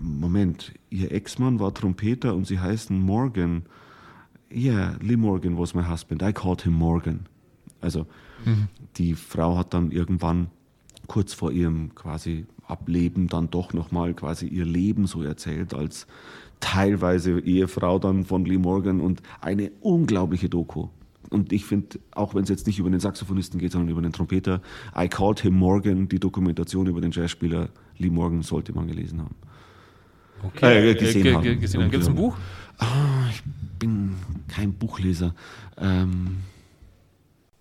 [0.00, 3.62] Moment, ihr Ex-Mann war Trompeter und sie heißen Morgan.
[4.50, 6.22] Yeah, Lee Morgan was my husband.
[6.22, 7.26] I called him Morgan.
[7.80, 8.06] Also
[8.96, 10.48] die Frau hat dann irgendwann
[11.06, 16.06] kurz vor ihrem quasi Ableben dann doch nochmal quasi ihr Leben so erzählt als
[16.60, 20.88] teilweise Ehefrau dann von Lee Morgan und eine unglaubliche Doku.
[21.30, 24.12] Und ich finde, auch wenn es jetzt nicht über den Saxophonisten geht, sondern über den
[24.12, 24.60] Trompeter,
[24.96, 27.68] I Called Him Morgan, die Dokumentation über den Jazzspieler
[27.98, 29.34] Lee Morgan sollte man gelesen haben.
[30.42, 30.90] Okay.
[30.90, 31.42] Äh, gesehen ge- haben.
[31.42, 31.90] ge- gesehen haben.
[31.90, 32.36] Gibt es ein Buch?
[32.78, 33.42] Ah, ich
[33.78, 34.14] bin
[34.48, 35.34] kein Buchleser.
[35.76, 36.38] Ähm,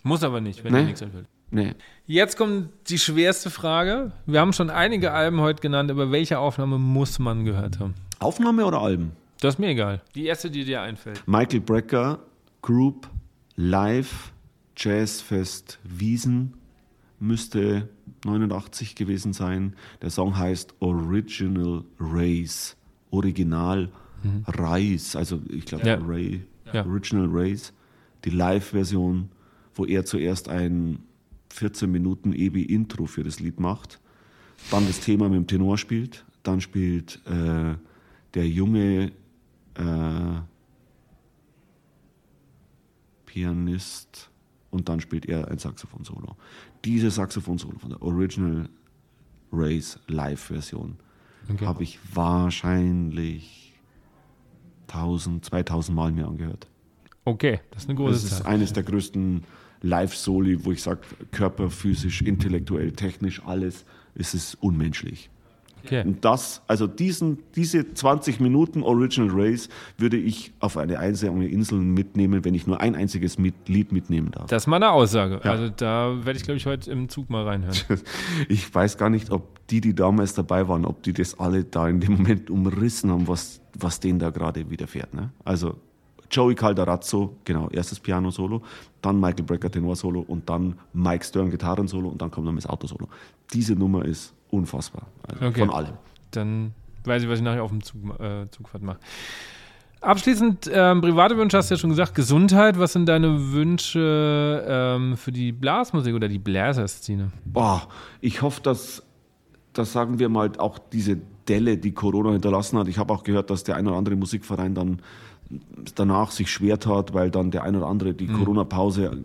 [0.04, 0.80] Muss aber nicht, wenn Nee.
[0.82, 1.26] dir nichts einfällt.
[1.52, 1.74] Nee.
[2.06, 4.12] Jetzt kommt die schwerste Frage.
[4.26, 7.96] Wir haben schon einige Alben heute genannt, aber welche Aufnahme muss man gehört haben?
[8.20, 9.12] Aufnahme oder Alben?
[9.42, 10.02] Das ist mir egal.
[10.16, 11.22] Die erste, die dir einfällt.
[11.28, 12.20] Michael Brecker,
[12.62, 13.10] Group,
[13.56, 14.32] Live,
[14.78, 16.54] Jazzfest Wiesen,
[17.20, 17.90] müsste
[18.26, 19.76] 89 gewesen sein.
[20.02, 22.76] Der Song heißt Original Race,
[23.12, 23.90] Original
[24.48, 25.96] Reis, also ich glaube Ja.
[26.02, 26.44] Ray,
[26.74, 26.86] Ja.
[26.86, 27.74] Original Race,
[28.26, 29.30] die Live-Version,
[29.76, 31.00] wo er zuerst ein
[31.50, 34.00] 14 Minuten EB-Intro für das Lied macht,
[34.72, 37.76] dann das Thema mit dem Tenor spielt, dann spielt äh,
[38.34, 39.12] der junge
[39.76, 40.42] äh,
[43.26, 44.30] Pianist
[44.72, 46.36] und dann spielt er ein Saxophon-Solo.
[46.84, 48.70] Diese Saxophon-Solo von der Original
[49.52, 50.98] Race Live-Version
[51.52, 51.66] okay.
[51.66, 53.74] habe ich wahrscheinlich
[54.88, 56.68] 1000, 2000 Mal mir angehört.
[57.26, 58.46] Okay, das ist eine große Das ist Zeit.
[58.46, 59.44] eines der größten
[59.82, 61.02] Live-Soli, wo ich sage,
[61.32, 63.86] Körper, physisch, intellektuell, technisch, alles,
[64.16, 65.30] ist es unmenschlich.
[65.88, 66.04] Okay.
[66.06, 71.80] Und das, also diesen, diese 20 Minuten Original Race würde ich auf eine einsame Insel
[71.80, 74.48] mitnehmen, wenn ich nur ein einziges Lied mitnehmen darf.
[74.48, 75.40] Das ist mal eine Aussage.
[75.44, 75.52] Ja.
[75.52, 77.78] Also da werde ich, glaube ich, heute im Zug mal reinhören.
[78.50, 81.88] ich weiß gar nicht, ob die, die damals dabei waren, ob die das alle da
[81.88, 85.14] in dem Moment umrissen haben, was, was denen da gerade widerfährt.
[85.14, 85.32] Ne?
[85.46, 85.78] Also
[86.30, 88.62] Joey Calderazzo, genau, erstes Piano-Solo,
[89.02, 93.08] dann Michael Brecker Tenor-Solo und dann Mike Stern Gitarren-Solo und dann kommt noch das Auto-Solo.
[93.54, 95.08] Diese Nummer ist unfassbar.
[95.28, 95.60] Also okay.
[95.60, 95.94] Von allem.
[96.32, 96.74] Dann
[97.06, 99.00] weiß ich, was ich nachher auf dem Zug, äh, Zugfahrt mache.
[100.02, 102.14] Abschließend, ähm, private Wünsche hast du ja schon gesagt.
[102.14, 107.32] Gesundheit, was sind deine Wünsche ähm, für die Blasmusik oder die Bläserszene?
[107.46, 107.88] Boah,
[108.22, 109.04] ich hoffe, dass,
[109.74, 111.18] dass sagen wir mal, auch diese
[111.48, 112.88] Delle, die Corona hinterlassen hat.
[112.88, 115.02] Ich habe auch gehört, dass der ein oder andere Musikverein dann
[115.96, 118.38] danach sich schwer tat, weil dann der ein oder andere die mhm.
[118.38, 119.18] Corona-Pause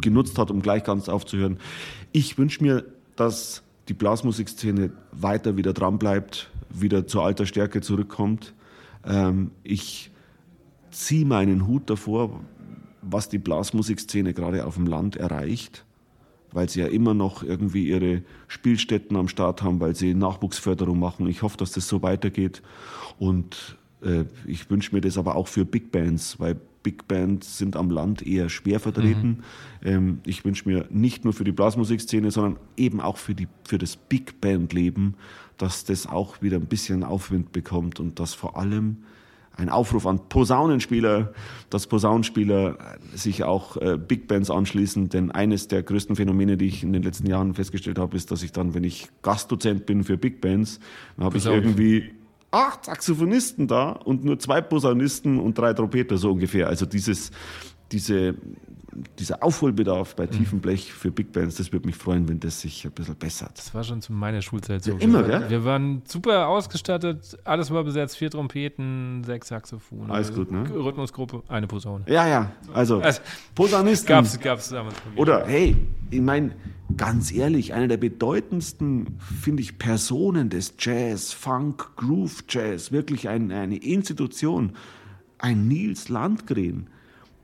[0.00, 1.58] genutzt hat, um gleich ganz aufzuhören.
[2.12, 2.84] Ich wünsche mir,
[3.16, 8.54] dass die Blasmusikszene weiter wieder dran bleibt, wieder zur alter Stärke zurückkommt.
[9.04, 10.10] Ähm, ich
[10.90, 12.40] ziehe meinen Hut davor,
[13.02, 15.84] was die Blasmusikszene gerade auf dem Land erreicht,
[16.52, 21.28] weil sie ja immer noch irgendwie ihre Spielstätten am Start haben, weil sie Nachwuchsförderung machen.
[21.28, 22.62] Ich hoffe, dass das so weitergeht
[23.18, 23.76] und
[24.46, 26.56] ich wünsche mir das aber auch für Big Bands, weil
[26.86, 29.42] Big Bands sind am Land eher schwer vertreten.
[29.82, 29.88] Mhm.
[29.88, 33.76] Ähm, ich wünsche mir nicht nur für die Blasmusikszene, sondern eben auch für, die, für
[33.76, 35.14] das Big Band-Leben,
[35.58, 38.98] dass das auch wieder ein bisschen Aufwind bekommt und dass vor allem
[39.56, 41.32] ein Aufruf an Posaunenspieler,
[41.70, 42.78] dass Posaunenspieler
[43.14, 47.02] sich auch äh, Big Bands anschließen, denn eines der größten Phänomene, die ich in den
[47.02, 50.78] letzten Jahren festgestellt habe, ist, dass ich dann, wenn ich Gastdozent bin für Big Bands,
[51.16, 52.12] dann habe ich irgendwie
[52.56, 56.68] acht Saxophonisten da und nur zwei Posaunisten und drei Trompeter so ungefähr.
[56.68, 57.30] Also dieses,
[57.92, 58.34] diese,
[59.18, 62.84] dieser Aufholbedarf bei tiefem Blech für Big Bands, das würde mich freuen, wenn das sich
[62.84, 63.52] ein bisschen bessert.
[63.56, 64.92] Das war schon zu meiner Schulzeit so.
[64.92, 70.10] Ja, immer, wir, wir waren super ausgestattet, alles war besetzt, vier Trompeten, sechs Saxophone.
[70.10, 70.68] Alles gut, ne?
[70.68, 72.04] Rhythmusgruppe, eine Posaune.
[72.08, 73.20] Ja, ja, also, also
[73.54, 74.08] Posaunisten.
[74.08, 74.96] Gab's, gab's damals.
[75.16, 75.76] Oder, hey,
[76.10, 76.52] ich meine,
[76.96, 83.50] ganz ehrlich, einer der bedeutendsten, finde ich, Personen des Jazz, Funk, Groove Jazz, wirklich ein,
[83.52, 84.72] eine Institution,
[85.38, 86.88] ein Nils Landgren,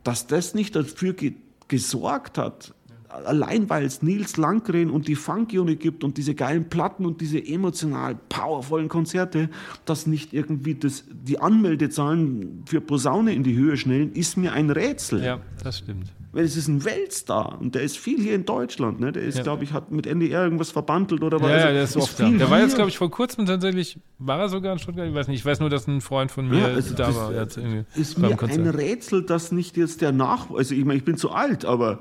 [0.05, 1.35] dass das nicht dafür ge
[1.69, 2.75] gesorgt hat,
[3.09, 7.45] allein weil es Nils Landgren und die Funk-Unit gibt und diese geilen Platten und diese
[7.45, 9.49] emotional powervollen Konzerte,
[9.85, 14.71] dass nicht irgendwie das, die Anmeldezahlen für Posaune in die Höhe schnellen, ist mir ein
[14.71, 15.23] Rätsel.
[15.23, 16.13] Ja, das stimmt.
[16.33, 19.01] Weil es ist ein Weltstar und der ist viel hier in Deutschland.
[19.01, 19.13] Ne?
[19.13, 19.43] Der ist, ja.
[19.43, 21.51] glaube ich, hat mit NDR irgendwas verbandelt oder was.
[21.51, 22.31] Ja, ja, der ist, ist oft da.
[22.31, 25.07] Der war jetzt, glaube ich, vor kurzem tatsächlich, war er sogar in Stuttgart?
[25.07, 25.41] Ich weiß nicht.
[25.41, 27.35] Ich weiß nur, dass ein Freund von mir ja, also da war.
[27.35, 27.61] Jetzt
[27.97, 30.51] ist mir ein Rätsel, dass nicht jetzt der Nach...
[30.51, 32.01] Also ich meine, ich bin zu alt, aber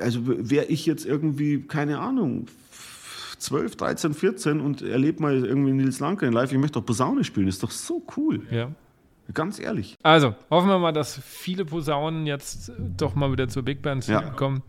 [0.00, 2.46] also wäre ich jetzt irgendwie, keine Ahnung,
[3.38, 7.46] 12, 13, 14 und erlebe mal irgendwie Nils Landgren live, ich möchte doch Posaune spielen,
[7.46, 8.42] das ist doch so cool.
[8.50, 8.70] Ja.
[9.32, 9.96] Ganz ehrlich.
[10.02, 14.20] Also, hoffen wir mal, dass viele Posaunen jetzt doch mal wieder zur Big Band ja.
[14.20, 14.62] kommen.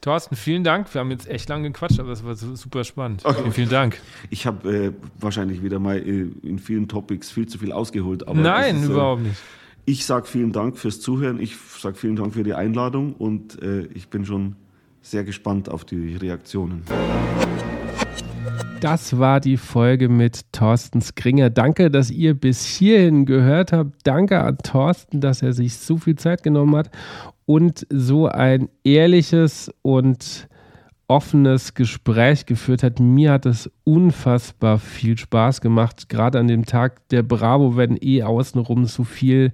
[0.00, 0.92] Thorsten, vielen Dank.
[0.92, 3.24] Wir haben jetzt echt lange gequatscht, aber es war super spannend.
[3.24, 3.38] Okay.
[3.38, 4.00] Vielen, vielen Dank.
[4.30, 8.24] Ich habe äh, wahrscheinlich wieder mal äh, in vielen Topics viel zu viel ausgeholt.
[8.32, 9.40] Nein, ist, äh, überhaupt nicht.
[9.84, 11.38] Ich sage vielen Dank fürs Zuhören.
[11.38, 14.56] Ich sage vielen Dank für die Einladung und äh, ich bin schon
[15.02, 16.82] sehr gespannt auf die Reaktionen.
[18.82, 21.50] Das war die Folge mit Thorsten Skringer.
[21.50, 23.94] Danke, dass ihr bis hierhin gehört habt.
[24.02, 26.90] Danke an Thorsten, dass er sich so viel Zeit genommen hat
[27.46, 30.48] und so ein ehrliches und
[31.06, 32.98] offenes Gespräch geführt hat.
[32.98, 36.08] Mir hat es unfassbar viel Spaß gemacht.
[36.08, 39.52] Gerade an dem Tag der Bravo, wenn eh außenrum so viel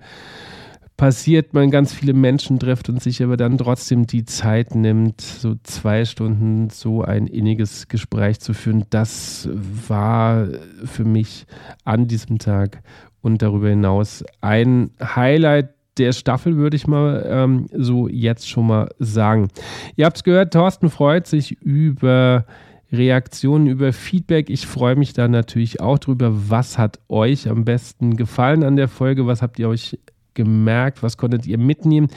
[0.98, 5.54] passiert, man ganz viele Menschen trifft und sich aber dann trotzdem die Zeit nimmt, so
[5.62, 9.48] zwei Stunden so ein inniges Gespräch zu führen, das
[9.86, 10.48] war
[10.84, 11.46] für mich
[11.84, 12.82] an diesem Tag
[13.22, 18.88] und darüber hinaus ein Highlight der Staffel, würde ich mal ähm, so jetzt schon mal
[18.98, 19.48] sagen.
[19.96, 22.44] Ihr habt es gehört, Thorsten freut sich über
[22.90, 24.50] Reaktionen, über Feedback.
[24.50, 26.32] Ich freue mich da natürlich auch drüber.
[26.50, 29.26] Was hat euch am besten gefallen an der Folge?
[29.26, 29.98] Was habt ihr euch
[30.38, 31.02] gemerkt?
[31.02, 32.08] Was konntet ihr mitnehmen?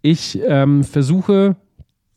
[0.00, 1.56] Ich ähm, versuche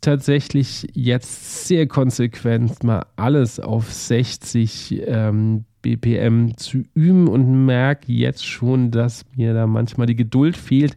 [0.02, 8.46] tatsächlich jetzt sehr konsequent mal alles auf 60 ähm, BPM zu üben und merke jetzt
[8.46, 10.96] schon, dass mir da manchmal die Geduld fehlt,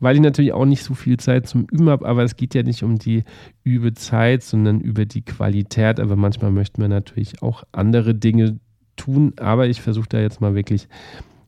[0.00, 2.06] weil ich natürlich auch nicht so viel Zeit zum Üben habe.
[2.06, 3.24] Aber es geht ja nicht um die
[3.62, 6.00] Übezeit, sondern über die Qualität.
[6.00, 8.58] Aber manchmal möchten wir natürlich auch andere Dinge
[8.96, 10.88] tun, aber ich versuche da jetzt mal wirklich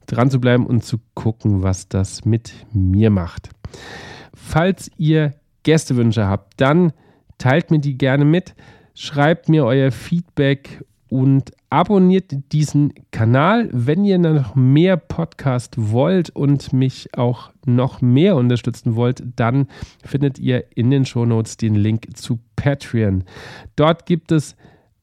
[0.09, 3.51] dran zu bleiben und zu gucken, was das mit mir macht.
[4.35, 6.93] Falls ihr Gästewünsche habt, dann
[7.39, 8.55] teilt mir die gerne mit,
[8.94, 13.68] schreibt mir euer Feedback und abonniert diesen Kanal.
[13.72, 19.68] Wenn ihr noch mehr Podcast wollt und mich auch noch mehr unterstützen wollt, dann
[20.05, 23.24] findet ihr in den Shownotes den Link zu Patreon.
[23.76, 24.56] Dort gibt es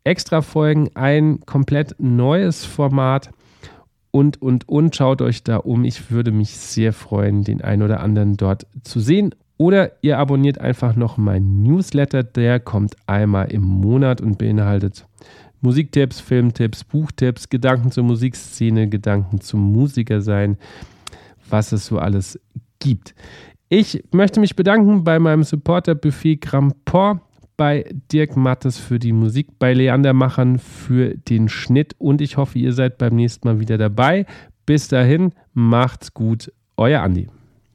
[0.03, 3.32] extra Folgen, ein komplett neues Format
[4.16, 4.96] und, und, und.
[4.96, 5.84] Schaut euch da um.
[5.84, 9.36] Ich würde mich sehr freuen, den einen oder anderen dort zu sehen.
[9.58, 12.24] Oder ihr abonniert einfach noch meinen Newsletter.
[12.24, 15.06] Der kommt einmal im Monat und beinhaltet
[15.60, 20.58] Musiktipps, Filmtipps, Buchtipps, Gedanken zur Musikszene, Gedanken zum Musiker sein,
[21.50, 22.40] was es so alles
[22.80, 23.16] gibt.
[23.68, 27.20] Ich möchte mich bedanken bei meinem Supporter Buffet Gramport,
[27.57, 32.60] bei Dirk Mattes für die Musik, bei Leander Machern für den Schnitt und ich hoffe,
[32.60, 34.26] ihr seid beim nächsten Mal wieder dabei.
[34.65, 37.27] Bis dahin, macht's gut, euer Andi.